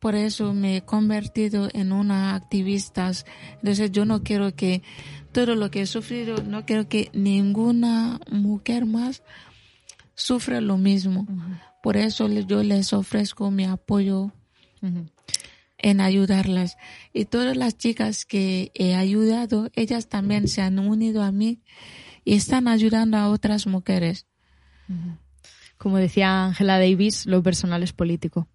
por 0.05 0.17
eso 0.17 0.53
me 0.53 0.77
he 0.77 0.83
convertido 0.83 1.71
en 1.73 1.91
una 1.91 2.35
activista. 2.35 3.11
Entonces 3.55 3.91
yo 3.91 4.05
no 4.05 4.23
quiero 4.23 4.55
que 4.55 4.83
todo 5.33 5.55
lo 5.55 5.71
que 5.71 5.81
he 5.81 5.87
sufrido, 5.87 6.45
no 6.45 6.67
quiero 6.67 6.91
que 6.91 7.09
ninguna 7.15 8.21
mujer 8.31 8.85
más 8.85 9.23
sufra 10.15 10.61
lo 10.61 10.77
mismo. 10.77 11.27
Por 11.83 11.97
eso 11.97 12.29
yo 12.29 12.63
les 12.63 12.93
ofrezco 12.93 13.51
mi 13.51 13.65
apoyo 13.65 14.31
en 15.79 16.01
ayudarlas. 16.03 16.77
Y 17.15 17.25
todas 17.25 17.57
las 17.57 17.79
chicas 17.79 18.27
que 18.27 18.73
he 18.75 18.95
ayudado, 18.95 19.71
ellas 19.75 20.11
también 20.11 20.49
se 20.49 20.61
han 20.61 20.81
unido 20.81 21.23
a 21.23 21.33
mí 21.33 21.63
y 22.27 22.35
están 22.35 22.69
ayudando 22.69 23.17
a 23.17 23.31
otras 23.31 23.67
mujeres. 23.67 24.27
Como 25.79 25.97
decía 25.97 26.45
Angela 26.45 26.79
Davis, 26.79 27.25
lo 27.25 27.43
personal 27.43 27.83
es 27.83 27.95
político. 27.95 28.49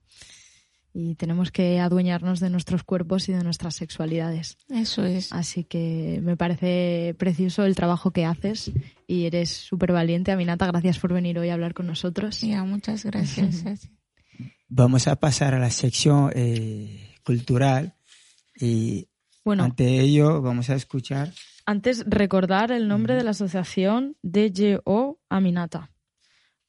Y 0.93 1.15
tenemos 1.15 1.51
que 1.51 1.79
adueñarnos 1.79 2.39
de 2.39 2.49
nuestros 2.49 2.83
cuerpos 2.83 3.29
y 3.29 3.33
de 3.33 3.43
nuestras 3.43 3.75
sexualidades. 3.75 4.57
Eso 4.69 5.05
es. 5.05 5.31
Así 5.31 5.63
que 5.63 6.19
me 6.23 6.35
parece 6.35 7.15
precioso 7.17 7.63
el 7.63 7.75
trabajo 7.75 8.11
que 8.11 8.25
haces 8.25 8.71
y 9.07 9.25
eres 9.25 9.49
súper 9.49 9.91
valiente. 9.91 10.31
Aminata, 10.31 10.65
gracias 10.67 10.97
por 10.97 11.13
venir 11.13 11.37
hoy 11.37 11.49
a 11.49 11.53
hablar 11.53 11.73
con 11.73 11.87
nosotros. 11.87 12.41
Ya, 12.41 12.63
muchas 12.63 13.05
gracias. 13.05 13.63
Vamos 14.67 15.07
a 15.07 15.15
pasar 15.15 15.53
a 15.53 15.59
la 15.59 15.71
sección 15.71 16.31
eh, 16.35 17.15
cultural 17.23 17.95
y 18.55 19.07
bueno, 19.43 19.63
ante 19.63 19.99
ello 19.99 20.41
vamos 20.43 20.69
a 20.69 20.75
escuchar. 20.75 21.33
Antes, 21.65 22.03
recordar 22.07 22.71
el 22.71 22.87
nombre 22.87 23.15
de 23.15 23.23
la 23.23 23.31
asociación 23.31 24.15
DJO 24.21 25.19
Aminata 25.27 25.89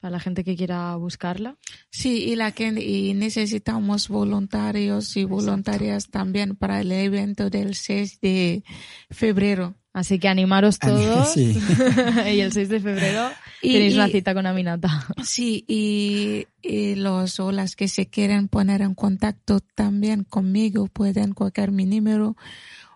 para 0.00 0.12
la 0.12 0.20
gente 0.20 0.44
que 0.44 0.56
quiera 0.56 0.96
buscarla. 0.96 1.56
Sí, 1.90 2.24
y 2.24 2.36
la 2.36 2.52
que 2.52 2.68
y 2.68 3.14
necesitamos 3.14 4.08
voluntarios 4.08 5.16
y 5.16 5.24
voluntarias 5.24 6.08
también 6.08 6.56
para 6.56 6.80
el 6.80 6.90
evento 6.90 7.50
del 7.50 7.74
6 7.74 8.20
de 8.20 8.64
febrero. 9.10 9.74
Así 9.92 10.18
que 10.18 10.28
animaros 10.28 10.78
todos. 10.78 11.36
y 11.36 12.40
el 12.40 12.52
6 12.52 12.68
de 12.68 12.80
febrero 12.80 13.28
tenéis 13.60 13.96
la 13.96 14.08
cita 14.08 14.32
con 14.32 14.46
Aminata. 14.46 15.06
Sí, 15.22 15.64
y, 15.68 16.46
y, 16.62 16.94
los 16.94 17.38
o 17.40 17.52
las 17.52 17.76
que 17.76 17.88
se 17.88 18.06
quieren 18.06 18.48
poner 18.48 18.80
en 18.82 18.94
contacto 18.94 19.60
también 19.60 20.24
conmigo 20.24 20.86
pueden 20.86 21.34
coger 21.34 21.72
mi 21.72 21.84
número 21.84 22.36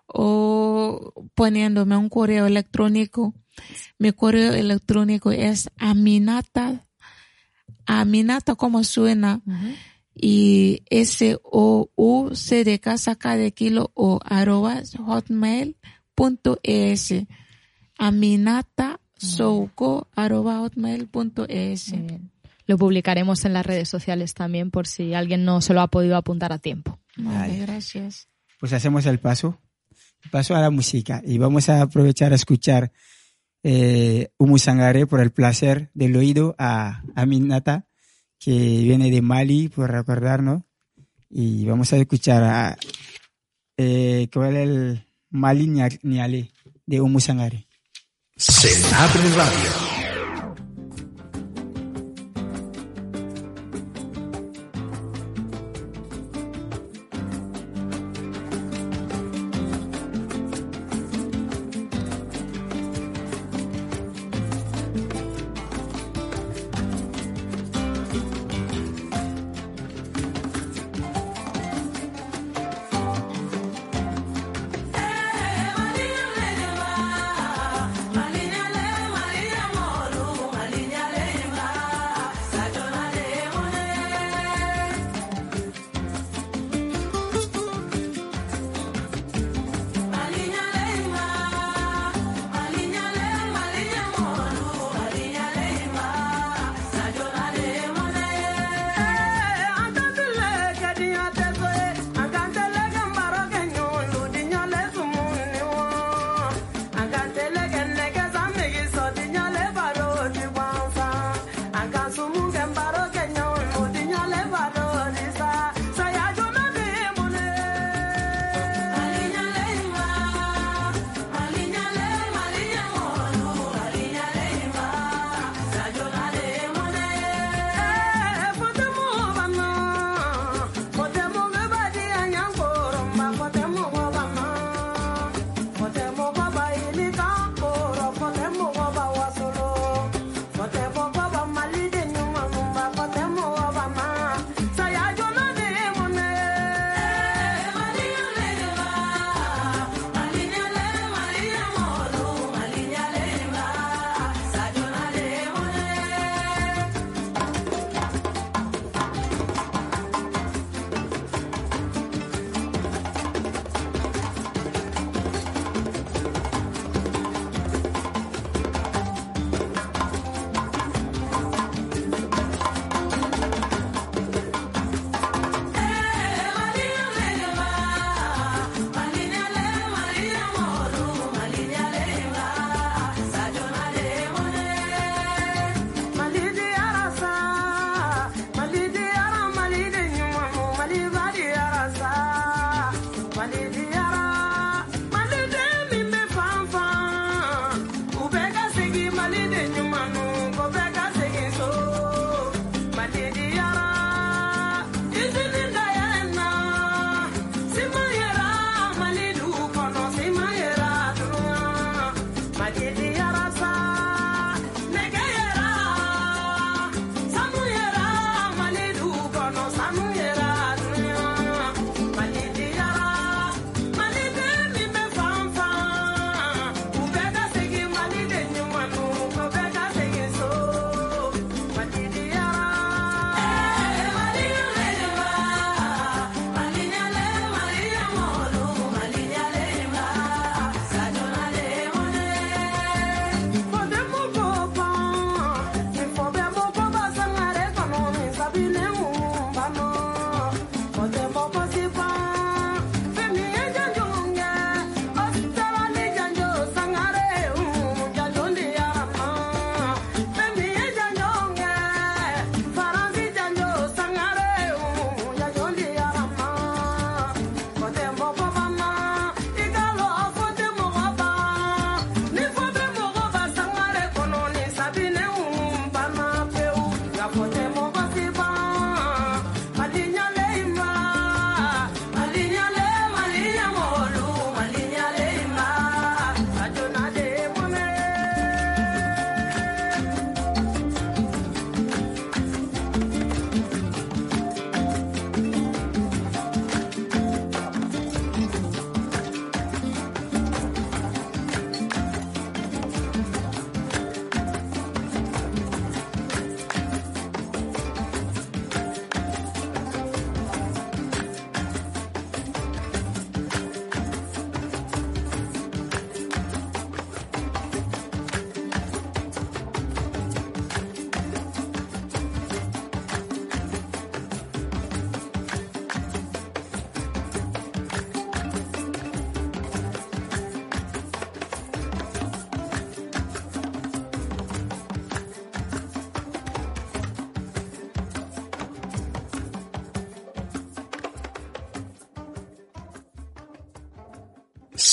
o 0.07 1.13
poniéndome 1.35 1.97
un 1.97 2.09
correo 2.09 2.47
electrónico. 2.47 3.35
Mi 3.99 4.13
correo 4.13 4.53
electrónico 4.53 5.31
es 5.31 5.71
aminata 5.77 6.87
Aminata 7.87 8.55
como 8.55 8.85
suena. 8.85 9.41
Y 10.15 10.83
S 10.91 11.39
O 11.43 11.91
U 11.97 12.31
C 12.35 12.63
de 12.63 12.79
casa 12.79 13.17
K 13.17 13.37
de 13.37 13.53
kilo 13.53 13.91
o 13.95 14.21
arroba 14.25 14.81
hotmail.es. 14.99 15.75
Aminata 17.99 19.01
souko 19.17 20.09
arroba 20.15 20.61
hotmail.es. 20.61 21.95
Lo 22.67 22.79
publicaremos 22.79 23.45
en 23.45 23.53
las 23.53 23.67
redes 23.67 23.89
sociales 23.89 24.35
también 24.35 24.71
por 24.71 24.87
si 24.87 25.15
alguien 25.15 25.45
no 25.45 25.61
se 25.61 25.75
lo 25.75 25.81
ha 25.81 25.89
podido 25.89 26.17
apuntar 26.17 26.53
a 26.53 26.59
tiempo. 26.59 26.99
Vale, 27.17 27.59
gracias. 27.59 28.29
Pues 28.59 28.73
hacemos 28.73 29.05
el 29.07 29.19
paso, 29.19 29.61
el 30.23 30.31
paso 30.31 30.55
a 30.55 30.61
la 30.61 30.71
música 30.71 31.21
y 31.25 31.39
vamos 31.39 31.69
a 31.69 31.83
aprovechar 31.83 32.33
a 32.33 32.37
escuchar 32.37 32.93
eh, 33.65 34.29
Umusangare 34.39 35.09
por 35.09 35.21
el 35.21 35.33
placer 35.33 35.91
del 35.95 36.17
oído 36.17 36.55
a 36.59 37.03
Aminata, 37.17 37.89
que 38.39 38.53
viene 38.53 39.11
de 39.11 39.23
Mali, 39.23 39.69
por 39.69 39.91
recordarnos. 39.91 40.63
Y 41.29 41.67
vamos 41.67 41.93
a 41.93 41.97
escuchar 41.97 42.45
a 42.45 42.79
eh, 43.77 44.29
¿cuál 44.33 44.57
es 44.57 44.69
el 44.69 45.05
Mali 45.31 45.67
Niale 45.67 46.53
de 46.87 47.01
Umusangare. 47.01 47.67
Se 48.37 48.69
abre 48.95 49.31
radio. 49.31 49.94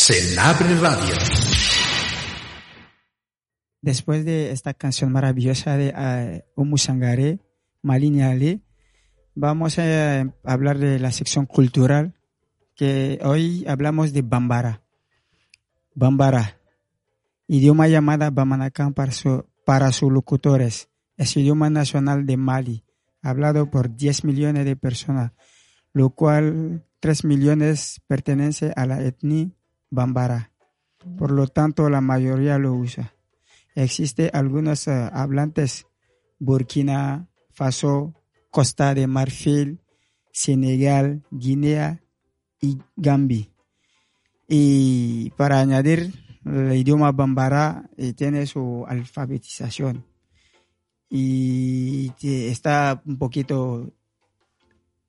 Senabre 0.04 0.76
Radio. 0.80 1.14
Después 3.84 4.26
de 4.26 4.50
esta 4.50 4.74
canción 4.74 5.12
maravillosa 5.12 5.78
de 5.78 6.44
uh, 6.56 6.60
Umu 6.60 6.80
Sangare, 6.80 7.38
Malini 7.84 8.24
Ali, 8.24 8.64
vamos 9.36 9.78
a 9.78 10.22
hablar 10.44 10.80
de 10.80 10.98
la 10.98 11.12
sección 11.12 11.46
cultural, 11.46 12.16
que 12.76 13.20
hoy 13.24 13.64
hablamos 13.68 14.12
de 14.12 14.24
Bambara. 14.24 14.82
Bambara, 15.94 16.58
idioma 17.46 17.88
llamada 17.88 18.32
Bamanakan 18.32 18.96
para, 18.96 19.12
su, 19.12 19.46
sus 19.92 20.12
locutores, 20.12 20.90
es 21.16 21.38
idioma 21.38 21.70
nacional 21.70 22.26
de 22.26 22.38
Mali, 22.38 22.86
hablado 23.22 23.70
por 23.70 23.96
10 23.96 24.24
millones 24.24 24.66
de 24.66 24.76
personas, 24.76 25.34
lo 25.94 26.10
cual 26.10 26.88
3 27.02 27.24
millones 27.24 28.02
pertenece 28.08 28.74
a 28.76 28.88
la 28.88 29.00
etnia 29.04 29.52
Bambara. 29.92 30.52
Por 31.18 31.32
lo 31.32 31.48
tanto, 31.48 31.90
la 31.90 32.02
mayoría 32.02 32.58
lo 32.58 32.74
usa. 32.74 33.14
Existe 33.76 34.32
algunos 34.34 34.88
uh, 34.88 35.10
hablantes 35.14 35.86
Burkina 36.40 37.28
Faso, 37.52 38.16
Costa 38.50 38.96
de 38.96 39.06
Marfil, 39.06 39.80
Senegal, 40.32 41.22
Guinea 41.30 42.02
y 42.60 42.80
Gambia. 42.96 43.48
Y 44.48 45.30
para 45.38 45.60
añadir, 45.60 46.12
el 46.46 46.74
idioma 46.74 47.12
Bambara 47.12 47.90
eh, 47.98 48.14
tiene 48.14 48.48
su 48.48 48.84
alfabetización 48.88 50.06
y 51.14 52.14
está 52.22 53.02
un 53.06 53.18
poquito 53.18 53.92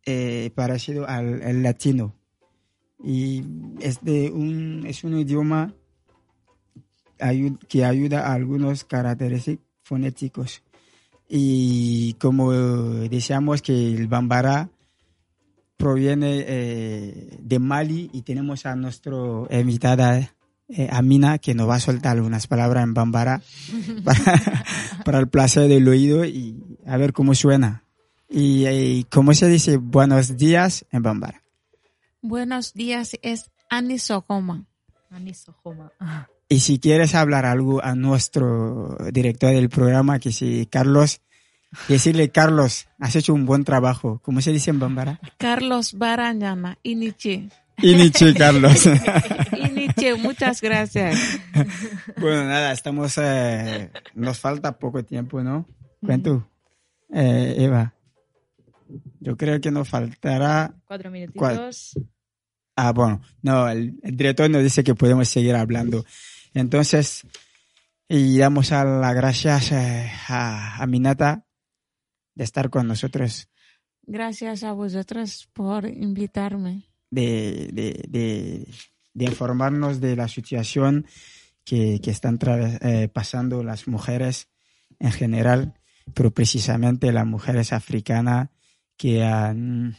eh, 0.05 0.51
parecido 0.55 1.07
al, 1.09 1.63
latino. 1.63 2.15
Y 3.03 3.45
es, 3.81 4.03
de 4.03 4.31
un, 4.31 4.85
es 4.87 5.05
un 5.05 5.19
idioma 5.19 5.75
que 7.69 7.85
ayuda 7.85 8.27
a 8.27 8.35
algunos 8.35 8.85
caracteres 8.85 9.51
fonéticos. 9.83 10.63
Y 11.29 12.15
como 12.15 12.53
decíamos 12.53 13.63
que 13.63 13.95
el 13.95 14.07
bambara 14.07 14.69
proviene 15.77 16.45
eh, 16.47 17.39
de 17.41 17.59
Mali 17.59 18.11
y 18.13 18.23
tenemos 18.23 18.67
a 18.67 18.77
nuestro 18.77 19.49
invitada 19.51 20.33
eh, 20.69 20.89
Amina 20.93 21.39
que 21.39 21.55
nos 21.55 21.69
va 21.69 21.77
a 21.77 21.81
soltar 21.81 22.21
unas 22.21 22.47
palabras 22.47 22.85
en 22.85 22.95
bambara 22.95 23.43
para, 24.05 24.65
para, 25.05 25.19
el 25.19 25.29
placer 25.29 25.69
del 25.69 25.89
oído 25.89 26.25
y 26.25 26.79
a 26.87 26.97
ver 26.97 27.13
cómo 27.13 27.35
suena. 27.35 27.85
Y, 28.29 28.67
y 28.67 29.05
cómo 29.05 29.35
se 29.35 29.49
dice 29.49 29.77
buenos 29.77 30.37
días 30.37 30.87
en 30.91 31.03
bambara. 31.03 31.42
Buenos 32.25 32.73
días 32.73 33.19
es 33.23 33.51
Anisojoma. 33.69 34.65
Anisojoma. 35.11 35.91
Y 36.49 36.61
si 36.61 36.79
quieres 36.79 37.17
hablar 37.17 37.45
algo 37.45 37.83
a 37.83 37.97
nuestro 37.97 38.97
director 39.13 39.51
del 39.51 39.69
programa, 39.69 40.21
que 40.21 40.31
si 40.31 40.67
Carlos, 40.67 41.21
decirle, 41.89 42.31
Carlos, 42.31 42.87
has 43.01 43.17
hecho 43.17 43.35
un 43.35 43.45
buen 43.45 43.65
trabajo. 43.65 44.21
¿Cómo 44.23 44.41
se 44.41 44.53
dice 44.53 44.71
en 44.71 44.79
Bambara? 44.79 45.19
Carlos 45.37 45.95
Barañana, 45.95 46.79
Iniche. 46.85 47.49
Iniche, 47.83 48.33
Carlos. 48.35 48.87
Iniche, 49.57 50.15
muchas 50.15 50.61
gracias. 50.61 51.19
Bueno, 52.21 52.45
nada, 52.45 52.73
estamos, 52.73 53.19
eh, 53.19 53.91
nos 54.15 54.39
falta 54.39 54.79
poco 54.79 55.05
tiempo, 55.05 55.43
¿no? 55.43 55.67
Cuento, 56.01 56.49
eh, 57.13 57.57
Eva. 57.59 57.95
Yo 59.19 59.37
creo 59.37 59.61
que 59.61 59.73
nos 59.73 59.89
faltará... 59.89 60.73
Cuatro 60.87 61.11
minutitos. 61.11 61.95
Ah, 62.77 62.93
bueno, 62.93 63.21
no, 63.43 63.69
el, 63.69 63.99
el, 64.03 64.17
director 64.17 64.49
nos 64.49 64.63
dice 64.63 64.83
que 64.83 64.95
podemos 64.95 65.29
seguir 65.29 65.55
hablando. 65.55 66.05
Entonces, 66.55 67.27
y 68.09 68.39
damos 68.39 68.73
a 68.73 68.85
las 68.85 69.15
gracias 69.15 69.73
eh, 69.73 70.11
a, 70.29 70.83
a 70.83 70.87
Minata 70.87 71.47
de 72.35 72.45
estar 72.45 72.71
con 72.71 72.87
nosotros. 72.87 73.49
Gracias 74.03 74.65
a 74.65 74.73
vosotros 74.73 75.49
por 75.53 75.87
invitarme. 75.87 76.89
De, 77.11 77.69
de, 77.73 78.05
de, 78.09 78.69
de 79.13 79.25
informarnos 79.25 80.01
de 80.01 80.17
la 80.17 80.29
situación 80.29 81.07
que, 81.65 82.01
que 82.03 82.11
están 82.11 82.39
eh, 82.81 83.09
pasando 83.13 83.63
las 83.63 83.87
mujeres 83.87 84.49
en 84.99 85.13
general, 85.13 85.75
pero 86.15 86.31
precisamente 86.31 87.13
las 87.13 87.27
mujeres 87.27 87.73
africanas 87.73 88.49
que 88.97 89.23
han 89.25 89.97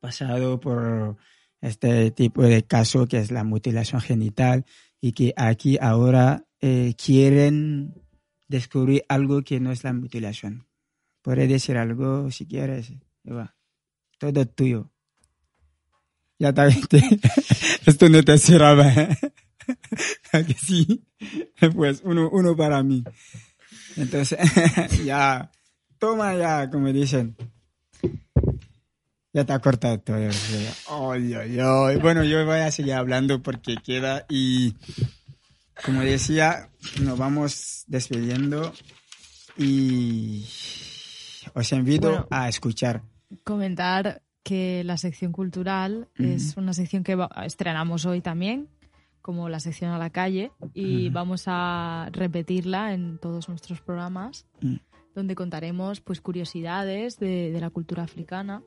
pasado 0.00 0.58
por 0.58 1.16
este 1.62 2.10
tipo 2.10 2.42
de 2.42 2.64
caso 2.64 3.06
que 3.06 3.18
es 3.18 3.30
la 3.30 3.44
mutilación 3.44 4.00
genital 4.00 4.66
y 5.00 5.12
que 5.12 5.32
aquí 5.36 5.78
ahora 5.80 6.44
eh, 6.60 6.94
quieren 7.02 7.94
descubrir 8.48 9.04
algo 9.08 9.42
que 9.42 9.60
no 9.60 9.72
es 9.72 9.84
la 9.84 9.92
mutilación. 9.92 10.66
Puedes 11.22 11.48
decir 11.48 11.78
algo 11.78 12.30
si 12.30 12.46
quieres, 12.46 12.92
Eva. 13.24 13.56
Todo 14.18 14.44
tuyo. 14.44 14.90
Ya 16.38 16.52
también 16.52 16.82
esto 17.86 18.08
no 18.08 18.22
te 18.22 18.36
cerraba. 18.38 18.92
¿eh? 18.92 19.16
que 20.46 20.54
sí. 20.54 21.04
Pues 21.76 22.02
uno, 22.04 22.28
uno 22.30 22.56
para 22.56 22.82
mí. 22.82 23.04
Entonces, 23.96 24.38
ya, 25.04 25.52
toma 25.98 26.34
ya, 26.34 26.68
como 26.68 26.92
dicen. 26.92 27.36
Ya 29.32 29.44
te 29.44 29.52
ha 29.54 29.58
cortado 29.60 29.98
todo. 29.98 30.16
Ay, 30.18 31.34
ay, 31.34 31.58
ay. 31.58 31.96
Bueno, 31.96 32.22
yo 32.24 32.44
voy 32.44 32.58
a 32.58 32.70
seguir 32.70 32.92
hablando 32.94 33.42
porque 33.42 33.76
queda 33.82 34.26
y 34.28 34.74
como 35.84 36.02
decía, 36.02 36.68
nos 37.00 37.18
vamos 37.18 37.84
despidiendo 37.86 38.72
y 39.56 40.44
os 41.54 41.72
invito 41.72 42.08
Bueno. 42.10 42.26
a 42.30 42.48
escuchar. 42.48 43.02
Comentar 43.44 44.22
que 44.42 44.82
la 44.84 44.96
sección 44.96 45.32
cultural 45.32 46.08
es 46.18 46.56
una 46.56 46.74
sección 46.74 47.04
que 47.04 47.16
estrenamos 47.46 48.04
hoy 48.06 48.20
también, 48.20 48.68
como 49.22 49.48
la 49.48 49.60
sección 49.60 49.92
a 49.92 49.98
la 49.98 50.10
calle, 50.10 50.50
y 50.74 51.08
vamos 51.10 51.44
a 51.46 52.08
repetirla 52.12 52.92
en 52.92 53.18
todos 53.18 53.48
nuestros 53.48 53.80
programas, 53.80 54.46
Mm. 54.60 54.76
donde 55.14 55.34
contaremos 55.34 56.00
pues 56.00 56.20
curiosidades 56.20 57.18
de, 57.18 57.50
de 57.52 57.60
la 57.60 57.70
cultura 57.70 58.02
africana 58.02 58.62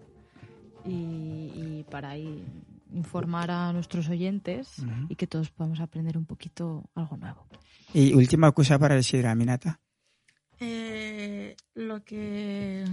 y, 0.86 1.52
y 1.56 1.86
para 1.90 2.12
ahí 2.12 2.46
informar 2.94 3.52
a 3.52 3.74
nuestros 3.74 4.10
oyentes 4.10 4.78
y 5.10 5.16
que 5.16 5.28
todos 5.28 5.52
podamos 5.52 5.80
aprender 5.80 6.18
un 6.18 6.26
poquito 6.26 6.90
algo 6.96 7.18
nuevo. 7.18 7.46
Y 7.94 8.14
última 8.14 8.52
cosa 8.52 8.80
para 8.80 8.96
decir 8.96 9.26
a 9.28 9.36
Minata. 9.36 9.80
Eh, 10.60 11.56
lo 11.74 12.04
que 12.04 12.86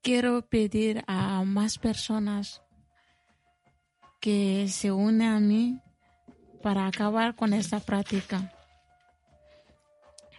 quiero 0.00 0.42
pedir 0.48 1.02
a 1.06 1.42
más 1.44 1.78
personas 1.78 2.62
que 4.20 4.68
se 4.68 4.92
unen 4.92 5.28
a 5.28 5.40
mí 5.40 5.80
para 6.62 6.86
acabar 6.86 7.34
con 7.34 7.52
esta 7.52 7.80
práctica. 7.80 8.52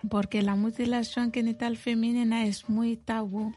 Porque 0.09 0.41
la 0.41 0.55
mutilación 0.55 1.31
genital 1.31 1.77
femenina 1.77 2.45
es 2.45 2.69
muy 2.69 2.97
tabú. 2.97 3.53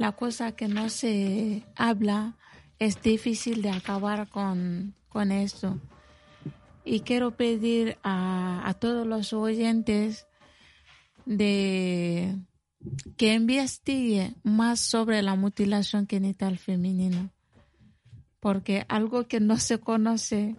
La 0.00 0.12
cosa 0.12 0.52
que 0.52 0.66
no 0.66 0.88
se 0.88 1.62
habla 1.76 2.38
es 2.78 3.02
difícil 3.02 3.60
de 3.60 3.68
acabar 3.68 4.30
con, 4.30 4.94
con 5.10 5.30
esto. 5.30 5.78
Y 6.86 7.00
quiero 7.00 7.36
pedir 7.36 7.98
a, 8.02 8.66
a 8.66 8.72
todos 8.72 9.06
los 9.06 9.34
oyentes 9.34 10.26
de 11.26 12.34
que 13.18 13.34
investigue 13.34 14.36
más 14.42 14.80
sobre 14.80 15.20
la 15.20 15.34
mutilación 15.34 16.08
genital 16.08 16.56
femenina, 16.56 17.34
porque 18.40 18.86
algo 18.88 19.28
que 19.28 19.38
no 19.38 19.58
se 19.58 19.80
conoce 19.80 20.56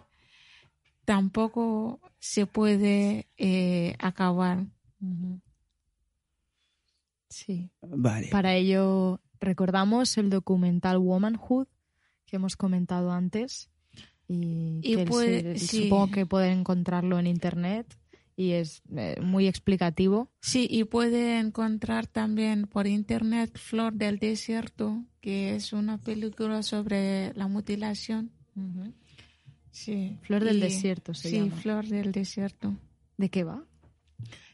tampoco 1.04 2.00
se 2.20 2.46
puede 2.46 3.28
eh, 3.38 3.96
acabar. 3.98 4.68
Sí. 7.28 7.72
Vale. 7.82 8.28
Para 8.28 8.54
ello 8.54 9.20
recordamos 9.42 10.18
el 10.18 10.30
documental 10.30 10.98
Womanhood 11.00 11.68
que 12.26 12.38
hemos 12.38 12.56
comentado 12.56 13.12
antes 13.12 13.70
y, 14.28 14.80
Y 14.82 14.96
que 14.96 15.06
puede- 15.06 15.58
se- 15.60 15.68
sí. 15.68 15.84
supongo 15.84 16.12
que 16.12 16.26
pueden 16.26 16.60
encontrarlo 16.60 17.20
en 17.20 17.28
internet 17.28 17.98
y 18.38 18.52
es 18.52 18.82
eh, 18.96 19.18
muy 19.22 19.48
explicativo. 19.48 20.32
Sí, 20.40 20.66
y 20.70 20.86
puede 20.86 21.38
encontrar 21.40 22.08
también 22.08 22.68
por 22.68 22.88
internet 22.88 23.58
Flor 23.58 23.94
del 23.94 24.20
Desierto, 24.20 25.04
que 25.20 25.56
es 25.56 25.74
una 25.74 25.98
película 25.98 26.64
sobre 26.64 27.34
la 27.34 27.48
mutilación. 27.48 28.32
Sí. 29.72 30.18
Flor 30.22 30.44
del 30.44 30.58
y- 30.58 30.62
Desierto 30.62 31.14
se 31.14 31.30
sí, 31.30 31.36
llama. 31.40 31.56
Flor 31.58 31.86
del 31.88 32.12
Desierto. 32.12 32.76
¿De 33.18 33.30
qué 33.30 33.44
va? 33.44 33.64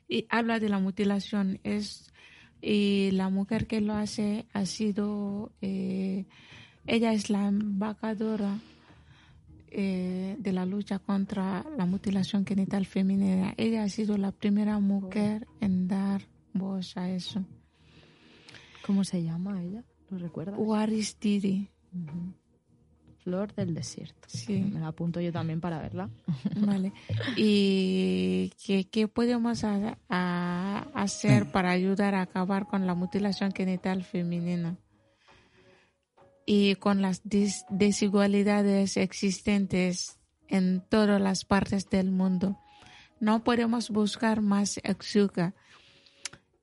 Y 0.07 0.25
habla 0.29 0.59
de 0.59 0.69
la 0.69 0.79
mutilación. 0.79 1.59
Es, 1.63 2.11
y 2.61 3.11
la 3.11 3.29
mujer 3.29 3.67
que 3.67 3.81
lo 3.81 3.93
hace 3.93 4.45
ha 4.53 4.65
sido, 4.65 5.51
eh, 5.61 6.25
ella 6.85 7.13
es 7.13 7.29
la 7.29 7.47
embajadora 7.47 8.57
eh, 9.69 10.35
de 10.39 10.53
la 10.53 10.65
lucha 10.65 10.99
contra 10.99 11.65
la 11.77 11.85
mutilación 11.85 12.45
genital 12.45 12.85
femenina. 12.85 13.53
Ella 13.57 13.83
ha 13.83 13.89
sido 13.89 14.17
la 14.17 14.31
primera 14.31 14.79
mujer 14.79 15.47
en 15.61 15.87
dar 15.87 16.21
voz 16.53 16.97
a 16.97 17.09
eso. 17.09 17.45
¿Cómo 18.85 19.03
se 19.03 19.21
llama 19.21 19.61
ella? 19.61 19.83
¿Lo 20.09 20.17
recuerdas? 20.17 20.55
Waristiri. 20.57 21.69
Flor 23.27 23.53
del 23.55 23.73
desierto. 23.73 24.25
Sí. 24.29 24.57
Me 24.71 24.79
la 24.79 24.87
apunto 24.87 25.19
yo 25.19 25.33
también 25.33 25.59
para 25.59 25.81
verla. 25.81 26.09
Vale. 26.55 26.93
¿Y 27.35 28.53
qué, 28.65 28.87
qué 28.89 29.09
podemos 29.09 29.65
a- 29.65 29.97
a- 30.07 30.87
hacer 30.93 31.51
para 31.51 31.71
ayudar 31.71 32.15
a 32.15 32.21
acabar 32.21 32.67
con 32.67 32.87
la 32.87 32.95
mutilación 32.95 33.51
genital 33.51 34.05
femenina? 34.05 34.77
Y 36.45 36.75
con 36.75 37.01
las 37.01 37.21
desigualdades 37.25 38.95
existentes 38.95 40.17
en 40.47 40.81
todas 40.87 41.19
las 41.19 41.43
partes 41.43 41.89
del 41.89 42.11
mundo. 42.11 42.57
No 43.19 43.43
podemos 43.43 43.89
buscar 43.89 44.39
más 44.41 44.77
excusa- 44.85 45.53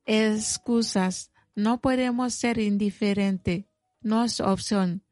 excusas. 0.06 1.30
No 1.54 1.82
podemos 1.82 2.32
ser 2.32 2.58
indiferentes. 2.58 3.66
No 4.00 4.24
es 4.24 4.40
opción. 4.40 5.02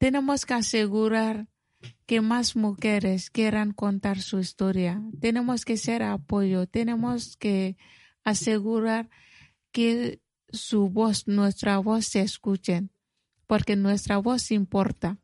Tenemos 0.00 0.46
que 0.46 0.54
asegurar 0.54 1.46
que 2.06 2.22
más 2.22 2.56
mujeres 2.56 3.28
quieran 3.28 3.74
contar 3.74 4.22
su 4.22 4.38
historia. 4.38 5.02
Tenemos 5.20 5.66
que 5.66 5.76
ser 5.76 6.02
apoyo, 6.02 6.66
tenemos 6.66 7.36
que 7.36 7.76
asegurar 8.24 9.10
que 9.72 10.22
su 10.48 10.88
voz, 10.88 11.28
nuestra 11.28 11.76
voz 11.76 12.06
se 12.06 12.22
escuchen, 12.22 12.90
porque 13.46 13.76
nuestra 13.76 14.16
voz 14.16 14.50
importa. 14.52 15.18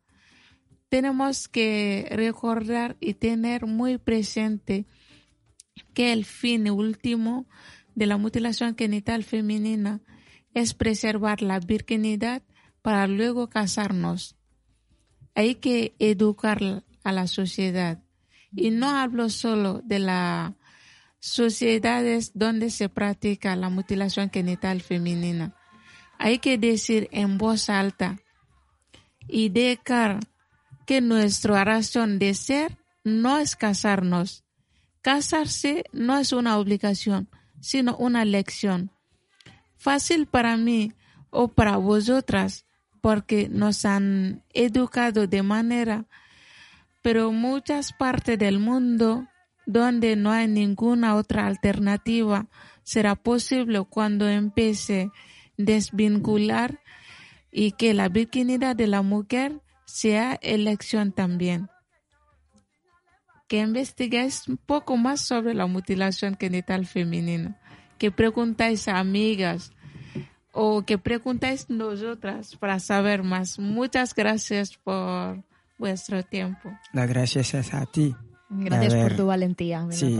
Tenemos 0.91 1.49
que 1.49 2.07
recordar 2.11 2.99
y 3.01 3.15
tener 3.15 3.65
muy 3.65 3.97
presente 3.97 4.85
que 5.95 6.13
el 6.13 6.27
fin 6.27 6.71
último 6.71 7.47
de 7.95 8.05
la 8.05 8.19
mutilación 8.19 8.77
genital 8.77 9.25
femenina 9.25 10.03
es 10.53 10.75
preservar 10.75 11.41
la 11.41 11.61
virginidad 11.61 12.43
para 12.83 13.07
luego 13.07 13.49
casarnos 13.49 14.36
hay 15.37 15.57
que 15.57 15.95
educar 15.99 16.83
a 17.05 17.13
la 17.13 17.27
sociedad. 17.29 18.03
Y 18.51 18.71
no 18.71 18.89
hablo 18.89 19.29
solo 19.29 19.83
de 19.85 19.99
las 19.99 20.55
sociedades 21.21 22.33
donde 22.35 22.71
se 22.71 22.89
practica 22.89 23.55
la 23.55 23.69
mutilación 23.69 24.31
genital 24.31 24.81
femenina. 24.81 25.55
Hay 26.19 26.39
que 26.39 26.57
decir 26.57 27.09
en 27.13 27.37
voz 27.37 27.69
alta 27.69 28.19
y 29.29 29.51
dejar 29.51 30.21
que 30.87 31.03
nuestra 31.03 31.65
razón 31.65 32.19
de 32.19 32.33
ser 32.33 32.79
no 33.05 33.39
es 33.39 33.57
casarnos. 33.57 34.45
Casarse 35.03 35.85
no 35.93 36.17
es 36.17 36.33
una 36.33 36.57
obligación, 36.57 37.29
sino 37.61 37.95
una 37.97 38.25
lección. 38.25 38.91
Fácil 39.77 40.27
para 40.27 40.57
mí 40.57 40.95
o 41.29 41.49
para 41.49 41.77
vosotras 41.77 42.65
porque 43.07 43.49
nos 43.49 43.85
han 43.85 44.43
educado 44.53 45.29
de 45.29 45.45
manera, 45.45 46.07
pero 47.03 47.31
muchas 47.31 47.93
partes 47.93 48.37
del 48.37 48.59
mundo 48.59 49.29
donde 49.65 50.17
no 50.17 50.33
hay 50.33 50.49
ninguna 50.49 51.15
otra 51.15 51.47
alternativa 51.47 52.49
será 52.83 53.15
posible 53.15 53.81
cuando 53.89 54.29
empiece 54.29 55.13
desvincular 55.57 56.81
y 57.53 57.71
que 57.79 57.95
la 57.95 58.09
virginidad 58.09 58.75
de 58.75 58.89
la 58.89 59.03
mujer 59.03 59.61
sea 59.85 60.37
elección 60.43 61.13
también. 61.13 61.69
Que 63.47 63.61
investiguéis 63.61 64.49
un 64.49 64.57
poco 64.57 64.97
más 64.97 65.21
sobre 65.21 65.55
la 65.55 65.67
mutilación 65.67 66.37
genital 66.37 66.87
femenina, 66.87 67.57
que 67.99 68.11
preguntáis 68.11 68.89
a 68.89 68.99
amigas, 68.99 69.71
o 70.57 70.83
que 70.83 70.97
preguntáis 70.97 71.69
nosotras 71.69 72.57
para 72.57 72.81
saber 72.81 73.23
más. 73.23 73.59
Muchas 73.59 74.15
gracias 74.15 74.77
por 74.83 75.45
vuestro 75.79 76.23
tiempo. 76.25 76.73
Las 76.95 77.09
gracias 77.09 77.53
es 77.53 77.75
a 77.75 77.85
ti. 77.85 78.17
Gracias 78.49 78.95
A 78.95 79.03
por 79.03 79.17
tu 79.17 79.27
valentía. 79.27 79.87
Sí. 79.91 80.19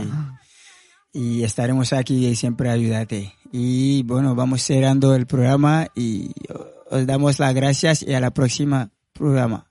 Y 1.11 1.43
estaremos 1.43 1.91
aquí 1.91 2.27
y 2.27 2.35
siempre 2.35 2.69
ayudarte. 2.69 3.33
Y 3.51 4.03
bueno, 4.03 4.35
vamos 4.35 4.61
cerrando 4.61 5.15
el 5.15 5.25
programa 5.25 5.87
y 5.95 6.31
os 6.91 7.07
damos 7.07 7.39
las 7.39 7.55
gracias 7.55 8.03
y 8.03 8.13
a 8.13 8.19
la 8.19 8.31
próxima 8.31 8.91
programa. 9.13 9.66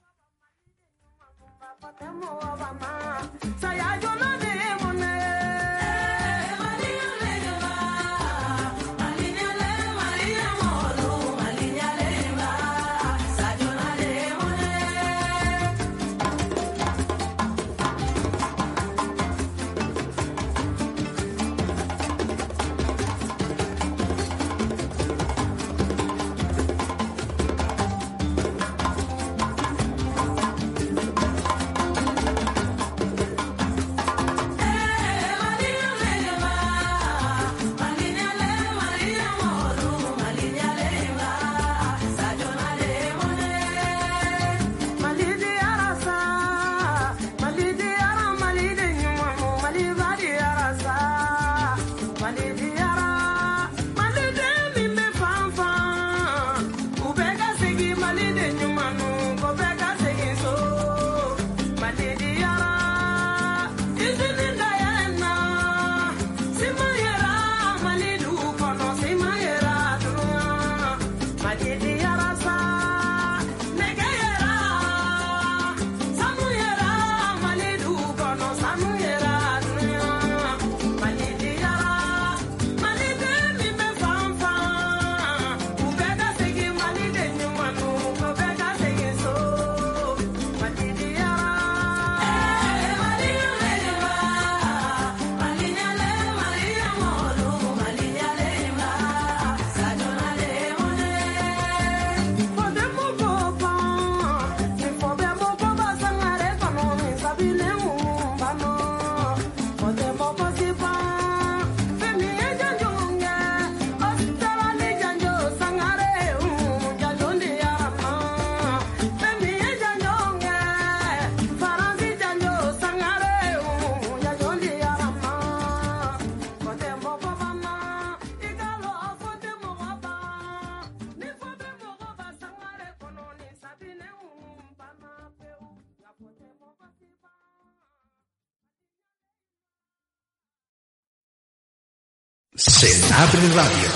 Senabre 142.78 143.48
Radio. 143.54 143.95